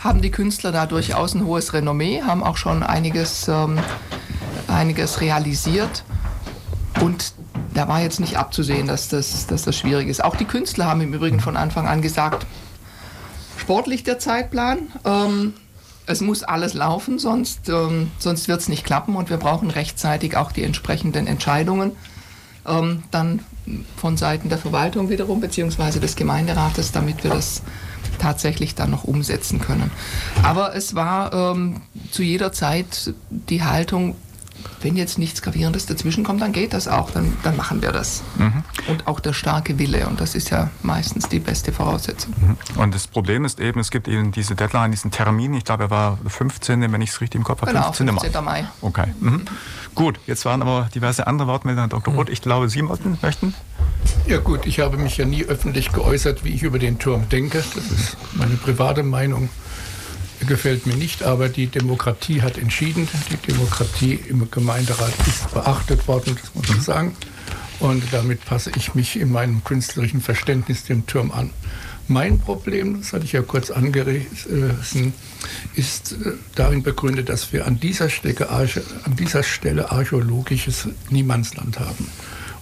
haben 0.00 0.22
die 0.22 0.30
Künstler 0.30 0.72
da 0.72 0.86
durchaus 0.86 1.34
ein 1.34 1.44
hohes 1.44 1.72
Renommee, 1.72 2.22
haben 2.22 2.42
auch 2.42 2.56
schon 2.56 2.82
einiges, 2.82 3.48
ähm, 3.48 3.78
einiges 4.66 5.20
realisiert. 5.20 6.04
Und 7.00 7.34
da 7.74 7.86
war 7.86 8.00
jetzt 8.00 8.18
nicht 8.18 8.36
abzusehen, 8.36 8.86
dass 8.86 9.08
das, 9.08 9.46
dass 9.46 9.62
das 9.62 9.76
schwierig 9.76 10.08
ist. 10.08 10.24
Auch 10.24 10.36
die 10.36 10.46
Künstler 10.46 10.86
haben 10.86 11.02
im 11.02 11.12
Übrigen 11.12 11.40
von 11.40 11.56
Anfang 11.56 11.86
an 11.86 12.02
gesagt, 12.02 12.46
sportlich 13.58 14.02
der 14.02 14.18
Zeitplan. 14.18 14.88
Ähm, 15.04 15.52
es 16.06 16.22
muss 16.22 16.42
alles 16.42 16.74
laufen, 16.74 17.18
sonst, 17.18 17.68
ähm, 17.68 18.10
sonst 18.18 18.48
wird 18.48 18.60
es 18.60 18.68
nicht 18.68 18.84
klappen 18.84 19.16
und 19.16 19.30
wir 19.30 19.36
brauchen 19.36 19.70
rechtzeitig 19.70 20.36
auch 20.36 20.50
die 20.50 20.64
entsprechenden 20.64 21.26
Entscheidungen. 21.26 21.92
Ähm, 22.66 23.02
dann 23.10 23.40
von 23.96 24.16
Seiten 24.16 24.48
der 24.48 24.58
Verwaltung 24.58 25.10
wiederum, 25.10 25.40
beziehungsweise 25.40 26.00
des 26.00 26.16
Gemeinderates, 26.16 26.90
damit 26.90 27.22
wir 27.22 27.30
das 27.30 27.62
tatsächlich 28.20 28.74
dann 28.74 28.90
noch 28.90 29.04
umsetzen 29.04 29.60
können. 29.60 29.90
Aber 30.42 30.74
es 30.74 30.94
war 30.94 31.32
ähm, 31.32 31.82
zu 32.10 32.22
jeder 32.22 32.52
Zeit 32.52 33.14
die 33.30 33.62
Haltung, 33.62 34.16
wenn 34.82 34.96
jetzt 34.96 35.18
nichts 35.18 35.42
Gravierendes 35.42 35.86
dazwischen 35.86 36.24
kommt, 36.24 36.40
dann 36.42 36.52
geht 36.52 36.72
das 36.72 36.88
auch, 36.88 37.10
dann, 37.10 37.36
dann 37.42 37.56
machen 37.56 37.82
wir 37.82 37.92
das. 37.92 38.22
Mhm. 38.36 38.62
Und 38.88 39.06
auch 39.06 39.20
der 39.20 39.32
starke 39.32 39.78
Wille, 39.78 40.06
und 40.06 40.20
das 40.20 40.34
ist 40.34 40.50
ja 40.50 40.70
meistens 40.82 41.28
die 41.28 41.38
beste 41.38 41.72
Voraussetzung. 41.72 42.34
Mhm. 42.40 42.80
Und 42.80 42.94
das 42.94 43.06
Problem 43.06 43.44
ist 43.44 43.60
eben, 43.60 43.80
es 43.80 43.90
gibt 43.90 44.08
eben 44.08 44.32
diese 44.32 44.54
Deadline, 44.54 44.90
diesen 44.90 45.10
Termin, 45.10 45.54
ich 45.54 45.64
glaube, 45.64 45.84
er 45.84 45.90
war 45.90 46.18
15., 46.26 46.92
wenn 46.92 47.02
ich 47.02 47.10
es 47.10 47.20
richtig 47.20 47.38
im 47.38 47.44
Kopf 47.44 47.62
habe, 47.62 47.72
genau, 47.72 47.92
15. 47.92 48.08
15. 48.08 48.44
Mai. 48.44 48.64
Okay. 48.80 49.14
Mhm. 49.20 49.44
Gut, 50.00 50.18
jetzt 50.26 50.46
waren 50.46 50.62
aber 50.62 50.88
diverse 50.94 51.26
andere 51.26 51.46
Wortmeldungen. 51.48 51.90
Dr. 51.90 52.14
Roth, 52.14 52.30
ich 52.30 52.40
glaube, 52.40 52.70
Sie 52.70 52.80
möchten? 52.80 53.54
Ja 54.26 54.38
gut, 54.38 54.64
ich 54.64 54.80
habe 54.80 54.96
mich 54.96 55.18
ja 55.18 55.26
nie 55.26 55.44
öffentlich 55.44 55.92
geäußert, 55.92 56.42
wie 56.42 56.54
ich 56.54 56.62
über 56.62 56.78
den 56.78 56.98
Turm 56.98 57.28
denke. 57.28 57.62
Das 57.74 57.90
ist 57.90 58.16
meine 58.32 58.54
private 58.54 59.02
Meinung. 59.02 59.50
Gefällt 60.48 60.86
mir 60.86 60.96
nicht, 60.96 61.22
aber 61.22 61.50
die 61.50 61.66
Demokratie 61.66 62.40
hat 62.40 62.56
entschieden. 62.56 63.08
Die 63.30 63.36
Demokratie 63.52 64.14
im 64.14 64.50
Gemeinderat 64.50 65.12
ist 65.26 65.52
beachtet 65.52 66.08
worden, 66.08 66.34
das 66.40 66.54
muss 66.54 66.70
man 66.70 66.80
sagen. 66.80 67.16
Und 67.80 68.02
damit 68.10 68.42
passe 68.46 68.72
ich 68.76 68.94
mich 68.94 69.20
in 69.20 69.30
meinem 69.30 69.62
künstlerischen 69.64 70.22
Verständnis 70.22 70.84
dem 70.84 71.06
Turm 71.06 71.30
an. 71.30 71.50
Mein 72.10 72.40
Problem, 72.40 72.98
das 72.98 73.12
hatte 73.12 73.24
ich 73.24 73.30
ja 73.30 73.42
kurz 73.42 73.70
angerissen, 73.70 75.12
ist 75.76 76.10
äh, 76.10 76.32
darin 76.56 76.82
begründet, 76.82 77.28
dass 77.28 77.52
wir 77.52 77.68
an 77.68 77.78
dieser, 77.78 78.10
Stelle, 78.10 78.50
an 78.50 79.14
dieser 79.16 79.44
Stelle 79.44 79.92
archäologisches 79.92 80.88
Niemandsland 81.10 81.78
haben. 81.78 82.08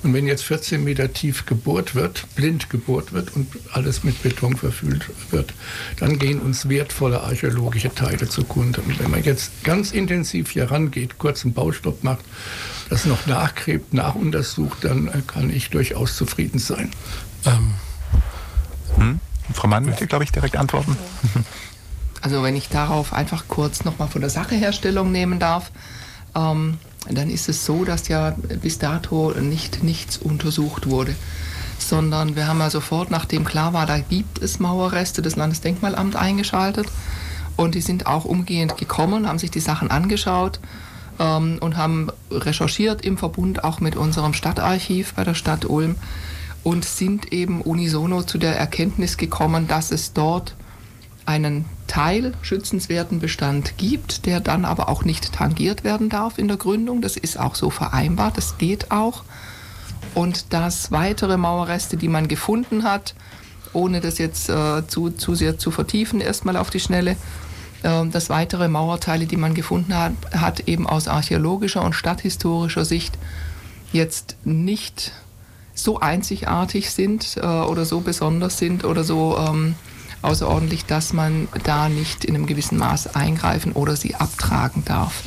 Und 0.03 0.13
wenn 0.13 0.27
jetzt 0.27 0.45
14 0.45 0.85
Meter 0.85 1.15
tief 1.15 1.47
gebohrt 1.47 1.95
wird, 1.95 2.27
blind 2.35 2.69
gebohrt 2.69 3.15
wird 3.15 3.35
und 3.35 3.49
alles 3.73 4.05
mit 4.05 4.23
Beton 4.23 4.55
verfüllt 4.55 5.07
wird, 5.31 5.55
dann 5.99 6.19
gehen 6.19 6.41
uns 6.41 6.69
wertvolle 6.69 7.23
archäologische 7.23 7.95
Teile 7.95 8.29
zugrunde. 8.29 8.83
Und 8.83 8.99
wenn 9.01 9.11
man 9.11 9.25
jetzt 9.25 9.65
ganz 9.65 9.93
intensiv 9.93 10.51
hier 10.51 10.71
rangeht, 10.71 11.17
kurzen 11.17 11.55
Baustopp 11.55 12.05
macht, 12.05 12.25
das 12.91 13.07
noch 13.07 13.27
nachgräbt, 13.27 13.95
nachuntersucht, 13.95 14.85
dann 14.85 15.27
kann 15.27 15.49
ich 15.49 15.71
durchaus 15.71 16.17
zufrieden 16.17 16.59
sein. 16.59 16.91
Ähm. 17.47 17.73
Hm? 18.97 19.21
Frau 19.53 19.69
Mann 19.69 19.85
möchte, 19.85 20.07
glaube 20.07 20.25
ich, 20.25 20.33
direkt 20.33 20.57
antworten. 20.57 20.97
Also 22.21 22.43
wenn 22.43 22.57
ich 22.57 22.69
darauf 22.69 23.13
einfach 23.13 23.45
kurz 23.49 23.85
nochmal 23.85 24.09
von 24.09 24.21
der 24.21 24.31
Sache 24.31 24.57
Herstellung 24.57 25.13
nehmen 25.13 25.39
darf. 25.39 25.71
Ähm, 26.35 26.79
dann 27.09 27.31
ist 27.31 27.49
es 27.49 27.65
so, 27.65 27.85
dass 27.85 28.09
ja 28.09 28.35
bis 28.61 28.79
dato 28.79 29.33
nicht 29.41 29.83
nichts 29.83 30.19
untersucht 30.19 30.89
wurde. 30.89 31.15
Sondern 31.79 32.35
wir 32.35 32.47
haben 32.47 32.59
ja 32.59 32.71
sofort, 32.71 33.11
nachdem 33.11 33.45
klar 33.45 33.73
war, 33.73 33.87
da 33.87 33.99
gibt 33.99 34.43
es 34.43 34.59
Mauerreste, 34.59 35.23
das 35.23 35.37
Landesdenkmalamt 35.37 36.17
eingeschaltet. 36.17 36.87
Und 37.57 37.75
die 37.75 37.81
sind 37.81 38.07
auch 38.07 38.25
umgehend 38.25 38.77
gekommen, 38.77 39.27
haben 39.27 39.39
sich 39.39 39.51
die 39.51 39.61
Sachen 39.61 39.91
angeschaut 39.91 40.61
ähm, 41.19 41.59
und 41.61 41.77
haben 41.77 42.09
recherchiert 42.31 43.05
im 43.05 43.17
Verbund 43.17 43.65
auch 43.65 43.81
mit 43.81 43.97
unserem 43.97 44.35
Stadtarchiv 44.35 45.15
bei 45.15 45.25
der 45.25 45.35
Stadt 45.35 45.65
Ulm 45.65 45.97
und 46.69 46.85
sind 46.85 47.33
eben 47.33 47.63
unisono 47.63 48.23
zu 48.25 48.37
der 48.37 48.59
Erkenntnis 48.59 49.17
gekommen, 49.17 49.69
dass 49.69 49.91
es 49.91 50.13
dort 50.13 50.55
einen 51.25 51.65
Teil 51.87 52.35
schützenswerten 52.43 53.21
Bestand 53.21 53.79
gibt, 53.79 54.27
der 54.27 54.41
dann 54.41 54.67
aber 54.67 54.91
auch 54.91 55.03
nicht 55.03 55.33
tangiert 55.33 55.83
werden 55.83 56.11
darf 56.11 56.37
in 56.37 56.47
der 56.47 56.59
Gründung. 56.59 57.01
Das 57.01 57.17
ist 57.17 57.41
auch 57.41 57.55
so 57.55 57.71
vereinbart, 57.71 58.37
das 58.37 58.59
geht 58.59 58.91
auch. 58.91 59.23
Und 60.15 60.53
dass 60.53 60.93
weitere 60.93 61.39
Mauerreste, 61.39 61.97
die 61.97 62.09
man 62.09 62.29
gefunden 62.29 62.85
hat, 62.85 63.15
ohne 63.73 64.03
das 64.03 64.19
jetzt 64.19 64.51
äh, 64.51 64.87
zu, 64.87 65.09
zu 65.09 65.35
sehr 65.35 65.57
zu 65.57 65.71
vertiefen, 65.71 66.21
erstmal 66.21 66.59
auf 66.59 66.69
die 66.69 66.81
Schnelle, 66.81 67.17
äh, 67.83 68.07
dass 68.09 68.29
weitere 68.29 68.69
Mauerteile, 68.69 69.25
die 69.25 69.39
man 69.39 69.55
gefunden 69.55 69.97
hat, 69.97 70.13
hat, 70.33 70.69
eben 70.69 70.87
aus 70.87 71.09
archäologischer 71.09 71.83
und 71.83 71.95
stadthistorischer 71.95 72.85
Sicht 72.85 73.17
jetzt 73.91 74.37
nicht 74.45 75.13
so 75.79 76.01
einzigartig 76.01 76.91
sind 76.91 77.37
äh, 77.37 77.47
oder 77.47 77.85
so 77.85 78.01
besonders 78.01 78.59
sind 78.59 78.85
oder 78.85 79.05
so 79.05 79.37
ähm, 79.39 79.75
außerordentlich, 80.23 80.85
dass 80.87 81.13
man 81.13 81.49
da 81.65 81.89
nicht 81.89 82.25
in 82.25 82.35
einem 82.35 82.47
gewissen 82.47 82.79
Maß 82.79 83.15
eingreifen 83.15 83.73
oder 83.73 83.95
sie 83.95 84.17
abtragen 84.17 84.85
darf. 84.85 85.23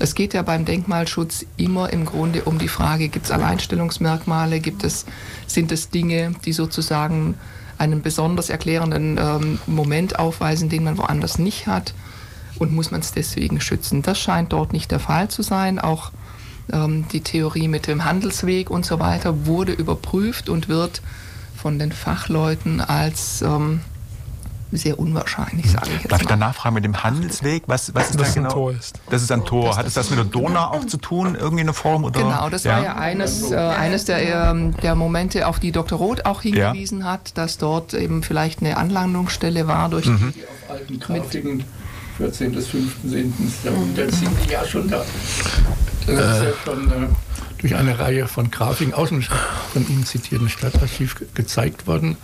Es 0.00 0.16
geht 0.16 0.34
ja 0.34 0.42
beim 0.42 0.64
Denkmalschutz 0.64 1.46
immer 1.56 1.92
im 1.92 2.04
Grunde 2.04 2.42
um 2.42 2.58
die 2.58 2.68
Frage, 2.68 3.08
gibt 3.08 3.26
es 3.26 3.30
Alleinstellungsmerkmale, 3.30 4.58
gibt 4.58 4.82
es, 4.82 5.06
sind 5.46 5.70
es 5.70 5.90
Dinge, 5.90 6.34
die 6.44 6.52
sozusagen 6.52 7.36
einen 7.78 8.02
besonders 8.02 8.50
erklärenden 8.50 9.18
ähm, 9.18 9.58
Moment 9.66 10.18
aufweisen, 10.18 10.68
den 10.68 10.82
man 10.82 10.98
woanders 10.98 11.38
nicht 11.38 11.68
hat 11.68 11.94
und 12.58 12.72
muss 12.72 12.90
man 12.90 13.00
es 13.00 13.12
deswegen 13.12 13.60
schützen. 13.60 14.02
Das 14.02 14.18
scheint 14.18 14.52
dort 14.52 14.72
nicht 14.72 14.90
der 14.90 15.00
Fall 15.00 15.28
zu 15.28 15.42
sein. 15.42 15.78
Auch 15.78 16.10
die 16.68 17.20
Theorie 17.20 17.68
mit 17.68 17.86
dem 17.86 18.04
Handelsweg 18.04 18.70
und 18.70 18.86
so 18.86 18.98
weiter 18.98 19.46
wurde 19.46 19.72
überprüft 19.72 20.48
und 20.48 20.68
wird 20.68 21.02
von 21.56 21.78
den 21.78 21.92
Fachleuten 21.92 22.80
als 22.80 23.42
ähm, 23.42 23.80
sehr 24.76 24.98
unwahrscheinlich, 24.98 25.70
sage 25.70 25.90
ich 25.94 26.02
jetzt 26.02 26.12
Darf 26.12 26.20
ich 26.20 26.26
da 26.26 26.36
nachfragen 26.36 26.74
mit 26.74 26.84
dem 26.84 27.02
Handelsweg? 27.02 27.64
Was, 27.66 27.94
was 27.94 28.10
ist 28.10 28.20
das 28.20 28.28
da 28.28 28.34
genau? 28.34 28.48
Ein 28.48 28.54
Tor 28.54 28.72
ist. 28.72 29.00
Das 29.10 29.22
ist 29.22 29.32
ein 29.32 29.44
Tor. 29.44 29.76
Hat 29.76 29.86
es 29.86 29.94
das 29.94 30.10
mit 30.10 30.18
der 30.18 30.24
Donau 30.24 30.72
auch 30.72 30.86
zu 30.86 30.96
tun, 30.96 31.36
irgendwie 31.38 31.60
in 31.60 31.66
der 31.66 31.74
Form? 31.74 32.04
Oder? 32.04 32.20
Genau, 32.20 32.48
das 32.48 32.64
ja. 32.64 32.76
war 32.76 32.82
ja 32.82 32.96
eines, 32.96 33.50
äh, 33.50 33.56
eines 33.56 34.04
der, 34.04 34.52
äh, 34.52 34.70
der 34.82 34.94
Momente, 34.94 35.46
auf 35.46 35.60
die 35.60 35.72
Dr. 35.72 35.98
Roth 35.98 36.26
auch 36.26 36.42
hingewiesen 36.42 37.00
ja. 37.00 37.06
hat, 37.06 37.36
dass 37.38 37.58
dort 37.58 37.94
eben 37.94 38.22
vielleicht 38.22 38.60
eine 38.60 38.76
Anlandungsstelle 38.76 39.66
war 39.66 39.88
durch 39.88 40.06
mhm. 40.06 40.32
die 40.34 40.42
auf 40.44 40.70
alten 40.70 41.00
Grafiken 41.00 41.64
14. 42.18 42.52
bis 42.52 42.68
15. 42.68 43.34
Jahrhundert 43.64 44.12
sind 44.12 44.30
die 44.44 44.52
ja 44.52 44.64
schon 44.64 44.88
da. 44.88 45.04
Das 46.06 46.38
ist 46.38 46.44
ja 46.44 46.52
schon 46.64 46.90
äh, 46.90 47.06
durch 47.64 47.76
eine 47.76 47.98
Reihe 47.98 48.28
von 48.28 48.50
Grafiken 48.50 48.92
aus 48.92 49.08
dem 49.08 49.22
von 49.22 49.88
ihm 49.88 50.04
zitierten 50.04 50.50
Stadtarchiv 50.50 51.16
gezeigt 51.32 51.86
worden. 51.86 52.18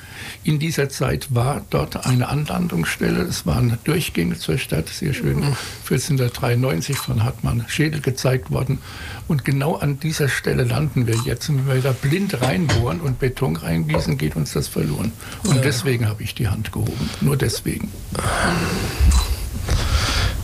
In 0.44 0.58
dieser 0.58 0.90
Zeit 0.90 1.34
war 1.34 1.62
dort 1.70 2.04
eine 2.04 2.28
Anlandungsstelle. 2.28 3.22
Es 3.22 3.46
waren 3.46 3.78
Durchgänge 3.84 4.36
zur 4.36 4.58
Stadt, 4.58 4.90
sehr 4.90 5.14
schön. 5.14 5.42
1493 5.84 6.98
von 6.98 7.24
Hartmann 7.24 7.64
Schädel 7.68 8.02
gezeigt 8.02 8.50
worden. 8.50 8.80
Und 9.28 9.46
genau 9.46 9.76
an 9.76 9.98
dieser 9.98 10.28
Stelle 10.28 10.64
landen 10.64 11.06
wir 11.06 11.16
jetzt. 11.24 11.48
Und 11.48 11.66
wenn 11.66 11.76
wir 11.76 11.82
da 11.82 11.92
blind 11.92 12.42
reinbohren 12.42 13.00
und 13.00 13.18
Beton 13.18 13.56
reingießen, 13.56 14.18
geht 14.18 14.36
uns 14.36 14.52
das 14.52 14.68
verloren. 14.68 15.10
Und 15.44 15.64
deswegen 15.64 16.06
habe 16.06 16.22
ich 16.22 16.34
die 16.34 16.48
Hand 16.48 16.70
gehoben. 16.70 17.08
Nur 17.22 17.38
deswegen. 17.38 17.90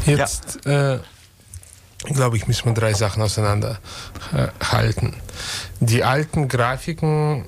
Jetzt, 0.06 0.60
ja. 0.64 0.94
äh, 0.94 1.00
glaube 2.04 2.36
ich, 2.36 2.46
müssen 2.46 2.66
wir 2.66 2.74
drei 2.74 2.94
Sachen 2.94 3.22
auseinanderhalten. 3.22 5.14
Die 5.80 6.04
alten 6.04 6.48
Grafiken 6.48 7.44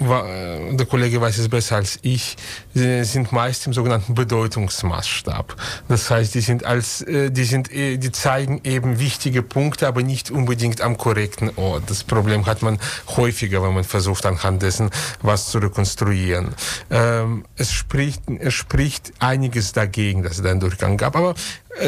äh, 0.00 0.76
der 0.76 0.86
Kollege 0.86 1.20
weiß 1.20 1.38
es 1.38 1.48
besser 1.48 1.76
als 1.76 1.98
ich, 2.02 2.36
sind 2.74 3.32
meist 3.32 3.66
im 3.66 3.72
sogenannten 3.72 4.14
Bedeutungsmaßstab. 4.14 5.56
Das 5.88 6.10
heißt, 6.10 6.34
die 6.34 6.40
sind 6.40 6.64
als, 6.64 7.02
äh, 7.02 7.30
die 7.30 7.44
sind, 7.44 7.72
äh, 7.72 7.96
die 7.96 8.12
zeigen 8.12 8.60
eben 8.64 8.98
wichtige 8.98 9.42
Punkte, 9.42 9.88
aber 9.88 10.02
nicht 10.02 10.30
unbedingt 10.30 10.80
am 10.80 10.96
korrekten 10.96 11.50
Ort. 11.56 11.84
Das 11.88 12.04
Problem 12.04 12.46
hat 12.46 12.62
man 12.62 12.78
häufiger, 13.16 13.62
wenn 13.62 13.74
man 13.74 13.84
versucht, 13.84 14.26
anhand 14.26 14.62
dessen 14.62 14.90
was 15.22 15.50
zu 15.50 15.58
rekonstruieren. 15.58 16.54
Ähm, 16.90 17.44
es 17.56 17.72
spricht, 17.72 18.22
es 18.38 18.54
spricht 18.54 19.12
einiges 19.18 19.72
dagegen, 19.72 20.22
dass 20.22 20.38
es 20.38 20.44
einen 20.44 20.60
Durchgang 20.60 20.96
gab, 20.96 21.16
aber 21.16 21.34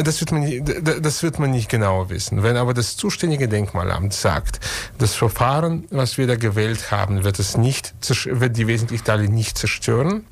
das 0.03 0.21
wird, 0.21 0.31
man, 0.31 0.63
das 1.01 1.21
wird 1.23 1.39
man 1.39 1.51
nicht 1.51 1.69
genau 1.69 2.09
wissen. 2.09 2.43
Wenn 2.43 2.55
aber 2.55 2.73
das 2.73 2.95
zuständige 2.95 3.47
Denkmalamt 3.47 4.13
sagt, 4.13 4.59
das 4.97 5.15
Verfahren, 5.15 5.85
was 5.89 6.17
wir 6.17 6.27
da 6.27 6.35
gewählt 6.35 6.91
haben, 6.91 7.23
wird 7.23 7.39
es 7.39 7.57
nicht 7.57 7.93
wird 8.25 8.57
die 8.57 8.67
wesentlichen 8.67 9.03
Teile 9.03 9.27
nicht 9.27 9.57
zerstören, 9.57 10.25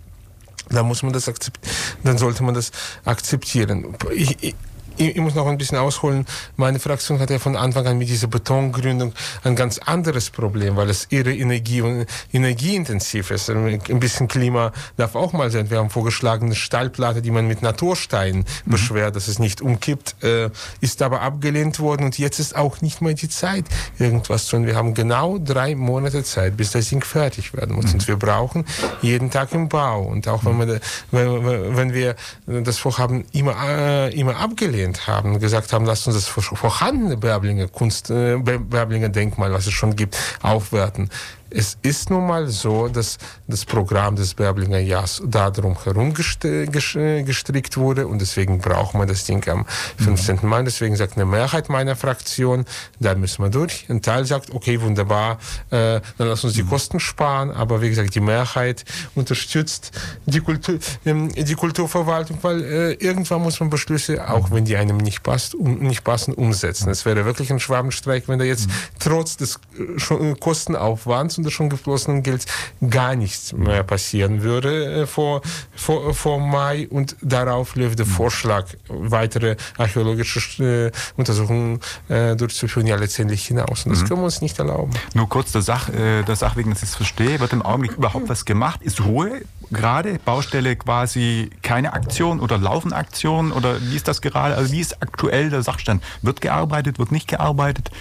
dann 0.69 0.87
muss 0.87 1.03
man 1.03 1.13
das 1.13 1.27
akzeptieren, 1.27 1.75
dann 2.03 2.17
sollte 2.17 2.43
man 2.43 2.53
das 2.53 2.71
akzeptieren. 3.05 3.95
Ich, 4.13 4.37
ich, 4.41 4.55
ich 4.99 5.15
muss 5.17 5.33
noch 5.33 5.47
ein 5.47 5.57
bisschen 5.57 5.77
ausholen. 5.77 6.25
Meine 6.57 6.79
Fraktion 6.79 7.19
hat 7.19 7.29
ja 7.29 7.39
von 7.39 7.55
Anfang 7.55 7.87
an 7.87 7.97
mit 7.97 8.09
dieser 8.09 8.27
Betongründung 8.27 9.13
ein 9.43 9.55
ganz 9.55 9.77
anderes 9.77 10.29
Problem, 10.29 10.75
weil 10.75 10.89
es 10.89 11.07
ihre 11.09 11.33
Energie 11.33 11.81
und 11.81 12.05
energieintensiv 12.33 13.31
ist. 13.31 13.49
Ein 13.49 13.79
bisschen 13.99 14.27
Klima 14.27 14.73
darf 14.97 15.15
auch 15.15 15.31
mal 15.31 15.49
sein. 15.51 15.69
Wir 15.69 15.77
haben 15.77 15.89
vorgeschlagen, 15.89 16.47
eine 16.47 16.55
Stahlplatte, 16.55 17.21
die 17.21 17.31
man 17.31 17.47
mit 17.47 17.61
Natursteinen 17.61 18.45
mhm. 18.65 18.71
beschwert, 18.71 19.15
dass 19.15 19.29
es 19.29 19.39
nicht 19.39 19.61
umkippt, 19.61 20.21
äh, 20.23 20.49
ist 20.81 21.01
aber 21.01 21.21
abgelehnt 21.21 21.79
worden 21.79 22.03
und 22.05 22.19
jetzt 22.19 22.39
ist 22.39 22.55
auch 22.55 22.81
nicht 22.81 23.01
mehr 23.01 23.13
die 23.13 23.29
Zeit, 23.29 23.65
irgendwas 23.99 24.47
zu 24.47 24.57
tun. 24.57 24.65
Wir 24.65 24.75
haben 24.75 24.93
genau 24.93 25.37
drei 25.37 25.75
Monate 25.75 26.23
Zeit, 26.23 26.57
bis 26.57 26.71
das 26.71 26.89
Ding 26.89 27.03
fertig 27.03 27.53
werden 27.53 27.75
muss. 27.75 27.85
Mhm. 27.85 27.93
Und 27.93 28.07
wir 28.07 28.17
brauchen 28.17 28.65
jeden 29.01 29.31
Tag 29.31 29.53
im 29.53 29.69
Bau. 29.69 30.03
Und 30.03 30.27
auch 30.27 30.43
wenn, 30.43 30.59
wir, 30.59 30.81
wenn, 31.11 31.77
wenn 31.77 31.93
wir 31.93 32.15
das 32.47 32.77
Vorhaben 32.79 33.23
immer, 33.31 33.55
äh, 33.65 34.13
immer 34.13 34.37
abgelehnt 34.37 34.88
abgelehnt 34.89 35.07
haben, 35.07 35.39
gesagt 35.39 35.73
haben, 35.73 35.85
lasst 35.85 36.07
uns 36.07 36.15
das 36.15 36.27
vorhandene 36.27 37.17
Berblinger 37.17 37.67
Kunst, 37.67 38.09
äh, 38.09 38.37
Berblinger 38.37 39.09
Denkmal, 39.09 39.51
was 39.53 39.67
es 39.67 39.73
schon 39.73 39.95
gibt, 39.95 40.17
aufwerten. 40.41 41.09
Es 41.51 41.77
ist 41.81 42.09
nun 42.09 42.27
mal 42.27 42.47
so, 42.47 42.87
dass 42.87 43.17
das 43.47 43.65
Programm 43.65 44.15
des 44.15 44.33
Berblinger 44.35 44.79
Jahres 44.79 45.21
darum 45.25 45.83
herum 45.83 46.13
gestrickt 46.13 47.77
wurde 47.77 48.07
und 48.07 48.19
deswegen 48.21 48.59
braucht 48.59 48.93
man 48.93 49.07
das 49.07 49.25
Ding 49.25 49.47
am 49.49 49.65
15. 49.97 50.39
Mhm. 50.41 50.49
Mai. 50.49 50.63
Deswegen 50.63 50.95
sagt 50.95 51.15
eine 51.15 51.25
Mehrheit 51.25 51.69
meiner 51.69 51.95
Fraktion, 51.95 52.65
da 52.99 53.15
müssen 53.15 53.43
wir 53.43 53.49
durch. 53.49 53.85
Ein 53.89 54.01
Teil 54.01 54.25
sagt, 54.25 54.51
okay, 54.53 54.79
wunderbar, 54.81 55.39
äh, 55.71 56.01
dann 56.17 56.27
lass 56.27 56.43
uns 56.43 56.53
die 56.53 56.63
mhm. 56.63 56.69
Kosten 56.69 56.99
sparen. 56.99 57.49
Aber 57.51 57.81
wie 57.81 57.89
gesagt, 57.89 58.13
die 58.13 58.19
Mehrheit 58.19 58.85
unterstützt 59.15 59.91
die, 60.25 60.41
Kultur, 60.41 60.77
ähm, 61.05 61.33
die 61.33 61.55
Kulturverwaltung, 61.55 62.37
weil 62.41 62.63
äh, 62.63 62.93
irgendwann 62.93 63.41
muss 63.41 63.59
man 63.59 63.69
Beschlüsse, 63.69 64.29
auch 64.29 64.51
wenn 64.51 64.65
die 64.65 64.75
einem 64.75 64.97
nicht, 64.97 65.23
passt, 65.23 65.55
um, 65.55 65.79
nicht 65.79 66.03
passen, 66.03 66.33
umsetzen. 66.33 66.89
Es 66.89 67.05
wäre 67.05 67.25
wirklich 67.25 67.51
ein 67.51 67.59
Schwabenstreik, 67.59 68.27
wenn 68.27 68.37
da 68.37 68.45
jetzt 68.45 68.67
mhm. 68.67 68.73
trotz 68.99 69.37
des 69.37 69.59
äh, 69.77 70.35
Kostenaufwands 70.35 71.38
des 71.43 71.53
schon 71.53 71.69
geflossenen 71.69 72.23
Gelds 72.23 72.45
gar 72.89 73.15
nichts 73.15 73.53
mehr 73.53 73.83
passieren 73.83 74.43
würde 74.43 75.01
äh, 75.01 75.07
vor, 75.07 75.41
vor, 75.75 76.13
vor 76.13 76.39
Mai 76.39 76.87
und 76.89 77.15
darauf 77.21 77.75
läuft 77.75 77.99
der 77.99 78.05
Vorschlag, 78.05 78.65
weitere 78.87 79.55
archäologische 79.77 80.39
äh, 80.63 80.91
Untersuchungen 81.17 81.79
äh, 82.07 82.35
durchzuführen, 82.35 82.87
ja 82.87 82.95
letztendlich 82.95 83.45
hinaus. 83.45 83.85
Und 83.85 83.91
das 83.91 84.01
mhm. 84.01 84.07
können 84.07 84.21
wir 84.21 84.25
uns 84.25 84.41
nicht 84.41 84.59
erlauben. 84.59 84.91
Nur 85.13 85.29
kurz 85.29 85.51
der, 85.51 85.61
Sach, 85.61 85.89
äh, 85.89 86.23
der 86.23 86.35
Sache 86.35 86.57
wegen, 86.57 86.71
dass 86.71 86.83
ich 86.83 86.89
es 86.89 86.95
verstehe, 86.95 87.39
wird 87.39 87.53
im 87.53 87.61
Augenblick 87.61 87.93
überhaupt 87.93 88.29
was 88.29 88.45
gemacht? 88.45 88.81
Ist 88.81 89.01
Ruhe 89.01 89.41
gerade? 89.71 90.19
Baustelle 90.25 90.75
quasi 90.75 91.49
keine 91.61 91.93
Aktion 91.93 92.39
oder 92.39 92.57
laufen 92.57 92.93
Aktionen 92.93 93.51
oder 93.51 93.81
wie 93.81 93.95
ist 93.95 94.07
das 94.07 94.21
gerade? 94.21 94.55
Also 94.55 94.71
wie 94.71 94.79
ist 94.79 95.01
aktuell 95.01 95.49
der 95.49 95.63
Sachstand? 95.63 96.03
Wird 96.21 96.41
gearbeitet, 96.41 96.99
wird 96.99 97.11
nicht 97.11 97.27
gearbeitet? 97.27 97.91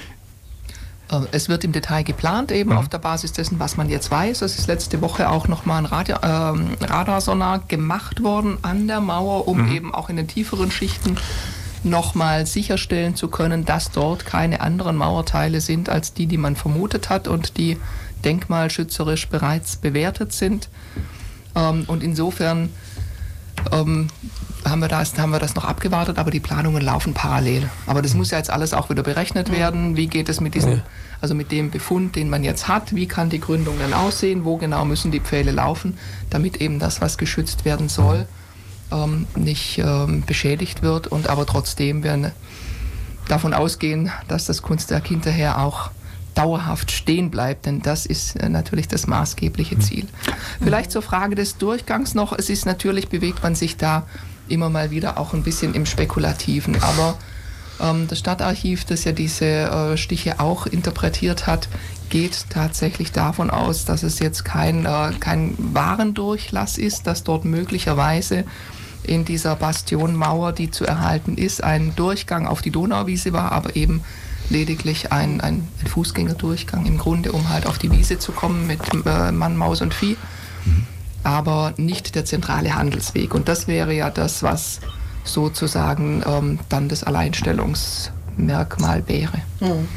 Äh, 1.10 1.20
es 1.32 1.48
wird 1.48 1.64
im 1.64 1.72
Detail 1.72 2.02
geplant, 2.02 2.52
eben 2.52 2.70
mhm. 2.70 2.78
auf 2.78 2.88
der 2.88 2.98
Basis 2.98 3.32
dessen, 3.32 3.58
was 3.58 3.76
man 3.76 3.88
jetzt 3.88 4.10
weiß. 4.10 4.42
Es 4.42 4.58
ist 4.58 4.66
letzte 4.66 5.00
Woche 5.00 5.28
auch 5.28 5.48
nochmal 5.48 5.78
ein 5.78 5.86
Radio, 5.86 6.16
äh, 6.16 6.84
Radarsonar 6.84 7.60
gemacht 7.68 8.22
worden 8.22 8.58
an 8.62 8.86
der 8.86 9.00
Mauer, 9.00 9.48
um 9.48 9.66
mhm. 9.66 9.72
eben 9.72 9.94
auch 9.94 10.08
in 10.08 10.16
den 10.16 10.28
tieferen 10.28 10.70
Schichten 10.70 11.16
nochmal 11.84 12.46
sicherstellen 12.46 13.14
zu 13.14 13.28
können, 13.28 13.64
dass 13.64 13.90
dort 13.90 14.26
keine 14.26 14.60
anderen 14.60 14.96
Mauerteile 14.96 15.60
sind 15.60 15.88
als 15.88 16.12
die, 16.12 16.26
die 16.26 16.36
man 16.36 16.56
vermutet 16.56 17.08
hat 17.08 17.28
und 17.28 17.56
die 17.56 17.76
denkmalschützerisch 18.24 19.28
bereits 19.28 19.76
bewertet 19.76 20.32
sind. 20.32 20.68
Ähm, 21.54 21.84
und 21.86 22.02
insofern 22.02 22.70
ähm, 23.72 24.08
haben 24.64 24.80
wir, 24.80 24.88
das, 24.88 25.16
haben 25.18 25.30
wir 25.30 25.38
das 25.38 25.54
noch 25.54 25.64
abgewartet, 25.64 26.18
aber 26.18 26.30
die 26.30 26.40
Planungen 26.40 26.82
laufen 26.82 27.14
parallel. 27.14 27.68
Aber 27.86 28.02
das 28.02 28.14
muss 28.14 28.30
ja 28.30 28.38
jetzt 28.38 28.50
alles 28.50 28.74
auch 28.74 28.90
wieder 28.90 29.02
berechnet 29.02 29.50
werden. 29.52 29.96
Wie 29.96 30.06
geht 30.06 30.28
es 30.28 30.40
mit 30.40 30.54
diesem, 30.54 30.82
also 31.20 31.34
mit 31.34 31.52
dem 31.52 31.70
Befund, 31.70 32.16
den 32.16 32.28
man 32.28 32.44
jetzt 32.44 32.68
hat? 32.68 32.94
Wie 32.94 33.06
kann 33.06 33.30
die 33.30 33.40
Gründung 33.40 33.76
dann 33.78 33.92
aussehen? 33.92 34.44
Wo 34.44 34.56
genau 34.56 34.84
müssen 34.84 35.10
die 35.10 35.20
Pfähle 35.20 35.52
laufen, 35.52 35.96
damit 36.30 36.60
eben 36.60 36.78
das, 36.78 37.00
was 37.00 37.18
geschützt 37.18 37.64
werden 37.64 37.88
soll, 37.88 38.26
ähm, 38.92 39.26
nicht 39.36 39.78
ähm, 39.78 40.22
beschädigt 40.26 40.82
wird 40.82 41.06
und 41.06 41.28
aber 41.28 41.46
trotzdem 41.46 42.02
wir 42.02 42.32
davon 43.28 43.54
ausgehen, 43.54 44.10
dass 44.26 44.46
das 44.46 44.62
Kunstwerk 44.62 45.06
hinterher 45.06 45.60
auch 45.60 45.90
dauerhaft 46.34 46.92
stehen 46.92 47.30
bleibt, 47.30 47.66
denn 47.66 47.82
das 47.82 48.06
ist 48.06 48.36
äh, 48.36 48.48
natürlich 48.48 48.86
das 48.86 49.06
maßgebliche 49.06 49.74
hm. 49.74 49.80
Ziel. 49.80 50.06
Vielleicht 50.62 50.92
zur 50.92 51.02
Frage 51.02 51.34
des 51.34 51.58
Durchgangs 51.58 52.14
noch. 52.14 52.32
Es 52.32 52.48
ist 52.48 52.64
natürlich, 52.64 53.08
bewegt 53.08 53.42
man 53.42 53.56
sich 53.56 53.76
da 53.76 54.06
immer 54.50 54.70
mal 54.70 54.90
wieder 54.90 55.18
auch 55.18 55.34
ein 55.34 55.42
bisschen 55.42 55.74
im 55.74 55.86
Spekulativen, 55.86 56.80
aber 56.82 57.16
ähm, 57.80 58.06
das 58.08 58.18
Stadtarchiv, 58.18 58.84
das 58.84 59.04
ja 59.04 59.12
diese 59.12 59.44
äh, 59.44 59.96
Stiche 59.96 60.40
auch 60.40 60.66
interpretiert 60.66 61.46
hat, 61.46 61.68
geht 62.08 62.46
tatsächlich 62.50 63.12
davon 63.12 63.50
aus, 63.50 63.84
dass 63.84 64.02
es 64.02 64.18
jetzt 64.18 64.44
kein, 64.44 64.86
äh, 64.86 65.12
kein 65.20 65.54
Warendurchlass 65.58 66.78
ist, 66.78 67.06
dass 67.06 67.24
dort 67.24 67.44
möglicherweise 67.44 68.44
in 69.02 69.24
dieser 69.24 69.56
Bastionmauer, 69.56 70.52
die 70.52 70.70
zu 70.70 70.84
erhalten 70.84 71.36
ist, 71.36 71.62
ein 71.62 71.94
Durchgang 71.96 72.46
auf 72.46 72.62
die 72.62 72.70
Donauwiese 72.70 73.32
war, 73.32 73.52
aber 73.52 73.76
eben 73.76 74.02
lediglich 74.50 75.12
ein, 75.12 75.40
ein, 75.40 75.68
Fußgängerdurchgang 75.86 76.86
im 76.86 76.98
Grunde, 76.98 77.32
um 77.32 77.48
halt 77.48 77.66
auf 77.66 77.78
die 77.78 77.90
Wiese 77.90 78.18
zu 78.18 78.32
kommen 78.32 78.66
mit 78.66 78.80
äh, 79.06 79.30
Mann, 79.30 79.56
Maus 79.56 79.80
und 79.82 79.94
Vieh, 79.94 80.16
mhm. 80.64 80.86
Aber 81.24 81.74
nicht 81.76 82.14
der 82.14 82.24
zentrale 82.24 82.74
Handelsweg. 82.74 83.34
Und 83.34 83.48
das 83.48 83.68
wäre 83.68 83.92
ja 83.92 84.10
das, 84.10 84.42
was 84.42 84.80
sozusagen 85.24 86.22
ähm, 86.26 86.58
dann 86.68 86.88
das 86.88 87.04
Alleinstellungsmerkmal 87.04 88.17
Merkmal 88.38 89.06
wäre. 89.08 89.42
Mhm. 89.60 89.88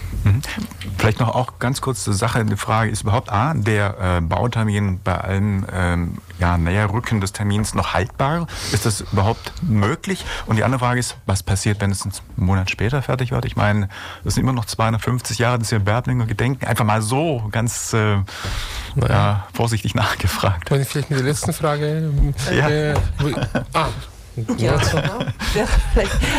Vielleicht 0.98 1.20
noch 1.20 1.34
auch 1.34 1.60
ganz 1.60 1.82
kurz 1.82 2.04
zur 2.04 2.14
Sache. 2.14 2.46
Die 2.46 2.56
Frage 2.56 2.92
ist 2.92 3.02
überhaupt 3.02 3.32
A, 3.32 3.54
der 3.56 4.18
äh, 4.18 4.22
Bautermin 4.22 5.00
bei 5.04 5.18
allem 5.18 5.66
ähm, 5.74 6.18
ja, 6.40 6.58
Näherrücken 6.58 7.22
des 7.22 7.32
Termins 7.32 7.74
noch 7.74 7.94
haltbar? 7.94 8.48
Ist 8.72 8.86
das 8.86 9.02
überhaupt 9.02 9.54
möglich? 9.62 10.26
Und 10.46 10.58
die 10.58 10.64
andere 10.64 10.80
Frage 10.80 11.00
ist, 11.00 11.16
was 11.26 11.44
passiert, 11.44 11.82
wenn 11.82 11.92
es 11.92 12.04
einen 12.04 12.14
Monat 12.36 12.70
später 12.70 13.02
fertig 13.02 13.32
wird? 13.32 13.46
Ich 13.46 13.56
meine, 13.56 13.90
das 14.24 14.36
sind 14.36 14.44
immer 14.44 14.54
noch 14.54 14.66
250 14.66 15.40
Jahre, 15.40 15.60
dass 15.60 15.72
wir 15.72 15.80
Berblinger 15.80 16.26
gedenken. 16.26 16.66
Einfach 16.66 16.86
mal 16.86 17.02
so 17.02 17.48
ganz 17.52 17.94
äh, 17.94 18.18
ja, 18.96 19.48
vorsichtig 19.54 19.96
nachgefragt. 19.96 20.72
Und 20.72 20.86
vielleicht 20.86 21.10
mit 21.10 21.20
der 21.20 21.28
letzten 21.28 21.54
Frage. 21.54 22.12
Ja. 22.52 22.70
Äh, 22.70 22.96
ah, 23.74 23.88
ja, 24.58 24.80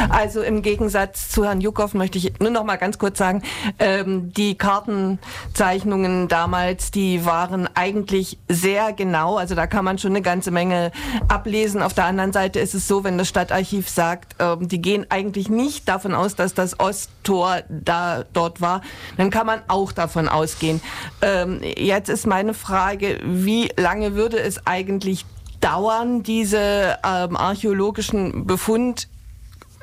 also 0.08 0.42
im 0.42 0.62
Gegensatz 0.62 1.28
zu 1.28 1.44
Herrn 1.44 1.60
Jukow 1.60 1.92
möchte 1.94 2.18
ich 2.18 2.32
nur 2.40 2.50
noch 2.50 2.64
mal 2.64 2.76
ganz 2.76 2.98
kurz 2.98 3.18
sagen, 3.18 3.42
ähm, 3.78 4.32
die 4.32 4.56
Kartenzeichnungen 4.56 6.28
damals, 6.28 6.90
die 6.90 7.26
waren 7.26 7.68
eigentlich 7.74 8.38
sehr 8.48 8.92
genau. 8.92 9.36
Also 9.36 9.54
da 9.54 9.66
kann 9.66 9.84
man 9.84 9.98
schon 9.98 10.12
eine 10.12 10.22
ganze 10.22 10.50
Menge 10.50 10.90
ablesen. 11.28 11.82
Auf 11.82 11.92
der 11.92 12.06
anderen 12.06 12.32
Seite 12.32 12.60
ist 12.60 12.74
es 12.74 12.88
so, 12.88 13.04
wenn 13.04 13.18
das 13.18 13.28
Stadtarchiv 13.28 13.88
sagt, 13.88 14.36
ähm, 14.38 14.68
die 14.68 14.80
gehen 14.80 15.06
eigentlich 15.10 15.50
nicht 15.50 15.88
davon 15.88 16.14
aus, 16.14 16.34
dass 16.34 16.54
das 16.54 16.80
Osttor 16.80 17.62
da 17.68 18.24
dort 18.32 18.60
war, 18.60 18.80
dann 19.18 19.30
kann 19.30 19.46
man 19.46 19.60
auch 19.68 19.92
davon 19.92 20.28
ausgehen. 20.28 20.80
Ähm, 21.20 21.60
jetzt 21.62 22.08
ist 22.08 22.26
meine 22.26 22.54
Frage, 22.54 23.20
wie 23.22 23.70
lange 23.76 24.14
würde 24.14 24.38
es 24.38 24.66
eigentlich 24.66 25.26
dauern, 25.62 26.22
diese 26.22 26.98
ähm, 27.04 27.36
archäologischen 27.36 28.46
Befund 28.46 29.08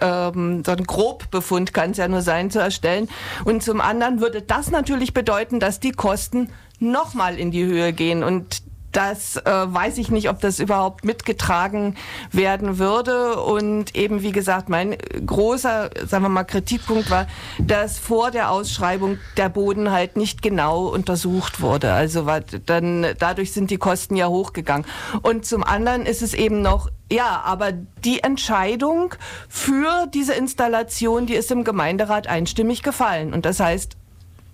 ähm, 0.01 0.63
so 0.65 0.71
ein 0.71 0.84
Grobbefund 0.86 1.73
kann 1.73 1.91
es 1.91 1.97
ja 1.97 2.07
nur 2.07 2.21
sein, 2.21 2.51
zu 2.51 2.59
erstellen. 2.59 3.09
Und 3.45 3.63
zum 3.63 3.82
anderen 3.82 4.21
würde 4.21 4.41
das 4.41 4.71
natürlich 4.71 5.13
bedeuten, 5.13 5.59
dass 5.59 5.80
die 5.80 5.91
Kosten 5.91 6.49
nochmal 6.80 7.38
in 7.38 7.51
die 7.51 7.65
Höhe 7.65 7.91
gehen. 7.93 8.23
Und 8.23 8.61
das 8.92 9.38
äh, 9.38 9.44
weiß 9.46 9.98
ich 9.98 10.10
nicht, 10.10 10.30
ob 10.30 10.40
das 10.40 10.60
überhaupt 10.60 11.06
mitgetragen 11.06 11.96
werden 12.32 12.78
würde. 12.78 13.42
Und 13.42 13.96
eben, 13.96 14.22
wie 14.22 14.32
gesagt, 14.32 14.70
mein 14.70 14.98
großer, 15.26 15.90
sagen 16.08 16.24
wir 16.24 16.30
mal, 16.30 16.44
Kritikpunkt 16.44 17.10
war, 17.10 17.28
dass 17.60 18.00
vor 18.00 18.32
der 18.32 18.52
Ausschreibung 18.52 19.18
der 19.38 19.50
Boden 19.50 19.92
halt 19.92 20.18
nicht 20.18 20.42
genau 20.42 20.88
untersucht 20.88 21.62
wurde. 21.62 21.94
Also 21.94 22.28
dann, 22.66 23.08
dadurch 23.18 23.54
sind 23.54 23.72
die 23.72 23.78
Kosten 23.78 24.16
ja 24.16 24.28
hochgegangen. 24.28 24.86
Und 25.22 25.46
zum 25.46 25.64
anderen 25.64 26.06
ist 26.06 26.22
es 26.22 26.34
eben 26.34 26.62
noch 26.62 26.90
ja, 27.12 27.42
aber 27.44 27.72
die 27.72 28.22
Entscheidung 28.22 29.16
für 29.48 30.06
diese 30.14 30.34
Installation, 30.34 31.26
die 31.26 31.34
ist 31.34 31.50
im 31.50 31.64
Gemeinderat 31.64 32.28
einstimmig 32.28 32.84
gefallen. 32.84 33.34
Und 33.34 33.46
das 33.46 33.60
heißt, 33.60 33.98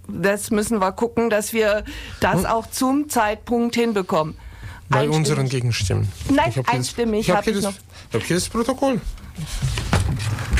das 0.07 0.51
müssen 0.51 0.79
wir 0.79 0.91
gucken, 0.91 1.29
dass 1.29 1.53
wir 1.53 1.83
das 2.19 2.39
hm? 2.39 2.45
auch 2.45 2.69
zum 2.69 3.09
Zeitpunkt 3.09 3.75
hinbekommen. 3.75 4.37
Bei 4.89 5.09
unseren 5.09 5.49
Gegenstimmen. 5.49 6.11
Nein, 6.29 6.53
ich 6.55 6.69
einstimmig. 6.69 7.21
Ich 7.21 7.29
habe 7.31 7.39
hab 7.39 7.47
ich, 7.47 7.65
hab 7.65 8.23
hier 8.23 8.35
das 8.35 8.49
Protokoll. 8.49 9.01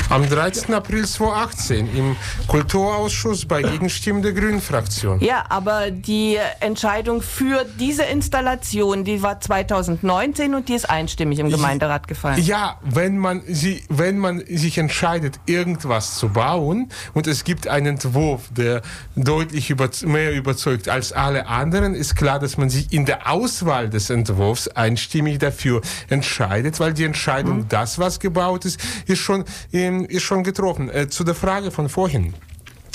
Am 0.08 0.28
13. 0.28 0.72
April 0.72 1.04
2018 1.04 1.96
im 1.96 2.16
Kulturausschuss 2.46 3.44
bei 3.44 3.62
Gegenstimmen 3.76 4.22
der 4.22 4.32
Grünen 4.32 4.60
Fraktion. 4.60 5.20
Ja, 5.20 5.44
aber 5.48 5.90
die 5.90 6.38
Entscheidung 6.60 7.22
für 7.22 7.66
diese 7.80 8.04
Installation, 8.04 9.02
die 9.02 9.22
war 9.22 9.40
2019 9.40 10.54
und 10.54 10.68
die 10.68 10.74
ist 10.74 10.88
einstimmig 10.88 11.40
im 11.40 11.50
Gemeinderat 11.50 12.06
gefallen. 12.06 12.40
Ja, 12.40 12.78
wenn 12.84 13.18
man, 13.18 13.42
sie, 13.48 13.82
wenn 13.88 14.18
man 14.18 14.44
sich 14.46 14.78
entscheidet, 14.78 15.40
irgendwas 15.46 16.16
zu 16.18 16.28
bauen 16.28 16.88
und 17.12 17.26
es 17.26 17.42
gibt 17.42 17.66
einen 17.66 17.86
Entwurf, 17.86 18.42
der 18.50 18.82
deutlich 19.16 19.70
über, 19.70 19.90
mehr 20.04 20.32
überzeugt 20.32 20.88
als 20.88 21.12
alle 21.12 21.48
anderen, 21.48 21.94
ist 21.94 22.14
klar, 22.14 22.38
dass 22.38 22.56
man 22.56 22.70
sich 22.70 22.92
in 22.92 23.06
der 23.06 23.28
Auswahl 23.28 23.90
des 23.90 24.08
Entwurfs 24.10 24.68
einstimmig 24.68 25.38
dafür 25.38 25.80
entscheidet, 26.08 26.78
weil 26.78 26.92
die 26.92 27.04
Entscheidung, 27.04 27.58
mhm. 27.58 27.68
das, 27.68 27.98
was 27.98 28.20
gebaut 28.20 28.64
ist, 28.64 28.78
ist 29.06 29.18
schon 29.18 29.35
im 29.70 30.04
ist 30.04 30.22
schon 30.22 30.44
getroffen. 30.44 30.88
Äh, 30.90 31.08
zu 31.08 31.24
der 31.24 31.34
Frage 31.34 31.70
von 31.70 31.88
vorhin. 31.88 32.34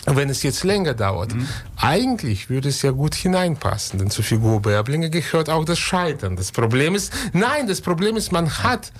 Wenn 0.05 0.29
es 0.29 0.41
jetzt 0.41 0.63
länger 0.63 0.95
dauert, 0.95 1.35
mhm. 1.35 1.47
eigentlich 1.77 2.49
würde 2.49 2.69
es 2.69 2.81
ja 2.81 2.89
gut 2.89 3.13
hineinpassen, 3.13 3.99
denn 3.99 4.09
zur 4.09 4.23
Figur 4.23 4.59
Bärblinge 4.59 5.11
gehört 5.11 5.47
auch 5.47 5.63
das 5.63 5.77
Scheitern. 5.77 6.35
Das 6.35 6.51
Problem 6.51 6.95
ist, 6.95 7.13
nein, 7.33 7.67
das 7.67 7.81
Problem 7.81 8.17
ist, 8.17 8.31
man 8.31 8.49
hat 8.63 8.91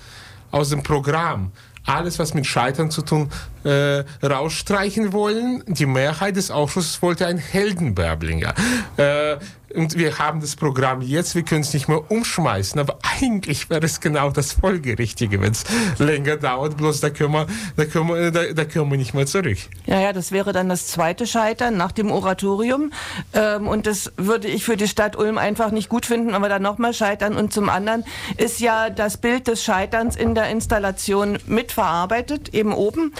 aus 0.52 0.68
dem 0.68 0.84
Programm 0.84 1.50
alles, 1.84 2.18
was 2.18 2.34
mit 2.34 2.46
Scheitern 2.46 2.90
zu 2.90 3.02
tun, 3.02 3.30
äh, 3.64 4.04
rausstreichen 4.24 5.12
wollen. 5.12 5.64
Die 5.66 5.86
Mehrheit 5.86 6.36
des 6.36 6.50
Ausschusses 6.50 7.02
wollte 7.02 7.26
ein 7.26 7.38
Heldenbärblinger. 7.38 8.54
Äh, 8.96 9.36
und 9.74 9.96
wir 9.96 10.18
haben 10.18 10.40
das 10.40 10.56
Programm 10.56 11.00
jetzt, 11.00 11.34
wir 11.34 11.42
können 11.42 11.62
es 11.62 11.72
nicht 11.72 11.88
mehr 11.88 12.10
umschmeißen, 12.10 12.80
aber 12.80 12.98
eigentlich 13.20 13.70
wäre 13.70 13.84
es 13.84 14.00
genau 14.00 14.30
das 14.30 14.52
Folgerichtige, 14.52 15.40
wenn 15.40 15.52
es 15.52 15.64
länger 15.98 16.36
dauert, 16.36 16.76
bloß 16.76 17.00
da 17.00 17.10
können, 17.10 17.32
wir, 17.32 17.46
da, 17.76 17.84
können 17.84 18.08
wir, 18.08 18.30
da, 18.30 18.52
da 18.52 18.64
können 18.64 18.90
wir 18.90 18.98
nicht 18.98 19.14
mehr 19.14 19.26
zurück. 19.26 19.58
Ja, 19.86 20.00
ja, 20.00 20.12
das 20.12 20.32
wäre 20.32 20.52
dann 20.52 20.68
das 20.68 20.86
zweite 20.86 21.26
Scheitern 21.26 21.76
nach 21.76 21.92
dem 21.92 22.10
Oratorium. 22.10 22.92
Ähm, 23.32 23.68
und 23.68 23.86
das 23.86 24.12
würde 24.16 24.48
ich 24.48 24.64
für 24.64 24.76
die 24.76 24.88
Stadt 24.88 25.16
Ulm 25.16 25.38
einfach 25.38 25.70
nicht 25.70 25.88
gut 25.88 26.06
finden, 26.06 26.34
aber 26.34 26.48
dann 26.48 26.62
nochmal 26.62 26.94
scheitern. 26.94 27.36
Und 27.36 27.52
zum 27.52 27.68
anderen 27.68 28.04
ist 28.36 28.60
ja 28.60 28.90
das 28.90 29.16
Bild 29.16 29.48
des 29.48 29.62
Scheiterns 29.64 30.16
in 30.16 30.34
der 30.34 30.50
Installation 30.50 31.38
mitverarbeitet, 31.46 32.54
eben 32.54 32.72
oben 32.72 33.12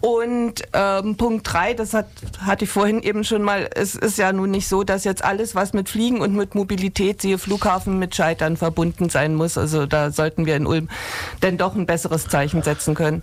und 0.00 0.62
ähm, 0.72 1.16
Punkt 1.16 1.52
drei, 1.52 1.74
das 1.74 1.94
hat, 1.94 2.06
hatte 2.40 2.64
ich 2.64 2.70
vorhin 2.70 3.02
eben 3.02 3.24
schon 3.24 3.42
mal, 3.42 3.68
es 3.74 3.94
ist 3.94 4.18
ja 4.18 4.32
nun 4.32 4.50
nicht 4.50 4.68
so, 4.68 4.84
dass 4.84 5.04
jetzt 5.04 5.24
alles, 5.24 5.54
was 5.54 5.72
mit 5.72 5.88
Fliegen 5.88 6.20
und 6.20 6.34
mit 6.34 6.54
Mobilität, 6.54 7.20
siehe 7.22 7.38
Flughafen, 7.38 7.98
mit 7.98 8.14
Scheitern 8.14 8.56
verbunden 8.56 9.10
sein 9.10 9.34
muss. 9.34 9.58
Also 9.58 9.86
da 9.86 10.10
sollten 10.10 10.46
wir 10.46 10.56
in 10.56 10.66
Ulm 10.66 10.88
denn 11.42 11.58
doch 11.58 11.74
ein 11.74 11.86
besseres 11.86 12.28
Zeichen 12.28 12.62
setzen 12.62 12.94
können. 12.94 13.22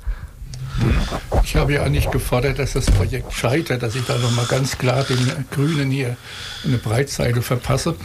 Ich 1.43 1.55
habe 1.55 1.73
ja 1.73 1.87
nicht 1.87 2.11
gefordert, 2.11 2.59
dass 2.59 2.73
das 2.73 2.87
Projekt 2.87 3.31
scheitert, 3.31 3.81
dass 3.81 3.95
ich 3.95 4.05
da 4.05 4.17
nochmal 4.17 4.45
ganz 4.45 4.77
klar 4.77 5.03
den 5.03 5.45
Grünen 5.51 5.89
hier 5.89 6.17
eine 6.65 6.77
Breitseite 6.77 7.41
verpasse, 7.41 7.95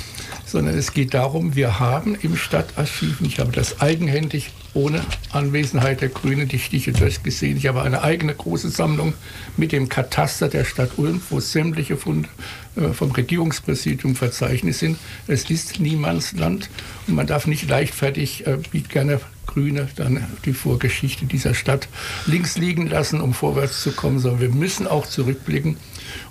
sondern 0.47 0.79
es 0.79 0.93
geht 0.93 1.15
darum, 1.15 1.57
wir 1.57 1.81
haben 1.81 2.15
im 2.23 2.37
Stadtarchiv, 2.37 3.21
ich 3.23 3.41
habe 3.41 3.51
das 3.51 3.81
eigenhändig 3.81 4.53
ohne 4.75 5.03
Anwesenheit 5.33 6.01
der 6.01 6.09
Grünen 6.09 6.49
die 6.49 6.59
Stiche 6.59 6.93
durchgesehen. 6.93 7.57
Ich 7.57 7.67
habe 7.67 7.83
eine 7.83 8.03
eigene 8.03 8.35
große 8.35 8.71
Sammlung 8.71 9.15
mit 9.57 9.73
dem 9.73 9.89
Kataster 9.89 10.49
der 10.49 10.65
Stadt 10.65 10.93
Ulm, 10.97 11.21
wo 11.31 11.41
sämtliche 11.41 11.97
Funde 11.97 12.29
äh, 12.77 12.93
vom 12.93 13.11
Regierungspräsidium 13.11 14.15
verzeichnet 14.15 14.75
sind. 14.75 14.99
Es 15.27 15.51
ist 15.51 15.81
Niemandsland 15.81 16.71
und 17.07 17.15
man 17.15 17.27
darf 17.27 17.47
nicht 17.47 17.69
leichtfertig, 17.69 18.47
äh, 18.47 18.59
wie 18.71 18.83
gerne 18.83 19.21
Grüne, 19.47 19.89
dann 19.97 20.25
die 20.45 20.53
Vorgeschichte 20.53 21.27
dieser 21.27 21.55
Stadt 21.55 21.89
links 22.27 22.57
liegen 22.57 22.87
lassen, 22.87 23.21
um 23.21 23.35
vorwärts 23.35 23.83
zu 23.83 23.91
kommen, 23.91 24.21
sondern 24.21 24.41
wir 24.41 24.49
müssen 24.51 24.87
auch 24.87 25.07
zurückblicken. 25.07 25.77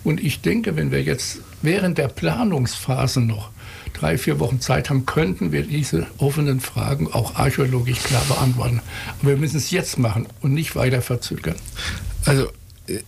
Und 0.06 0.24
ich 0.24 0.40
denke, 0.40 0.78
wenn 0.78 0.92
wir 0.92 1.04
jetzt 1.04 1.40
während 1.62 1.98
der 1.98 2.08
Planungsphase 2.08 3.20
noch 3.20 3.50
drei, 4.00 4.18
vier 4.18 4.40
Wochen 4.40 4.62
Zeit 4.62 4.90
haben, 4.90 5.06
könnten 5.06 5.52
wir 5.52 5.64
diese 5.64 6.08
offenen 6.18 6.60
Fragen 6.60 7.12
auch 7.12 7.36
archäologisch 7.36 8.00
klar 8.00 8.24
beantworten. 8.28 8.82
Aber 9.20 9.32
wir 9.32 9.38
müssen 9.38 9.58
es 9.58 9.72
jetzt 9.72 9.98
machen 9.98 10.28
und 10.42 10.54
nicht 10.54 10.76
weiter 10.76 11.02
verzögern. 11.02 11.56
Also 12.26 12.48
äh, 12.88 13.00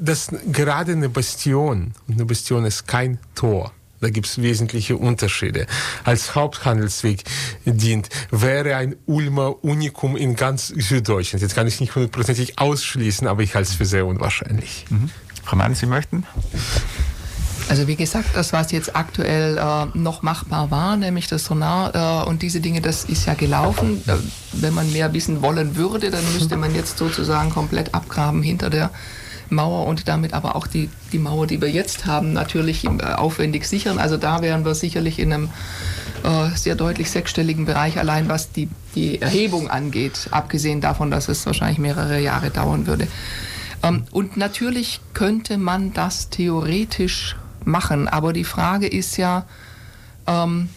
das, 0.00 0.28
gerade 0.50 0.92
eine 0.92 1.08
Bastion, 1.08 1.94
eine 2.10 2.24
Bastion 2.24 2.64
ist 2.64 2.86
kein 2.86 3.18
Tor. 3.34 3.72
Da 4.00 4.10
gibt 4.10 4.26
es 4.26 4.42
wesentliche 4.42 4.96
Unterschiede. 4.96 5.66
Als 6.02 6.34
Haupthandelsweg 6.34 7.22
dient, 7.64 8.08
wäre 8.32 8.74
ein 8.74 8.96
Ulmer 9.06 9.62
Unikum 9.64 10.16
in 10.16 10.34
ganz 10.34 10.68
Süddeutschland. 10.68 11.40
Jetzt 11.40 11.54
kann 11.54 11.68
ich 11.68 11.78
nicht 11.78 11.94
hundertprozentig 11.94 12.58
ausschließen, 12.58 13.28
aber 13.28 13.42
ich 13.42 13.54
halte 13.54 13.70
es 13.70 13.76
für 13.76 13.86
sehr 13.86 14.04
unwahrscheinlich. 14.04 14.86
Mhm. 14.90 15.08
Frau 15.44 15.56
Mann, 15.56 15.76
Sie 15.76 15.86
möchten? 15.86 16.26
Also 17.68 17.86
wie 17.86 17.96
gesagt, 17.96 18.30
das, 18.34 18.52
was 18.52 18.72
jetzt 18.72 18.96
aktuell 18.96 19.56
äh, 19.56 19.98
noch 19.98 20.22
machbar 20.22 20.70
war, 20.70 20.96
nämlich 20.96 21.26
das 21.28 21.44
Sonar 21.44 22.24
äh, 22.24 22.28
und 22.28 22.42
diese 22.42 22.60
Dinge, 22.60 22.80
das 22.80 23.04
ist 23.04 23.26
ja 23.26 23.34
gelaufen. 23.34 24.02
Äh, 24.06 24.14
wenn 24.52 24.74
man 24.74 24.92
mehr 24.92 25.12
wissen 25.12 25.42
wollen 25.42 25.76
würde, 25.76 26.10
dann 26.10 26.24
müsste 26.34 26.56
man 26.56 26.74
jetzt 26.74 26.98
sozusagen 26.98 27.50
komplett 27.50 27.94
abgraben 27.94 28.42
hinter 28.42 28.68
der 28.68 28.90
Mauer 29.48 29.86
und 29.86 30.08
damit 30.08 30.34
aber 30.34 30.56
auch 30.56 30.66
die, 30.66 30.88
die 31.12 31.18
Mauer, 31.18 31.46
die 31.46 31.60
wir 31.60 31.70
jetzt 31.70 32.06
haben, 32.06 32.32
natürlich 32.32 32.84
äh, 32.84 33.02
aufwendig 33.14 33.66
sichern. 33.66 33.98
Also 33.98 34.16
da 34.16 34.42
wären 34.42 34.64
wir 34.64 34.74
sicherlich 34.74 35.18
in 35.18 35.32
einem 35.32 35.50
äh, 36.24 36.56
sehr 36.56 36.74
deutlich 36.74 37.10
sechsstelligen 37.10 37.64
Bereich, 37.64 37.98
allein 37.98 38.28
was 38.28 38.52
die, 38.52 38.68
die 38.94 39.20
Erhebung 39.20 39.68
angeht, 39.70 40.28
abgesehen 40.30 40.80
davon, 40.80 41.10
dass 41.10 41.28
es 41.28 41.46
wahrscheinlich 41.46 41.78
mehrere 41.78 42.20
Jahre 42.20 42.50
dauern 42.50 42.86
würde. 42.86 43.06
Ähm, 43.82 44.04
und 44.10 44.36
natürlich 44.36 45.00
könnte 45.14 45.58
man 45.58 45.92
das 45.92 46.28
theoretisch 46.30 47.36
machen. 47.64 48.08
Aber 48.08 48.32
die 48.32 48.44
Frage 48.44 48.86
ist 48.86 49.16
ja, 49.16 49.46
ähm, 50.26 50.68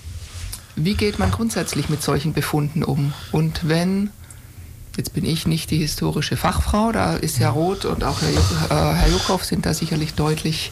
wie 0.75 0.95
geht 0.95 1.19
man 1.19 1.31
grundsätzlich 1.31 1.89
mit 1.89 2.01
solchen 2.01 2.33
Befunden 2.33 2.83
um? 2.83 3.13
Und 3.31 3.67
wenn 3.67 4.09
Jetzt 4.97 5.13
bin 5.13 5.25
ich 5.25 5.45
nicht 5.45 5.71
die 5.71 5.79
historische 5.79 6.37
Fachfrau, 6.37 6.93
da 6.93 7.15
ist 7.15 7.37
ja 7.37 7.49
Roth 7.49 7.83
und 7.83 8.05
auch 8.05 8.21
Herr, 8.21 8.29
Juk 8.29 8.43
äh, 8.69 8.73
Herr 8.73 9.09
Jukow 9.09 9.43
sind 9.43 9.65
da 9.65 9.73
sicherlich 9.73 10.13
deutlich 10.13 10.71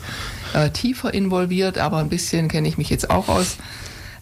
äh, 0.54 0.70
tiefer 0.70 1.14
involviert, 1.14 1.78
aber 1.78 1.98
ein 1.98 2.08
bisschen 2.08 2.48
kenne 2.48 2.70
ich 2.70 2.78
mich 2.78 2.90
jetzt 2.90 3.10
auch 3.10 3.28
aus. 3.28 3.58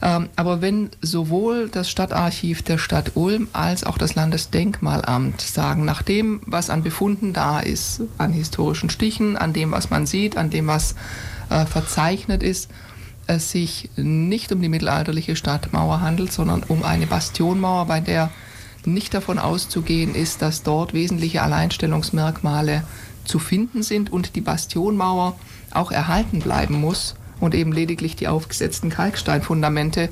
Ähm, 0.01 0.29
aber 0.35 0.61
wenn 0.61 0.89
sowohl 1.01 1.69
das 1.69 1.87
Stadtarchiv 1.87 2.63
der 2.63 2.79
Stadt 2.79 3.11
Ulm 3.13 3.47
als 3.53 3.83
auch 3.83 3.99
das 3.99 4.15
Landesdenkmalamt 4.15 5.39
sagen, 5.39 5.85
nach 5.85 6.01
dem, 6.01 6.41
was 6.47 6.71
an 6.71 6.81
Befunden 6.81 7.33
da 7.33 7.59
ist, 7.59 8.01
an 8.17 8.33
historischen 8.33 8.89
Stichen, 8.89 9.37
an 9.37 9.53
dem, 9.53 9.71
was 9.71 9.91
man 9.91 10.07
sieht, 10.07 10.35
an 10.35 10.49
dem, 10.49 10.65
was 10.65 10.95
äh, 11.51 11.65
verzeichnet 11.65 12.43
ist, 12.43 12.69
es 13.27 13.51
sich 13.51 13.89
nicht 13.95 14.51
um 14.51 14.61
die 14.61 14.69
mittelalterliche 14.69 15.35
Stadtmauer 15.35 16.01
handelt, 16.01 16.31
sondern 16.31 16.63
um 16.63 16.83
eine 16.83 17.05
Bastionmauer, 17.05 17.85
bei 17.85 17.99
der 17.99 18.31
nicht 18.83 19.13
davon 19.13 19.37
auszugehen 19.37 20.15
ist, 20.15 20.41
dass 20.41 20.63
dort 20.63 20.93
wesentliche 20.93 21.43
Alleinstellungsmerkmale 21.43 22.83
zu 23.25 23.37
finden 23.37 23.83
sind 23.83 24.11
und 24.11 24.35
die 24.35 24.41
Bastionmauer 24.41 25.35
auch 25.71 25.91
erhalten 25.91 26.39
bleiben 26.39 26.81
muss, 26.81 27.15
und 27.41 27.55
eben 27.55 27.73
lediglich 27.73 28.15
die 28.15 28.29
aufgesetzten 28.29 28.89
Kalksteinfundamente 28.89 30.09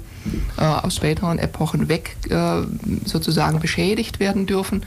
äh, 0.58 0.62
aus 0.62 0.96
späteren 0.98 1.40
Epochen 1.40 1.88
weg 1.88 2.18
äh, 2.30 2.64
sozusagen 3.06 3.60
beschädigt 3.60 4.20
werden 4.20 4.48
dürfen, 4.48 4.84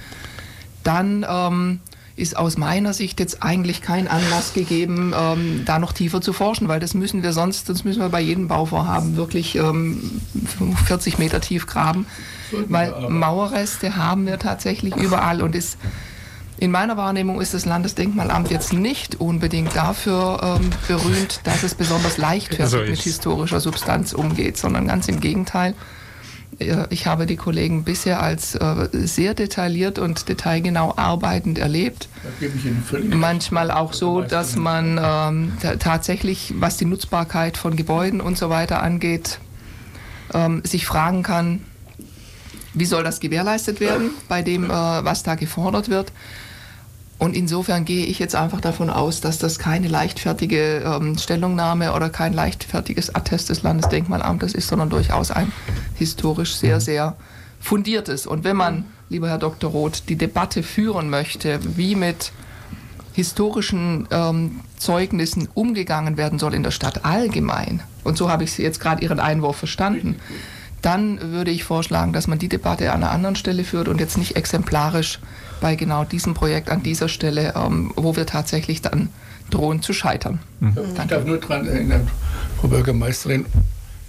dann 0.83 1.25
ähm, 1.27 1.81
ist 2.17 2.37
aus 2.37 2.59
meiner 2.59 2.93
Sicht 2.93 3.21
jetzt 3.21 3.43
eigentlich 3.43 3.81
kein 3.81 4.09
Anlass 4.09 4.53
gegeben, 4.53 5.15
ähm, 5.17 5.63
da 5.65 5.79
noch 5.79 5.93
tiefer 5.93 6.21
zu 6.21 6.33
forschen, 6.33 6.69
weil 6.69 6.81
das 6.81 6.95
müssen 6.95 7.23
wir 7.23 7.33
sonst, 7.33 7.69
das 7.69 7.85
müssen 7.85 8.01
wir 8.01 8.09
bei 8.09 8.21
jedem 8.21 8.49
Bauvorhaben 8.49 9.17
wirklich 9.17 9.57
ähm, 9.57 10.21
40 10.87 11.19
Meter 11.19 11.41
tief 11.41 11.67
graben, 11.67 12.07
weil 12.69 13.09
Mauerreste 13.09 13.97
haben 13.97 14.27
wir 14.27 14.39
tatsächlich 14.39 14.95
überall 14.97 15.43
und 15.43 15.55
ist 15.55 15.79
in 16.59 16.71
meiner 16.71 16.97
Wahrnehmung 16.97 17.41
ist 17.41 17.55
das 17.55 17.65
Landesdenkmalamt 17.67 18.49
jetzt 18.53 18.73
nicht 18.73 19.21
unbedingt 19.21 19.75
dafür 19.75 20.61
ähm, 20.61 20.71
berühmt, 20.87 21.41
dass 21.43 21.65
es 21.65 21.75
besonders 21.75 22.19
leichtfertig 22.19 22.61
also 22.61 22.79
mit 22.79 23.01
historischer 23.01 23.59
Substanz 23.59 24.13
umgeht, 24.13 24.57
sondern 24.59 24.87
ganz 24.87 25.09
im 25.09 25.19
Gegenteil. 25.19 25.75
Ich 26.59 27.07
habe 27.07 27.27
die 27.27 27.37
Kollegen 27.37 27.83
bisher 27.83 28.23
als 28.23 28.55
äh, 28.55 28.89
sehr 28.93 29.35
detailliert 29.35 29.99
und 29.99 30.29
detailgenau 30.29 30.95
arbeitend 30.97 31.59
erlebt. 31.59 32.09
Manchmal 33.09 33.71
auch 33.71 33.93
so, 33.93 34.21
dass 34.21 34.57
man 34.57 35.01
ähm, 35.03 35.53
tatsächlich, 35.79 36.55
was 36.59 36.77
die 36.77 36.85
Nutzbarkeit 36.85 37.57
von 37.57 37.75
Gebäuden 37.75 38.21
und 38.21 38.37
so 38.37 38.51
weiter 38.51 38.83
angeht, 38.83 39.39
ähm, 40.35 40.63
sich 40.65 40.87
fragen 40.87 41.23
kann, 41.23 41.63
wie 42.75 42.85
soll 42.85 43.03
das 43.03 43.21
gewährleistet 43.21 43.81
werden 43.81 44.11
bei 44.29 44.43
dem, 44.43 44.65
äh, 44.65 44.69
was 44.69 45.23
da 45.23 45.35
gefordert 45.35 45.89
wird. 45.89 46.13
Und 47.23 47.37
insofern 47.37 47.85
gehe 47.85 48.05
ich 48.05 48.19
jetzt 48.19 48.35
einfach 48.35 48.61
davon 48.61 48.91
aus, 48.91 49.21
dass 49.21 49.39
das 49.39 49.61
keine 49.61 49.87
leichtfertige 49.87 50.83
ähm, 50.85 51.17
Stellungnahme 51.17 51.93
oder 51.93 52.11
kein 52.11 52.33
leichtfertiges 52.33 53.15
Attest 53.15 53.49
des 53.49 53.63
Landesdenkmalamtes 53.63 54.57
ist, 54.57 54.67
sondern 54.67 54.91
durchaus 54.91 55.31
ein 55.31 55.53
historisch 55.95 56.57
sehr, 56.57 56.75
mhm. 56.75 56.81
sehr 56.81 57.17
fundiertes. 57.61 58.27
Und 58.27 58.43
wenn 58.43 58.57
man, 58.57 58.87
lieber 59.09 59.29
Herr 59.29 59.39
Dr. 59.39 59.71
Roth, 59.71 60.09
die 60.09 60.17
Debatte 60.17 60.65
führen 60.65 61.11
möchte, 61.11 61.61
wie 61.77 61.95
mit 61.95 62.33
historischen 63.13 64.09
ähm, 64.11 64.59
Zeugnissen 64.77 65.49
umgegangen 65.55 66.17
werden 66.17 66.41
soll 66.41 66.55
in 66.55 66.65
der 66.65 66.73
Stadt 66.73 67.05
allgemein, 67.05 67.85
und 68.03 68.19
so 68.19 68.31
habe 68.31 68.43
ich 68.43 68.59
jetzt 68.59 68.81
gerade 68.81 69.01
Ihren 69.01 69.21
Einwurf 69.21 69.59
verstanden, 69.59 70.17
dann 70.81 71.31
würde 71.31 71.53
ich 71.53 71.63
vorschlagen, 71.63 72.13
dass 72.13 72.27
man 72.27 72.41
die 72.41 72.49
Debatte 72.49 72.91
an 72.91 73.05
einer 73.05 73.13
anderen 73.13 73.37
Stelle 73.37 73.63
führt 73.63 73.87
und 73.87 74.01
jetzt 74.01 74.19
nicht 74.19 74.35
exemplarisch 74.35 75.21
bei 75.63 75.77
genau 75.77 76.05
diesem 76.05 76.35
Projekt 76.35 76.69
an 76.71 76.83
dieser 76.83 77.09
Stelle, 77.09 77.55
ähm, 77.57 77.93
wo 77.97 78.17
wir 78.17 78.27
tatsächlich 78.27 78.83
dann 78.83 79.09
drohen 79.49 79.81
zu 79.81 79.93
scheitern. 79.95 80.41
Mhm. 80.61 80.77
Ich 81.01 81.07
darf 81.07 81.25
nur 81.25 81.39
daran 81.39 81.67
erinnern, 81.67 82.11
Frau 82.61 82.69
Bürgermeisterin, 82.69 83.47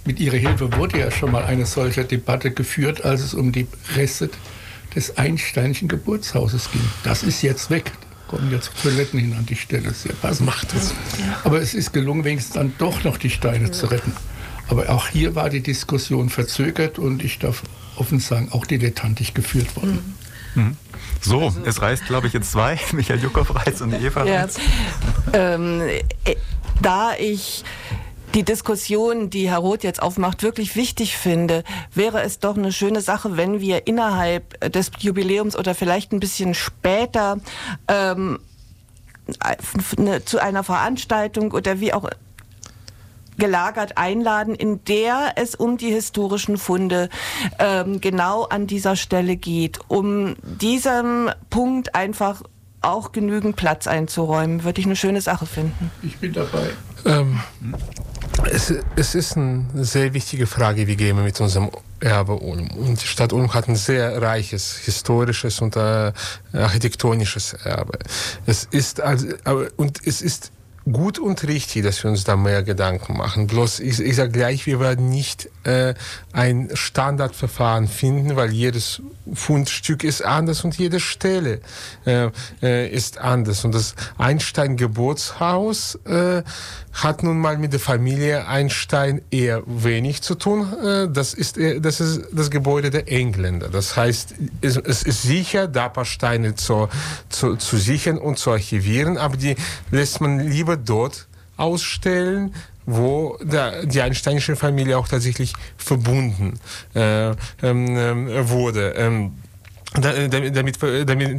mit 0.04 0.20
Ihrer 0.20 0.36
Hilfe 0.36 0.76
wurde 0.76 0.98
ja 0.98 1.10
schon 1.10 1.30
mal 1.30 1.44
eine 1.44 1.64
solche 1.64 2.04
Debatte 2.04 2.50
geführt, 2.50 3.04
als 3.04 3.22
es 3.22 3.32
um 3.32 3.52
die 3.52 3.66
Reste 3.96 4.28
des 4.94 5.16
Einsteinischen 5.16 5.88
Geburtshauses 5.88 6.70
ging. 6.72 6.82
Das 7.04 7.22
ist 7.22 7.40
jetzt 7.40 7.70
weg. 7.70 7.92
Da 8.10 8.36
kommen 8.36 8.50
jetzt 8.50 8.70
Toiletten 8.82 9.18
hin 9.18 9.34
an 9.38 9.46
die 9.46 9.56
Stelle. 9.56 9.94
Sehr 9.94 10.12
passend. 10.12 10.46
Macht 10.46 10.74
es. 10.74 10.92
Aber 11.44 11.60
es 11.60 11.72
ist 11.72 11.92
gelungen, 11.92 12.24
wenigstens 12.24 12.54
dann 12.54 12.74
doch 12.78 13.02
noch 13.04 13.16
die 13.16 13.30
Steine 13.30 13.70
zu 13.70 13.86
retten. 13.86 14.12
Aber 14.68 14.90
auch 14.90 15.08
hier 15.08 15.34
war 15.34 15.50
die 15.50 15.62
Diskussion 15.62 16.28
verzögert 16.28 16.98
und 16.98 17.22
ich 17.24 17.38
darf 17.38 17.62
offen 17.96 18.18
sagen, 18.18 18.48
auch 18.50 18.66
dilettantisch 18.66 19.34
geführt 19.34 19.76
worden. 19.76 20.14
Mhm. 20.54 20.76
So, 21.20 21.40
also, 21.40 21.60
es 21.64 21.80
reißt, 21.80 22.06
glaube 22.06 22.26
ich, 22.26 22.34
in 22.34 22.42
zwei. 22.42 22.78
Michael 22.92 23.20
Juckow 23.20 23.54
reißt 23.54 23.82
und 23.82 23.94
Eva 23.94 24.24
ja. 24.24 24.46
Ähm, 25.32 25.80
äh, 26.24 26.36
da 26.82 27.12
ich 27.18 27.64
die 28.34 28.42
Diskussion, 28.42 29.30
die 29.30 29.48
Herr 29.48 29.58
Roth 29.58 29.84
jetzt 29.84 30.02
aufmacht, 30.02 30.42
wirklich 30.42 30.74
wichtig 30.74 31.16
finde, 31.16 31.62
wäre 31.94 32.22
es 32.22 32.40
doch 32.40 32.56
eine 32.56 32.72
schöne 32.72 33.00
Sache, 33.00 33.36
wenn 33.36 33.60
wir 33.60 33.86
innerhalb 33.86 34.60
des 34.72 34.90
Jubiläums 34.98 35.56
oder 35.56 35.74
vielleicht 35.74 36.12
ein 36.12 36.20
bisschen 36.20 36.52
später 36.54 37.38
ähm, 37.86 38.40
zu 40.24 40.42
einer 40.42 40.64
Veranstaltung 40.64 41.52
oder 41.52 41.80
wie 41.80 41.92
auch 41.92 42.10
gelagert 43.38 43.98
einladen, 43.98 44.54
in 44.54 44.84
der 44.84 45.32
es 45.36 45.54
um 45.54 45.76
die 45.76 45.90
historischen 45.90 46.58
Funde 46.58 47.08
ähm, 47.58 48.00
genau 48.00 48.44
an 48.44 48.66
dieser 48.66 48.96
Stelle 48.96 49.36
geht, 49.36 49.78
um 49.88 50.36
diesem 50.42 51.30
Punkt 51.50 51.94
einfach 51.94 52.42
auch 52.84 53.12
genügend 53.12 53.56
Platz 53.56 53.86
einzuräumen, 53.86 54.64
würde 54.64 54.80
ich 54.80 54.86
eine 54.86 54.96
schöne 54.96 55.20
Sache 55.20 55.46
finden. 55.46 55.90
Ich 56.02 56.18
bin 56.18 56.32
dabei. 56.32 56.68
Ähm, 57.06 57.40
es, 58.50 58.72
es, 58.96 59.14
ist 59.14 59.36
eine 59.36 59.84
sehr 59.84 60.12
wichtige 60.14 60.46
Frage, 60.46 60.86
wie 60.86 60.96
gehen 60.96 61.16
wir 61.16 61.24
mit 61.24 61.40
unserem 61.40 61.70
Erbe 62.00 62.34
um. 62.34 62.70
Und 62.72 63.02
die 63.02 63.06
Stadt 63.06 63.32
Ulm 63.32 63.52
hat 63.54 63.68
ein 63.68 63.76
sehr 63.76 64.20
reiches 64.20 64.76
historisches 64.78 65.60
und 65.60 65.76
äh, 65.76 66.12
architektonisches 66.52 67.54
Erbe. 67.54 67.98
Es 68.46 68.64
ist 68.70 69.00
also, 69.00 69.28
und 69.76 70.06
es 70.06 70.20
ist 70.20 70.52
gut 70.90 71.18
und 71.18 71.42
richtig, 71.44 71.82
dass 71.82 72.02
wir 72.02 72.10
uns 72.10 72.24
da 72.24 72.36
mehr 72.36 72.62
Gedanken 72.62 73.16
machen. 73.16 73.46
Bloß, 73.46 73.80
ich, 73.80 74.00
ich 74.00 74.16
sage 74.16 74.32
gleich, 74.32 74.66
wir 74.66 74.80
werden 74.80 75.08
nicht 75.08 75.48
äh, 75.64 75.94
ein 76.32 76.68
Standardverfahren 76.74 77.88
finden, 77.88 78.36
weil 78.36 78.52
jedes 78.52 79.00
Fundstück 79.32 80.04
ist 80.04 80.22
anders 80.24 80.64
und 80.64 80.76
jede 80.76 81.00
Stelle 81.00 81.60
äh, 82.04 82.28
äh, 82.62 82.88
ist 82.88 83.18
anders. 83.18 83.64
Und 83.64 83.74
das 83.74 83.94
Einstein-Geburtshaus 84.18 85.96
äh, 86.04 86.42
hat 86.94 87.22
nun 87.24 87.38
mal 87.38 87.58
mit 87.58 87.72
der 87.72 87.80
Familie 87.80 88.46
Einstein 88.46 89.20
eher 89.30 89.62
wenig 89.66 90.22
zu 90.22 90.36
tun. 90.36 90.72
Äh, 90.82 91.08
das, 91.08 91.34
ist, 91.34 91.58
das 91.58 92.00
ist 92.00 92.22
das 92.32 92.50
Gebäude 92.50 92.90
der 92.90 93.10
Engländer. 93.10 93.68
Das 93.68 93.96
heißt, 93.96 94.34
es, 94.60 94.76
ist 94.76 95.22
sicher, 95.22 95.66
da 95.66 95.88
paar 95.88 96.04
Steine 96.04 96.54
zu, 96.54 96.88
zu, 97.28 97.56
zu 97.56 97.76
sichern 97.76 98.18
und 98.18 98.38
zu 98.38 98.52
archivieren, 98.52 99.18
aber 99.18 99.36
die 99.36 99.56
lässt 99.90 100.20
man 100.20 100.38
lieber 100.38 100.76
dort 100.76 101.26
ausstellen, 101.56 102.54
wo 102.86 103.38
die 103.84 104.00
einsteinische 104.00 104.56
Familie 104.56 104.98
auch 104.98 105.08
tatsächlich 105.08 105.54
verbunden 105.76 106.60
äh, 106.94 107.30
ähm, 107.62 107.96
wurde. 108.48 108.90
Ähm, 108.96 109.32
damit, 110.00 110.56
damit, 110.56 110.82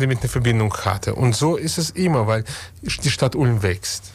damit 0.01 0.19
eine 0.19 0.29
Verbindung 0.29 0.73
hatte. 0.73 1.13
Und 1.15 1.35
so 1.35 1.57
ist 1.57 1.77
es 1.77 1.89
immer, 1.89 2.25
weil 2.25 2.45
die 2.81 3.09
Stadt 3.09 3.35
Ulm 3.35 3.61
wächst. 3.63 4.14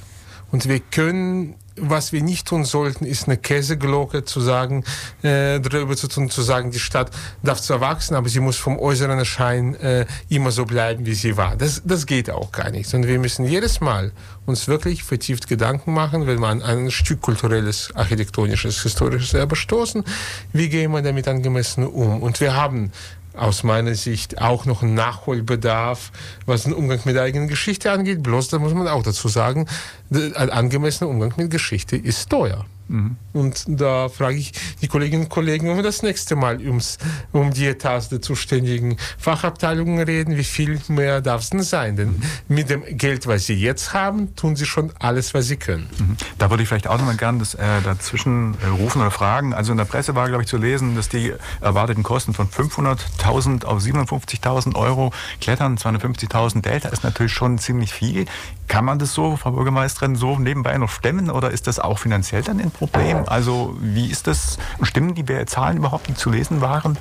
Und 0.51 0.69
wir 0.69 0.81
können, 0.81 1.55
was 1.77 2.13
wir 2.13 2.23
nicht 2.23 2.49
tun 2.49 2.65
sollten, 2.65 3.05
ist 3.05 3.27
eine 3.27 3.37
Käseglocke 3.37 4.25
zu 4.25 4.41
sagen, 4.41 4.85
äh, 5.23 5.61
darüber 5.61 5.97
zu 5.97 6.09
tun, 6.09 6.31
zu 6.31 6.43
sagen, 6.43 6.71
die 6.71 6.79
Stadt 6.79 7.11
darf 7.43 7.61
zwar 7.61 7.81
wachsen, 7.81 8.15
aber 8.15 8.29
sie 8.29 8.41
muss 8.41 8.57
vom 8.57 8.79
äußeren 8.79 9.19
Erscheinen 9.19 9.75
äh, 9.77 10.07
immer 10.29 10.51
so 10.51 10.65
bleiben, 10.65 11.07
wie 11.07 11.15
sie 11.15 11.37
war. 11.37 11.57
Das, 11.57 11.83
das 11.85 12.07
geht 12.07 12.31
auch 12.31 12.53
gar 12.53 12.71
nicht. 12.71 12.93
Und 12.95 13.07
wir 13.07 13.19
müssen 13.19 13.45
jedes 13.45 13.81
Mal 13.81 14.13
uns 14.47 14.69
wirklich 14.69 15.05
vertieft 15.05 15.49
Gedanken 15.49 15.95
machen, 15.95 16.27
wenn 16.27 16.41
wir 16.41 16.49
an 16.49 16.63
ein 16.63 16.91
Stück 16.91 17.21
kulturelles, 17.21 17.91
architektonisches, 17.95 18.83
historisches 18.83 19.35
Erbe 19.35 19.57
stoßen, 19.57 20.05
wie 20.53 20.69
gehen 20.69 20.91
wir 20.93 21.03
damit 21.03 21.29
angemessen 21.29 21.87
um? 21.87 22.23
Und 22.23 22.41
wir 22.41 22.55
haben 22.55 22.91
aus 23.35 23.63
meiner 23.63 23.95
Sicht 23.95 24.41
auch 24.41 24.65
noch 24.65 24.83
ein 24.83 24.95
Nachholbedarf, 24.95 26.13
was 26.47 26.65
den 26.65 26.73
Umgang 26.73 27.01
mit 27.05 27.15
der 27.15 27.23
eigenen 27.23 27.49
Geschichte 27.49 27.93
angeht. 27.93 28.23
Bloß, 28.23 28.49
da 28.49 28.59
muss 28.59 28.75
man 28.75 28.89
auch 28.89 29.03
dazu 29.03 29.29
sagen, 29.29 29.67
ein 30.11 30.51
angemessener 30.51 31.11
Umgang 31.11 31.33
mit 31.37 31.51
Geschichte 31.51 31.97
ist 31.97 32.29
teuer. 32.31 32.67
Mhm. 32.91 33.17
Und 33.33 33.65
da 33.69 34.09
frage 34.09 34.37
ich 34.37 34.53
die 34.83 34.89
Kolleginnen 34.89 35.25
und 35.25 35.29
Kollegen, 35.29 35.69
wenn 35.69 35.77
wir 35.77 35.83
das 35.85 36.03
nächste 36.03 36.35
Mal 36.35 36.59
ums, 36.59 36.99
um 37.33 37.53
die 37.53 37.67
Etats 37.67 38.09
der 38.09 38.21
zuständigen 38.21 38.97
Fachabteilungen 39.17 40.01
reden, 40.01 40.37
wie 40.37 40.45
viel 40.45 40.81
mehr 40.89 41.21
darf 41.21 41.43
es 41.43 41.51
denn 41.51 41.63
sein? 41.63 41.95
Denn 41.95 42.21
mit 42.49 42.69
dem 42.69 42.83
Geld, 42.97 43.29
was 43.29 43.47
sie 43.47 43.55
jetzt 43.55 43.95
haben, 43.95 44.35
tun 44.35 44.57
sie 44.57 44.67
schon 44.67 44.93
alles, 44.99 45.35
was 45.35 45.47
sie 45.47 45.57
können. 45.57 45.89
Mhm. 45.99 46.17
Da 46.39 46.51
würde 46.51 46.65
ich 46.65 46.69
vielleicht 46.69 46.89
auch 46.89 46.99
noch 46.99 47.05
mal 47.05 47.17
gerne 47.17 47.39
das, 47.39 47.55
äh, 47.55 47.81
dazwischen 47.85 48.55
äh, 48.63 48.67
rufen 48.67 49.01
oder 49.01 49.13
fragen. 49.13 49.55
Also 49.55 49.71
in 49.71 49.79
der 49.79 49.85
Presse 49.85 50.17
war, 50.17 50.27
glaube 50.29 50.43
ich, 50.43 50.49
zu 50.49 50.57
lesen, 50.57 50.97
dass 50.97 51.09
die 51.09 51.33
erwarteten 51.61 52.03
Kosten 52.03 52.35
von 52.35 52.49
500.000 52.49 53.65
auf 53.65 53.79
57.000 53.79 54.75
Euro 54.75 55.13
klettern. 55.41 55.77
250.000 55.77 56.63
Delta 56.63 56.89
ist 56.89 57.05
natürlich 57.05 57.33
schon 57.33 57.59
ziemlich 57.59 57.93
viel. 57.93 58.27
Kann 58.67 58.85
man 58.85 58.99
das 58.99 59.15
so, 59.15 59.37
Frau 59.37 59.53
Bürgermeisterin, 59.53 60.17
so 60.17 60.39
nebenbei 60.39 60.77
noch 60.79 60.91
stemmen 60.91 61.31
oder 61.31 61.51
ist 61.51 61.67
das 61.67 61.79
auch 61.79 61.99
finanziell 61.99 62.43
dann 62.43 62.61
ein 62.61 62.71
Problem? 62.81 63.25
Also 63.27 63.77
wie 63.81 64.11
ist 64.11 64.27
das? 64.27 64.57
Stimmen 64.83 65.15
die 65.15 65.25
Zahlen 65.45 65.77
überhaupt, 65.77 66.09
die 66.09 66.15
zu 66.15 66.31
lesen 66.31 66.63
waren? 66.63 66.97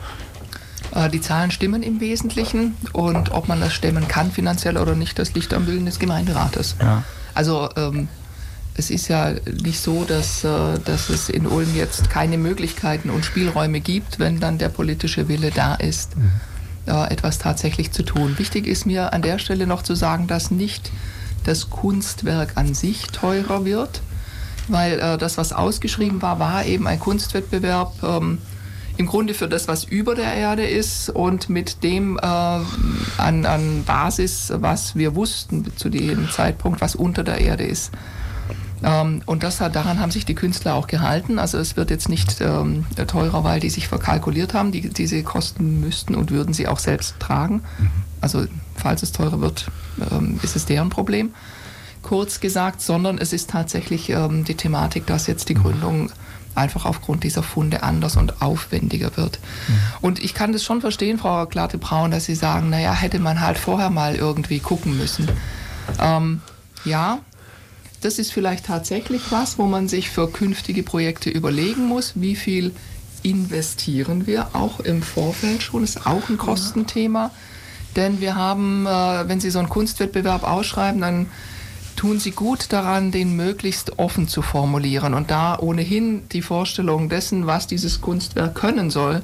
Äh, 0.93 1.09
die 1.09 1.21
Zahlen 1.21 1.51
stimmen 1.51 1.83
im 1.83 2.01
Wesentlichen 2.01 2.75
und 2.91 3.31
ob 3.31 3.47
man 3.47 3.61
das 3.61 3.73
stemmen 3.73 4.07
kann 4.07 4.29
finanziell 4.31 4.77
oder 4.77 4.93
nicht, 4.93 5.17
das 5.17 5.33
liegt 5.33 5.53
am 5.53 5.67
Willen 5.67 5.85
des 5.85 5.97
Gemeinderates. 5.99 6.75
Ja. 6.81 7.03
Also 7.33 7.69
ähm, 7.77 8.09
es 8.75 8.89
ist 8.89 9.07
ja 9.07 9.31
nicht 9.63 9.79
so, 9.79 10.03
dass, 10.03 10.43
äh, 10.43 10.79
dass 10.83 11.09
es 11.09 11.29
in 11.29 11.47
Ulm 11.47 11.75
jetzt 11.75 12.09
keine 12.09 12.37
Möglichkeiten 12.37 13.09
und 13.09 13.23
Spielräume 13.23 13.79
gibt, 13.79 14.19
wenn 14.19 14.41
dann 14.41 14.57
der 14.57 14.69
politische 14.69 15.29
Wille 15.29 15.51
da 15.51 15.75
ist, 15.75 16.17
mhm. 16.17 16.31
äh, 16.87 17.09
etwas 17.09 17.37
tatsächlich 17.37 17.93
zu 17.93 18.03
tun. 18.03 18.37
Wichtig 18.37 18.67
ist 18.67 18.85
mir 18.85 19.13
an 19.13 19.21
der 19.21 19.39
Stelle 19.39 19.65
noch 19.65 19.83
zu 19.83 19.95
sagen, 19.95 20.27
dass 20.27 20.51
nicht 20.51 20.91
das 21.45 21.69
Kunstwerk 21.69 22.53
an 22.55 22.73
sich 22.73 23.07
teurer 23.07 23.63
wird, 23.63 24.01
weil 24.71 24.99
äh, 24.99 25.17
das, 25.17 25.37
was 25.37 25.53
ausgeschrieben 25.53 26.21
war, 26.21 26.39
war 26.39 26.65
eben 26.65 26.87
ein 26.87 26.99
Kunstwettbewerb. 26.99 27.93
Ähm, 28.03 28.39
im 28.97 29.05
Grunde 29.05 29.33
für 29.33 29.47
das, 29.47 29.69
was 29.69 29.85
über 29.85 30.13
der 30.13 30.33
Erde 30.33 30.67
ist 30.67 31.09
und 31.09 31.47
mit 31.47 31.83
dem 31.83 32.17
äh, 32.17 32.21
an, 32.21 32.65
an 33.17 33.83
Basis, 33.85 34.51
was 34.53 34.95
wir 34.97 35.15
wussten 35.15 35.65
zu 35.77 35.87
dem 35.89 36.29
Zeitpunkt, 36.29 36.81
was 36.81 36.95
unter 36.95 37.23
der 37.23 37.39
Erde 37.39 37.63
ist. 37.63 37.91
Ähm, 38.83 39.21
und 39.25 39.43
das 39.43 39.61
hat, 39.61 39.75
daran 39.75 39.99
haben 39.99 40.11
sich 40.11 40.25
die 40.25 40.35
Künstler 40.35 40.75
auch 40.75 40.87
gehalten. 40.87 41.39
Also 41.39 41.57
es 41.57 41.77
wird 41.77 41.89
jetzt 41.91 42.09
nicht 42.09 42.41
ähm, 42.41 42.85
teurer, 43.07 43.45
weil 43.45 43.61
die 43.61 43.69
sich 43.69 43.87
verkalkuliert 43.87 44.53
haben. 44.53 44.73
Die, 44.73 44.89
diese 44.89 45.23
Kosten 45.23 45.79
müssten 45.79 46.13
und 46.13 46.31
würden 46.31 46.53
sie 46.53 46.67
auch 46.67 46.79
selbst 46.79 47.15
tragen. 47.19 47.61
Mhm. 47.79 47.89
Also 48.21 48.45
falls 48.75 49.01
es 49.01 49.13
teurer 49.13 49.39
wird, 49.39 49.67
ähm, 50.11 50.39
ist 50.43 50.55
es 50.55 50.65
deren 50.65 50.89
Problem. 50.89 51.33
Kurz 52.01 52.39
gesagt, 52.39 52.81
sondern 52.81 53.17
es 53.17 53.33
ist 53.33 53.49
tatsächlich 53.49 54.09
ähm, 54.09 54.45
die 54.45 54.55
Thematik, 54.55 55.05
dass 55.05 55.27
jetzt 55.27 55.49
die 55.49 55.53
Gründung 55.53 56.11
einfach 56.55 56.85
aufgrund 56.85 57.23
dieser 57.23 57.43
Funde 57.43 57.83
anders 57.83 58.17
und 58.17 58.41
aufwendiger 58.41 59.15
wird. 59.17 59.39
Mhm. 59.67 59.73
Und 60.01 60.23
ich 60.23 60.33
kann 60.33 60.51
das 60.53 60.63
schon 60.63 60.81
verstehen, 60.81 61.17
Frau 61.17 61.45
Klarte-Braun, 61.45 62.11
dass 62.11 62.25
Sie 62.25 62.35
sagen, 62.35 62.69
naja, 62.69 62.93
hätte 62.93 63.19
man 63.19 63.41
halt 63.41 63.57
vorher 63.57 63.89
mal 63.89 64.15
irgendwie 64.15 64.59
gucken 64.59 64.97
müssen. 64.97 65.29
Ähm, 65.99 66.41
ja, 66.85 67.19
das 68.01 68.19
ist 68.19 68.31
vielleicht 68.31 68.65
tatsächlich 68.65 69.21
was, 69.29 69.57
wo 69.57 69.65
man 69.65 69.87
sich 69.87 70.09
für 70.09 70.29
künftige 70.29 70.83
Projekte 70.83 71.29
überlegen 71.29 71.85
muss, 71.85 72.13
wie 72.15 72.35
viel 72.35 72.73
investieren 73.23 74.27
wir 74.27 74.55
auch 74.55 74.79
im 74.79 75.01
Vorfeld 75.01 75.61
schon, 75.61 75.83
ist 75.83 76.05
auch 76.05 76.29
ein 76.29 76.37
Kostenthema. 76.37 77.31
Denn 77.95 78.21
wir 78.21 78.35
haben, 78.35 78.85
äh, 78.85 79.27
wenn 79.27 79.39
Sie 79.39 79.49
so 79.49 79.59
einen 79.59 79.69
Kunstwettbewerb 79.69 80.43
ausschreiben, 80.43 81.01
dann 81.01 81.27
tun 81.99 82.17
sie 82.17 82.31
gut 82.31 82.71
daran, 82.71 83.11
den 83.11 83.35
möglichst 83.35 83.99
offen 83.99 84.29
zu 84.29 84.41
formulieren. 84.41 85.13
Und 85.13 85.29
da 85.31 85.59
ohnehin 85.59 86.29
die 86.29 86.41
Vorstellung 86.41 87.09
dessen, 87.09 87.45
was 87.45 87.67
dieses 87.67 87.99
Kunstwerk 87.99 88.55
können 88.55 88.89
soll, 88.89 89.21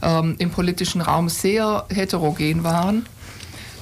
ähm, 0.00 0.34
im 0.38 0.50
politischen 0.50 1.02
Raum 1.02 1.28
sehr 1.28 1.84
heterogen 1.90 2.64
waren, 2.64 3.04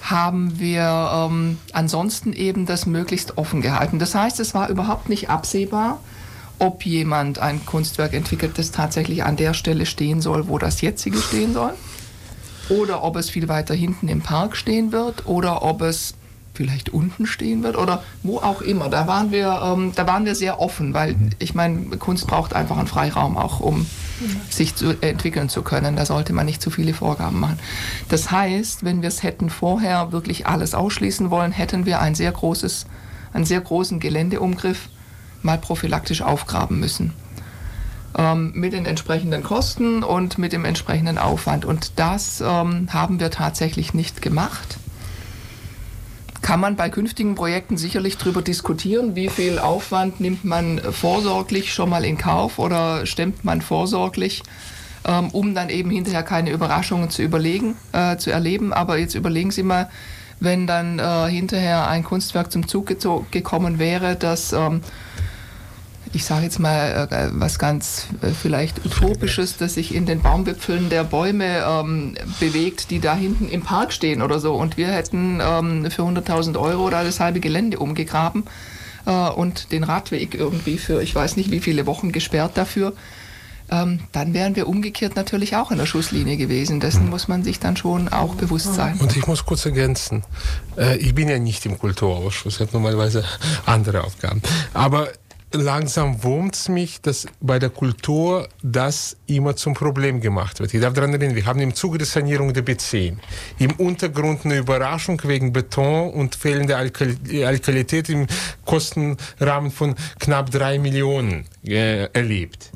haben 0.02 0.58
wir 0.58 1.10
ähm, 1.14 1.58
ansonsten 1.72 2.32
eben 2.32 2.66
das 2.66 2.86
möglichst 2.86 3.38
offen 3.38 3.62
gehalten. 3.62 4.00
Das 4.00 4.16
heißt, 4.16 4.40
es 4.40 4.52
war 4.52 4.68
überhaupt 4.68 5.08
nicht 5.08 5.30
absehbar, 5.30 6.00
ob 6.58 6.84
jemand 6.84 7.38
ein 7.38 7.64
Kunstwerk 7.66 8.14
entwickelt, 8.14 8.58
das 8.58 8.72
tatsächlich 8.72 9.22
an 9.22 9.36
der 9.36 9.54
Stelle 9.54 9.86
stehen 9.86 10.20
soll, 10.20 10.48
wo 10.48 10.58
das 10.58 10.80
jetzige 10.80 11.18
stehen 11.18 11.54
soll. 11.54 11.72
Oder 12.68 13.04
ob 13.04 13.14
es 13.14 13.30
viel 13.30 13.46
weiter 13.46 13.74
hinten 13.74 14.08
im 14.08 14.22
Park 14.22 14.56
stehen 14.56 14.90
wird 14.90 15.26
oder 15.26 15.62
ob 15.62 15.82
es 15.82 16.14
vielleicht 16.58 16.88
unten 16.88 17.24
stehen 17.24 17.62
wird 17.62 17.78
oder 17.78 18.02
wo 18.24 18.38
auch 18.38 18.62
immer. 18.62 18.88
Da 18.88 19.06
waren 19.06 19.30
wir, 19.30 19.60
ähm, 19.62 19.92
da 19.94 20.08
waren 20.08 20.24
wir 20.24 20.34
sehr 20.34 20.60
offen, 20.60 20.92
weil 20.92 21.14
mhm. 21.14 21.30
ich 21.38 21.54
meine, 21.54 21.96
Kunst 21.98 22.26
braucht 22.26 22.52
einfach 22.52 22.76
einen 22.76 22.88
Freiraum 22.88 23.36
auch, 23.36 23.60
um 23.60 23.86
sich 24.50 24.74
zu 24.74 25.00
entwickeln 25.00 25.48
zu 25.48 25.62
können. 25.62 25.94
Da 25.94 26.04
sollte 26.04 26.32
man 26.32 26.46
nicht 26.46 26.60
zu 26.60 26.70
viele 26.70 26.94
Vorgaben 26.94 27.38
machen. 27.38 27.60
Das 28.08 28.32
heißt, 28.32 28.84
wenn 28.84 29.02
wir 29.02 29.08
es 29.08 29.22
hätten 29.22 29.50
vorher 29.50 30.10
wirklich 30.10 30.48
alles 30.48 30.74
ausschließen 30.74 31.30
wollen, 31.30 31.52
hätten 31.52 31.86
wir 31.86 32.00
ein 32.00 32.16
sehr 32.16 32.32
großes, 32.32 32.86
einen 33.32 33.44
sehr 33.44 33.60
großen 33.60 34.00
Geländeumgriff 34.00 34.88
mal 35.42 35.58
prophylaktisch 35.58 36.22
aufgraben 36.22 36.80
müssen. 36.80 37.12
Ähm, 38.16 38.50
mit 38.56 38.72
den 38.72 38.84
entsprechenden 38.84 39.44
Kosten 39.44 40.02
und 40.02 40.38
mit 40.38 40.52
dem 40.52 40.64
entsprechenden 40.64 41.18
Aufwand. 41.18 41.64
Und 41.64 41.92
das 42.00 42.40
ähm, 42.40 42.88
haben 42.92 43.20
wir 43.20 43.30
tatsächlich 43.30 43.94
nicht 43.94 44.22
gemacht 44.22 44.78
kann 46.42 46.60
man 46.60 46.76
bei 46.76 46.88
künftigen 46.88 47.34
Projekten 47.34 47.76
sicherlich 47.76 48.16
darüber 48.16 48.42
diskutieren, 48.42 49.16
wie 49.16 49.28
viel 49.28 49.58
Aufwand 49.58 50.20
nimmt 50.20 50.44
man 50.44 50.78
vorsorglich 50.78 51.72
schon 51.72 51.90
mal 51.90 52.04
in 52.04 52.18
Kauf 52.18 52.58
oder 52.58 53.06
stemmt 53.06 53.44
man 53.44 53.60
vorsorglich, 53.60 54.42
ähm, 55.04 55.30
um 55.30 55.54
dann 55.54 55.68
eben 55.68 55.90
hinterher 55.90 56.22
keine 56.22 56.50
Überraschungen 56.50 57.10
zu 57.10 57.22
überlegen, 57.22 57.76
äh, 57.92 58.16
zu 58.16 58.30
erleben. 58.30 58.72
Aber 58.72 58.98
jetzt 58.98 59.14
überlegen 59.14 59.50
Sie 59.50 59.62
mal, 59.62 59.90
wenn 60.40 60.66
dann 60.66 60.98
äh, 60.98 61.28
hinterher 61.28 61.88
ein 61.88 62.04
Kunstwerk 62.04 62.52
zum 62.52 62.68
Zug 62.68 62.86
gekommen 63.30 63.78
wäre, 63.78 64.16
das 64.16 64.52
ähm, 64.52 64.82
ich 66.12 66.24
sage 66.24 66.44
jetzt 66.44 66.58
mal 66.58 67.08
äh, 67.10 67.28
was 67.32 67.58
ganz 67.58 68.06
äh, 68.22 68.28
vielleicht 68.28 68.84
utopisches, 68.84 69.56
das 69.56 69.74
sich 69.74 69.94
in 69.94 70.06
den 70.06 70.20
Baumwipfeln 70.20 70.88
der 70.88 71.04
Bäume 71.04 71.64
ähm, 71.66 72.14
bewegt, 72.40 72.90
die 72.90 73.00
da 73.00 73.14
hinten 73.14 73.48
im 73.48 73.62
Park 73.62 73.92
stehen 73.92 74.22
oder 74.22 74.38
so. 74.40 74.54
Und 74.54 74.76
wir 74.76 74.88
hätten 74.88 75.40
ähm, 75.42 75.90
für 75.90 76.02
100.000 76.02 76.58
Euro 76.58 76.90
da 76.90 77.04
das 77.04 77.20
halbe 77.20 77.40
Gelände 77.40 77.78
umgegraben 77.78 78.44
äh, 79.06 79.10
und 79.10 79.72
den 79.72 79.84
Radweg 79.84 80.34
irgendwie 80.34 80.78
für 80.78 81.02
ich 81.02 81.14
weiß 81.14 81.36
nicht 81.36 81.50
wie 81.50 81.60
viele 81.60 81.86
Wochen 81.86 82.12
gesperrt 82.12 82.52
dafür. 82.56 82.94
Ähm, 83.70 84.00
dann 84.12 84.32
wären 84.32 84.56
wir 84.56 84.66
umgekehrt 84.66 85.14
natürlich 85.14 85.56
auch 85.56 85.70
in 85.70 85.78
der 85.78 85.84
Schusslinie 85.84 86.38
gewesen. 86.38 86.80
Dessen 86.80 87.10
muss 87.10 87.28
man 87.28 87.44
sich 87.44 87.60
dann 87.60 87.76
schon 87.76 88.08
auch 88.08 88.34
bewusst 88.34 88.74
sein. 88.74 88.98
Und 88.98 89.14
ich 89.16 89.26
muss 89.26 89.44
kurz 89.44 89.66
ergänzen, 89.66 90.24
äh, 90.78 90.96
ich 90.96 91.14
bin 91.14 91.28
ja 91.28 91.38
nicht 91.38 91.66
im 91.66 91.78
Kulturausschuss, 91.78 92.54
ich 92.54 92.60
habe 92.60 92.70
normalerweise 92.72 93.24
andere 93.66 94.04
Aufgaben. 94.04 94.40
Aber 94.72 95.08
langsam 95.52 96.22
wurmt 96.22 96.54
es 96.54 96.68
mich, 96.68 97.00
dass 97.00 97.26
bei 97.40 97.58
der 97.58 97.70
Kultur 97.70 98.48
das 98.62 99.16
immer 99.26 99.56
zum 99.56 99.74
Problem 99.74 100.20
gemacht 100.20 100.60
wird. 100.60 100.74
Ich 100.74 100.80
darf 100.80 100.94
daran 100.94 101.14
erinnern, 101.14 101.34
wir 101.34 101.46
haben 101.46 101.60
im 101.60 101.74
Zuge 101.74 101.98
der 101.98 102.06
Sanierung 102.06 102.52
der 102.52 102.64
B10 102.64 103.16
im 103.58 103.72
Untergrund 103.72 104.44
eine 104.44 104.58
Überraschung 104.58 105.20
wegen 105.24 105.52
Beton 105.52 106.12
und 106.12 106.34
fehlender 106.34 106.76
Alkalität 106.76 108.08
im 108.08 108.26
Kostenrahmen 108.64 109.70
von 109.70 109.94
knapp 110.18 110.50
drei 110.50 110.78
Millionen 110.78 111.46
äh, 111.64 112.04
erlebt. 112.12 112.70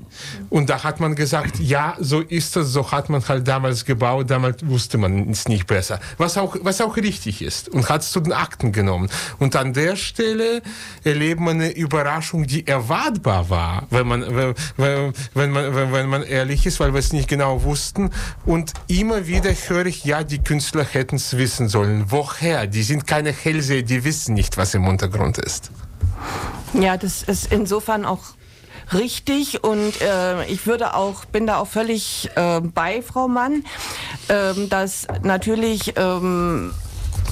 Und 0.50 0.68
da 0.70 0.84
hat 0.84 1.00
man 1.00 1.14
gesagt, 1.14 1.58
ja, 1.58 1.96
so 1.98 2.20
ist 2.20 2.56
es, 2.56 2.72
so 2.72 2.90
hat 2.92 3.08
man 3.08 3.26
halt 3.26 3.48
damals 3.48 3.84
gebaut, 3.84 4.30
damals 4.30 4.66
wusste 4.66 4.98
man 4.98 5.30
es 5.30 5.48
nicht 5.48 5.66
besser. 5.66 6.00
Was 6.18 6.36
auch, 6.36 6.56
was 6.62 6.80
auch 6.80 6.96
richtig 6.96 7.42
ist 7.42 7.68
und 7.68 7.88
hat 7.88 8.02
es 8.02 8.12
zu 8.12 8.20
den 8.20 8.32
Akten 8.32 8.72
genommen. 8.72 9.08
Und 9.38 9.56
an 9.56 9.72
der 9.72 9.96
Stelle 9.96 10.62
erlebt 11.04 11.40
man 11.40 11.60
eine 11.60 11.70
Überraschung, 11.70 12.46
die 12.46 12.61
erwartbar 12.66 13.50
war, 13.50 13.86
wenn 13.90 14.06
man, 14.06 14.22
wenn, 14.76 15.12
wenn 15.34 15.50
man, 15.50 15.92
wenn, 15.92 16.08
man 16.08 16.22
ehrlich 16.22 16.66
ist, 16.66 16.80
weil 16.80 16.92
wir 16.92 16.98
es 16.98 17.12
nicht 17.12 17.28
genau 17.28 17.62
wussten. 17.62 18.10
Und 18.44 18.72
immer 18.88 19.26
wieder 19.26 19.50
höre 19.50 19.86
ich, 19.86 20.04
ja, 20.04 20.24
die 20.24 20.38
Künstler 20.38 20.84
hätten 20.84 21.16
es 21.16 21.36
wissen 21.36 21.68
sollen. 21.68 22.06
Woher? 22.08 22.66
Die 22.66 22.82
sind 22.82 23.06
keine 23.06 23.32
Hellseher, 23.32 23.82
die 23.82 24.04
wissen 24.04 24.34
nicht, 24.34 24.56
was 24.56 24.74
im 24.74 24.86
Untergrund 24.86 25.38
ist. 25.38 25.70
Ja, 26.74 26.96
das 26.96 27.22
ist 27.22 27.52
insofern 27.52 28.04
auch 28.04 28.22
richtig 28.92 29.62
und 29.62 30.00
äh, 30.00 30.44
ich 30.46 30.66
würde 30.66 30.94
auch, 30.94 31.24
bin 31.24 31.46
da 31.46 31.58
auch 31.58 31.66
völlig 31.66 32.30
äh, 32.34 32.60
bei 32.60 33.02
Frau 33.02 33.28
Mann, 33.28 33.64
äh, 34.28 34.54
dass 34.68 35.06
natürlich 35.22 35.94
ähm, 35.96 36.72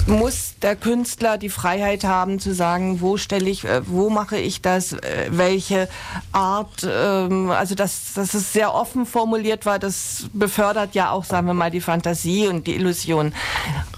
muss 0.07 0.50
der 0.61 0.75
Künstler 0.75 1.37
die 1.37 1.49
Freiheit 1.49 2.03
haben 2.03 2.39
zu 2.39 2.53
sagen, 2.53 3.01
wo 3.01 3.17
stelle 3.17 3.49
ich, 3.49 3.65
äh, 3.65 3.81
wo 3.87 4.09
mache 4.09 4.37
ich 4.37 4.61
das, 4.61 4.93
äh, 4.93 5.27
welche 5.29 5.89
Art, 6.31 6.87
ähm, 6.87 7.49
also 7.51 7.75
dass, 7.75 8.13
dass 8.13 8.33
es 8.33 8.53
sehr 8.53 8.73
offen 8.73 9.05
formuliert 9.05 9.65
war, 9.65 9.79
das 9.79 10.25
befördert 10.33 10.95
ja 10.95 11.11
auch, 11.11 11.23
sagen 11.23 11.47
wir 11.47 11.53
mal, 11.53 11.71
die 11.71 11.81
Fantasie 11.81 12.47
und 12.47 12.67
die 12.67 12.75
Illusion. 12.75 13.33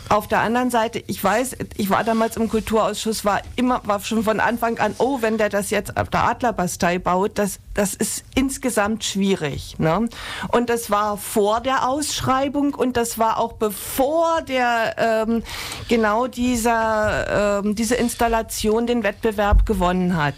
auf 0.10 0.28
der 0.28 0.42
anderen 0.42 0.70
Seite, 0.70 1.04
ich 1.08 1.24
weiß, 1.24 1.58
ich 1.76 1.90
war 1.90 2.04
damals 2.04 2.38
im 2.38 2.48
Kulturausschuss, 2.48 3.26
war 3.26 3.42
immer, 3.56 3.82
war 3.86 4.00
schon 4.02 4.24
von 4.24 4.40
Anfang 4.40 4.78
an, 4.78 4.94
oh, 5.00 5.22
wenn 5.22 5.40
der 5.40 5.50
das 5.50 5.72
jetzt 5.72 5.98
auf 5.98 6.10
der 6.10 6.26
Adlerbastei 6.26 7.00
baut, 7.00 7.32
das, 7.40 7.60
das 7.74 7.96
ist 7.96 8.24
insgesamt 8.36 9.04
schwierig. 9.04 9.80
Ne? 9.80 10.08
Und 10.50 10.70
das 10.70 10.92
war 10.92 11.18
vor 11.18 11.62
der 11.62 11.90
Ausschreibung 11.90 12.76
und 12.76 12.96
das 12.96 13.18
war 13.18 13.40
auch 13.40 13.54
bevor 13.54 14.44
der 14.44 14.96
ähm, 14.98 15.44
genau 15.90 16.28
dieser 16.54 17.62
ähm, 17.64 17.74
diese 17.74 17.96
Installation 17.96 18.86
den 18.86 19.04
Wettbewerb 19.04 19.66
gewonnen 19.66 20.16
hat. 20.16 20.36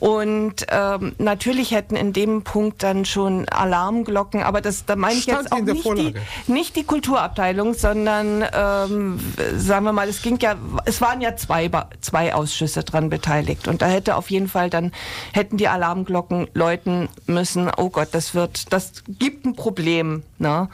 Und 0.00 0.66
ähm, 0.70 1.14
natürlich 1.18 1.70
hätten 1.72 1.96
in 1.96 2.12
dem 2.12 2.42
Punkt 2.42 2.82
dann 2.82 3.04
schon 3.04 3.48
Alarmglocken, 3.48 4.42
aber 4.42 4.60
das 4.60 4.84
da 4.84 4.96
meine 4.96 5.14
ich 5.14 5.26
jetzt 5.26 5.52
auch 5.52 5.60
nicht 5.60 5.84
die, 5.84 6.14
nicht 6.46 6.76
die 6.76 6.84
Kulturabteilung, 6.84 7.74
sondern 7.74 8.44
ähm, 8.52 9.18
sagen 9.56 9.84
wir 9.84 9.92
mal, 9.92 10.08
es 10.08 10.22
ging 10.22 10.38
ja, 10.40 10.56
es 10.84 11.00
waren 11.00 11.20
ja 11.20 11.36
zwei 11.36 11.70
zwei 12.00 12.34
Ausschüsse 12.34 12.84
dran 12.84 13.08
beteiligt 13.10 13.68
und 13.68 13.82
da 13.82 13.86
hätte 13.86 14.16
auf 14.16 14.30
jeden 14.30 14.48
Fall 14.48 14.70
dann 14.70 14.92
hätten 15.32 15.56
die 15.56 15.68
Alarmglocken 15.68 16.48
läuten 16.54 17.08
müssen. 17.26 17.70
Oh 17.76 17.90
Gott, 17.90 18.08
das 18.12 18.34
wird, 18.34 18.72
das 18.72 19.04
gibt 19.08 19.46
ein 19.46 19.54
Problem. 19.54 20.22
Ne? 20.38 20.68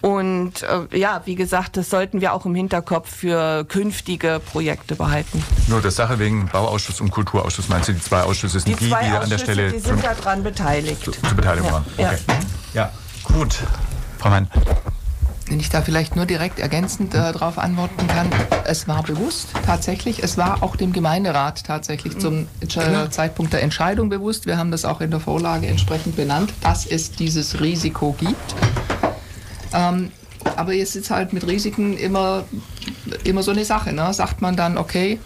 Und 0.00 0.62
äh, 0.62 0.98
ja, 0.98 1.22
wie 1.24 1.34
gesagt, 1.34 1.76
das 1.76 1.90
sollten 1.90 2.20
wir 2.20 2.32
auch 2.32 2.46
im 2.46 2.54
Hinterkopf 2.54 3.10
für 3.14 3.64
künftige 3.64 4.40
Projekte 4.52 4.94
behalten. 4.94 5.42
Nur 5.66 5.80
der 5.80 5.90
Sache 5.90 6.18
wegen 6.18 6.46
Bauausschuss 6.46 7.00
und 7.00 7.10
Kulturausschuss 7.10 7.68
meinst 7.68 7.88
du 7.88 7.92
die 7.92 8.00
zwei 8.00 8.22
Ausschüsse? 8.22 8.58
Die, 8.68 8.84
die, 8.84 8.88
die 8.88 8.94
an 8.94 9.30
der 9.30 9.38
Stelle 9.38 9.72
die 9.72 9.78
sind 9.78 10.02
daran 10.04 10.42
beteiligt. 10.42 11.04
Zu, 11.04 11.12
zur 11.12 11.34
Beteiligung 11.34 11.68
ja. 11.68 11.74
waren. 11.74 11.84
Okay. 11.96 12.16
Ja. 12.74 12.82
ja, 12.82 12.92
gut. 13.24 13.58
Frau 14.18 14.30
Mann. 14.30 14.48
Wenn 15.48 15.60
ich 15.60 15.70
da 15.70 15.80
vielleicht 15.80 16.14
nur 16.14 16.26
direkt 16.26 16.58
ergänzend 16.58 17.14
äh, 17.14 17.32
darauf 17.32 17.58
antworten 17.58 18.06
kann, 18.06 18.28
es 18.64 18.86
war 18.86 19.02
bewusst 19.02 19.48
tatsächlich, 19.64 20.22
es 20.22 20.36
war 20.36 20.62
auch 20.62 20.76
dem 20.76 20.92
Gemeinderat 20.92 21.64
tatsächlich 21.64 22.18
zum 22.18 22.46
äh, 22.60 23.08
Zeitpunkt 23.08 23.54
der 23.54 23.62
Entscheidung 23.62 24.10
bewusst, 24.10 24.44
wir 24.44 24.58
haben 24.58 24.70
das 24.70 24.84
auch 24.84 25.00
in 25.00 25.10
der 25.10 25.20
Vorlage 25.20 25.66
entsprechend 25.66 26.16
benannt, 26.16 26.52
dass 26.60 26.84
es 26.84 27.12
dieses 27.12 27.62
Risiko 27.62 28.14
gibt. 28.18 28.54
Ähm, 29.72 30.12
aber 30.56 30.74
jetzt 30.74 30.96
ist 30.96 31.10
halt 31.10 31.32
mit 31.32 31.46
Risiken 31.46 31.96
immer, 31.96 32.44
immer 33.24 33.42
so 33.42 33.50
eine 33.50 33.64
Sache. 33.64 33.92
Ne? 33.92 34.12
Sagt 34.12 34.42
man 34.42 34.56
dann, 34.56 34.76
okay, 34.76 35.18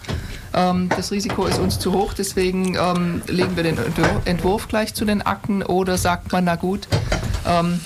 das 0.53 1.11
Risiko 1.11 1.47
ist 1.47 1.59
uns 1.59 1.79
zu 1.79 1.93
hoch, 1.93 2.13
deswegen 2.13 2.77
ähm, 2.77 3.23
legen 3.27 3.57
wir 3.57 3.63
den 3.63 3.79
Entwurf 4.27 4.69
gleich 4.69 4.93
zu 4.93 5.05
den 5.05 5.23
Akten 5.23 5.63
oder 5.63 5.97
sagt 5.97 6.31
man, 6.31 6.45
na 6.45 6.57
gut, 6.57 6.89
ähm, 7.47 7.81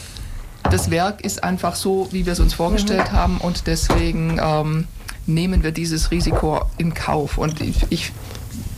das 0.71 0.91
Werk 0.91 1.25
ist 1.25 1.45
einfach 1.45 1.77
so, 1.77 2.09
wie 2.11 2.27
wir 2.27 2.33
es 2.33 2.41
uns 2.41 2.55
vorgestellt 2.55 3.13
mhm. 3.13 3.17
haben 3.17 3.39
und 3.39 3.67
deswegen 3.67 4.41
ähm, 4.43 4.89
nehmen 5.27 5.63
wir 5.63 5.73
dieses 5.73 6.11
Risiko 6.11 6.61
in 6.79 6.95
Kauf. 6.95 7.39
Und 7.39 7.61
ich, 7.61 7.87
ich 7.91 8.13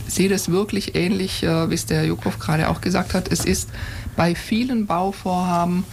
sehe 0.07 0.29
das 0.29 0.49
wirklich 0.49 0.95
ähnlich, 0.95 1.43
äh, 1.43 1.69
wie 1.69 1.75
es 1.75 1.85
der 1.85 1.99
Herr 1.99 2.05
Jukow 2.05 2.37
gerade 2.37 2.69
auch 2.69 2.81
gesagt 2.81 3.13
hat. 3.13 3.31
Es 3.31 3.45
ist 3.45 3.69
bei 4.15 4.35
vielen 4.35 4.85
Bauvorhaben 4.85 5.83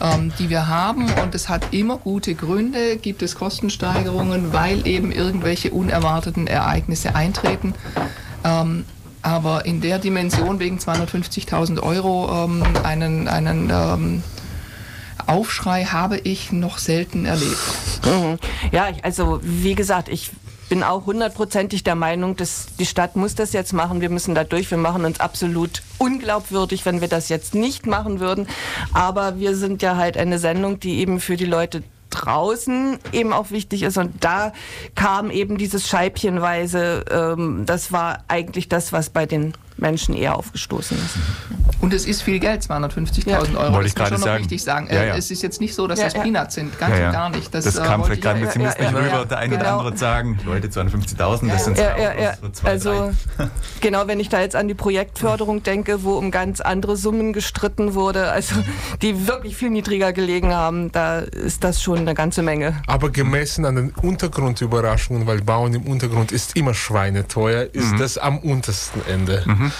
ähm, 0.00 0.32
die 0.38 0.50
wir 0.50 0.68
haben. 0.68 1.10
Und 1.22 1.34
es 1.34 1.48
hat 1.48 1.72
immer 1.72 1.96
gute 1.98 2.34
Gründe, 2.34 2.96
gibt 2.96 3.22
es 3.22 3.34
Kostensteigerungen, 3.34 4.52
weil 4.52 4.86
eben 4.86 5.12
irgendwelche 5.12 5.70
unerwarteten 5.70 6.46
Ereignisse 6.46 7.14
eintreten. 7.14 7.74
Ähm, 8.44 8.84
aber 9.22 9.66
in 9.66 9.80
der 9.80 9.98
Dimension 9.98 10.60
wegen 10.60 10.78
250.000 10.78 11.82
Euro 11.82 12.44
ähm, 12.44 12.62
einen, 12.84 13.26
einen 13.26 13.70
ähm, 13.70 14.22
Aufschrei 15.26 15.84
habe 15.84 16.18
ich 16.18 16.52
noch 16.52 16.78
selten 16.78 17.24
erlebt. 17.24 17.58
Mhm. 18.04 18.38
Ja, 18.70 18.88
also 19.02 19.40
wie 19.42 19.74
gesagt, 19.74 20.08
ich 20.08 20.30
bin 20.68 20.82
auch 20.82 21.06
hundertprozentig 21.06 21.84
der 21.84 21.94
Meinung, 21.94 22.36
dass 22.36 22.66
die 22.78 22.86
Stadt 22.86 23.16
muss 23.16 23.34
das 23.34 23.52
jetzt 23.52 23.72
machen. 23.72 24.00
Wir 24.00 24.10
müssen 24.10 24.34
da 24.34 24.44
durch. 24.44 24.70
Wir 24.70 24.78
machen 24.78 25.04
uns 25.04 25.20
absolut 25.20 25.82
unglaubwürdig, 25.98 26.84
wenn 26.86 27.00
wir 27.00 27.08
das 27.08 27.28
jetzt 27.28 27.54
nicht 27.54 27.86
machen 27.86 28.20
würden. 28.20 28.48
Aber 28.92 29.38
wir 29.38 29.56
sind 29.56 29.82
ja 29.82 29.96
halt 29.96 30.16
eine 30.16 30.38
Sendung, 30.38 30.80
die 30.80 30.98
eben 30.98 31.20
für 31.20 31.36
die 31.36 31.44
Leute 31.44 31.82
draußen 32.10 32.98
eben 33.12 33.32
auch 33.32 33.50
wichtig 33.50 33.82
ist. 33.82 33.98
Und 33.98 34.24
da 34.24 34.52
kam 34.94 35.30
eben 35.30 35.58
dieses 35.58 35.88
Scheibchenweise, 35.88 37.04
ähm, 37.10 37.64
das 37.66 37.92
war 37.92 38.24
eigentlich 38.28 38.68
das, 38.68 38.92
was 38.92 39.10
bei 39.10 39.26
den 39.26 39.52
Menschen 39.76 40.14
eher 40.14 40.36
aufgestoßen 40.36 40.96
ist. 40.96 41.65
Und 41.86 41.94
es 41.94 42.04
ist 42.04 42.22
viel 42.22 42.40
Geld, 42.40 42.62
250.000 42.62 43.28
ja. 43.28 43.38
Euro. 43.38 43.74
Wollte 43.74 43.86
ich 43.86 43.94
das 43.94 44.08
schon 44.08 44.20
noch 44.20 44.38
wichtig 44.40 44.60
sagen. 44.64 44.88
Ja, 44.90 45.04
ja. 45.04 45.16
Es 45.16 45.30
ist 45.30 45.40
jetzt 45.40 45.60
nicht 45.60 45.72
so, 45.72 45.86
dass 45.86 46.00
das 46.00 46.14
Peanuts 46.14 46.56
sind, 46.56 46.76
ganz 46.80 46.96
und 46.96 47.12
gar 47.12 47.30
nicht. 47.30 47.54
Das, 47.54 47.64
das 47.64 47.80
kam 47.80 48.02
vielleicht 48.02 48.22
gerade 48.22 48.40
ein 48.40 48.44
bisschen 48.44 48.62
ja, 48.62 48.70
nicht 48.70 48.92
rüber. 48.92 49.24
Der 49.24 49.38
eine 49.38 49.56
genau. 49.56 49.60
oder 49.60 49.78
andere 49.78 49.96
sagen, 49.96 50.36
Leute, 50.44 50.66
250.000, 50.66 51.48
das 51.48 51.64
sind 51.64 51.78
ja, 51.78 51.96
ja, 51.96 52.20
ja. 52.20 52.34
Zwei, 52.52 52.68
Also 52.68 53.12
genau, 53.80 54.08
wenn 54.08 54.18
ich 54.18 54.28
da 54.28 54.40
jetzt 54.40 54.56
an 54.56 54.66
die 54.66 54.74
Projektförderung 54.74 55.62
denke, 55.62 56.02
wo 56.02 56.14
um 56.14 56.32
ganz 56.32 56.60
andere 56.60 56.96
Summen 56.96 57.32
gestritten 57.32 57.94
wurde, 57.94 58.32
also 58.32 58.56
die 59.00 59.28
wirklich 59.28 59.56
viel 59.56 59.70
niedriger 59.70 60.12
gelegen 60.12 60.52
haben, 60.52 60.90
da 60.90 61.20
ist 61.20 61.62
das 61.62 61.80
schon 61.80 61.98
eine 61.98 62.14
ganze 62.14 62.42
Menge. 62.42 62.82
Aber 62.88 63.10
gemessen 63.10 63.64
an 63.64 63.76
den 63.76 63.90
Untergrundüberraschungen, 63.90 65.28
weil 65.28 65.40
Bauen 65.40 65.72
im 65.72 65.82
Untergrund 65.82 66.32
ist 66.32 66.56
immer 66.56 66.74
schweineteuer, 66.74 67.68
ist 67.72 67.92
mhm. 67.92 67.98
das 67.98 68.18
am 68.18 68.38
untersten 68.38 69.02
Ende. 69.06 69.44
Mhm. 69.46 69.70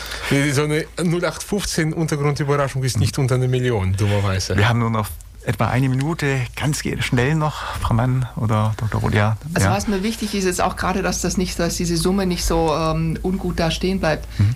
So 0.53 0.63
eine 0.63 0.85
0815 0.99 1.96
Untergrundüberraschung 1.97 2.85
ist 2.85 2.99
nicht 2.99 3.19
unter 3.19 3.37
einer 3.37 3.49
Million, 3.49 3.95
dummerweise. 3.97 4.57
Wir 4.57 4.69
haben 4.69 4.79
nur 4.79 4.91
noch 4.91 5.09
etwa 5.45 5.69
eine 5.69 5.89
Minute, 5.89 6.41
ganz 6.57 6.83
schnell 7.01 7.35
noch, 7.37 7.63
Frau 7.81 7.95
Mann 7.95 8.27
oder 8.37 8.75
Dr. 8.77 9.01
Rodia. 9.01 9.37
Also 9.55 9.69
ja. 9.69 9.75
was 9.75 9.87
mir 9.87 10.03
wichtig 10.03 10.35
ist, 10.35 10.45
ist 10.45 10.61
auch 10.61 10.77
gerade, 10.77 11.03
dass 11.03 11.21
das 11.21 11.37
nicht, 11.37 11.59
dass 11.59 11.77
diese 11.77 11.97
Summe 11.97 12.27
nicht 12.27 12.45
so 12.45 12.75
ähm, 12.75 13.19
ungut 13.23 13.59
da 13.59 13.71
stehen 13.71 14.01
bleibt. 14.01 14.27
Mhm. 14.39 14.55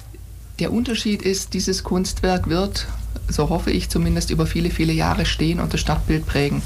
Der 0.59 0.72
Unterschied 0.72 1.22
ist, 1.22 1.55
dieses 1.55 1.84
Kunstwerk 1.84 2.49
wird, 2.49 2.88
so 3.28 3.49
hoffe 3.49 3.70
ich 3.70 3.88
zumindest, 3.88 4.30
über 4.30 4.47
viele, 4.47 4.70
viele 4.70 4.93
Jahre 4.93 5.24
stehen 5.24 5.61
und 5.61 5.72
das 5.72 5.80
Stadtbild 5.80 6.26
prägen 6.26 6.61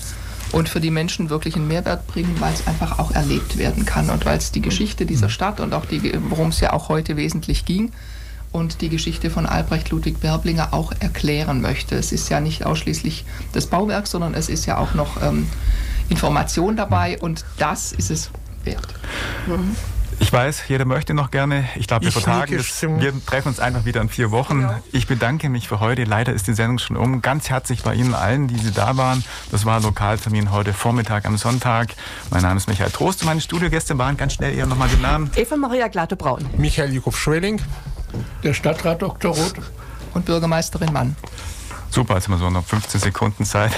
und 0.53 0.69
für 0.69 0.81
die 0.81 0.91
Menschen 0.91 1.31
wirklich 1.31 1.57
einen 1.57 1.69
Mehrwert 1.69 2.07
bringen, 2.07 2.35
weil 2.39 2.55
es 2.55 2.67
einfach 2.67 2.99
auch 2.99 3.11
erlebt 3.11 3.59
werden 3.59 3.85
kann 3.85 4.09
und 4.09 4.25
weil 4.25 4.39
es 4.39 4.53
die 4.53 4.63
Geschichte 4.63 5.05
dieser 5.05 5.29
Stadt 5.29 5.61
und 5.61 5.75
auch 5.75 5.85
die, 5.85 6.19
worum 6.31 6.49
es 6.49 6.61
ja 6.61 6.73
auch 6.73 6.89
heute 6.89 7.17
wesentlich 7.17 7.65
ging, 7.65 7.93
und 8.55 8.81
die 8.81 8.89
Geschichte 8.89 9.31
von 9.31 9.47
Albrecht 9.47 9.91
Ludwig 9.91 10.21
Berblinger 10.21 10.73
auch 10.73 10.93
erklären 11.01 11.61
möchte. 11.61 11.97
Es 11.97 12.13
ist 12.13 12.29
ja 12.29 12.41
nicht 12.41 12.65
ausschließlich 12.65 13.25
das 13.53 13.67
Bauwerk, 13.67 14.07
sondern 14.07 14.33
es 14.35 14.49
ist 14.49 14.65
ja 14.67 14.79
auch 14.79 14.95
noch 14.95 15.21
ähm, 15.21 15.49
Information 16.09 16.77
dabei 16.77 17.19
und 17.19 17.45
das 17.59 17.93
ist 17.93 18.11
es 18.11 18.31
wert. 18.63 18.87
Mhm. 19.49 19.75
Ich 20.21 20.33
weiß, 20.33 20.69
jeder 20.69 20.85
möchte 20.85 21.13
noch 21.13 21.33
gerne. 21.33 21.69
Ich 21.75 21.89
glaube, 21.89 22.05
wir 22.05 22.13
vertagen 22.13 22.55
es. 22.55 22.81
Wir 22.81 23.13
treffen 23.27 23.49
uns 23.49 23.59
einfach 23.59 23.85
wieder 23.85 24.01
in 24.01 24.09
vier 24.09 24.31
Wochen. 24.31 24.61
Ja. 24.61 24.81
Ich 24.93 25.09
bedanke 25.09 25.49
mich 25.49 25.67
für 25.67 25.81
heute. 25.81 26.05
Leider 26.05 26.33
ist 26.33 26.47
die 26.47 26.55
Sendung 26.55 26.79
schon 26.79 26.97
um. 26.97 27.21
Ganz 27.21 27.51
herzlich 27.51 27.83
bei 27.83 27.95
Ihnen 27.95 28.15
allen, 28.15 28.47
die 28.47 28.57
Sie 28.57 28.71
da 28.71 28.97
waren. 28.97 29.25
Das 29.51 29.67
war 29.67 29.81
Lokaltermin 29.81 30.53
heute 30.53 30.73
Vormittag 30.73 31.27
am 31.27 31.37
Sonntag. 31.37 31.89
Mein 32.31 32.43
Name 32.43 32.59
ist 32.59 32.69
Michael 32.69 32.93
Trost 32.93 33.23
und 33.23 33.27
meine 33.27 33.41
Studiogäste 33.41 33.99
waren 33.99 34.17
ganz 34.17 34.35
schnell 34.35 34.55
ihr 34.55 34.67
nochmal 34.67 34.89
den 34.89 35.03
Namen. 35.03 35.31
Eva 35.35 35.57
Maria 35.57 35.89
Glatte-Braun. 35.89 36.47
Michael 36.57 36.93
Jukow-Schwelling 36.93 37.61
der 38.43 38.55
Stadtrat 38.55 39.03
Dr. 39.03 39.35
Roth 39.35 39.55
und 40.15 40.25
Bürgermeisterin 40.25 40.93
Mann. 40.93 41.17
Super, 41.91 42.15
jetzt 42.15 42.29
haben 42.29 42.35
wir 42.35 42.39
so 42.39 42.51
noch 42.51 42.65
15 42.65 43.01
Sekunden 43.01 43.45
Zeit. 43.45 43.71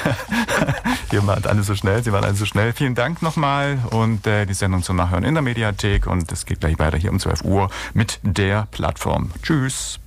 Hier 1.11 1.27
waren 1.27 1.45
alle 1.45 1.63
so 1.63 1.75
schnell, 1.75 2.03
Sie 2.03 2.13
waren 2.13 2.25
alle 2.25 2.35
so 2.35 2.47
schnell. 2.47 2.73
Vielen 2.73 2.95
Dank 2.95 3.21
nochmal 3.21 3.79
und 3.91 4.27
äh, 4.27 4.47
die 4.47 4.55
Sendung 4.55 4.83
zum 4.83 4.97
Nachhören 4.97 5.25
in 5.25 5.35
der 5.35 5.43
Mediathek 5.43 6.07
und 6.07 6.33
es 6.33 6.47
geht 6.47 6.61
gleich 6.61 6.79
weiter 6.79 6.97
hier 6.97 7.11
um 7.11 7.21
12 7.21 7.43
Uhr 7.43 7.71
mit 7.93 8.19
der 8.23 8.69
Plattform. 8.71 9.33
Tschüss. 9.43 10.01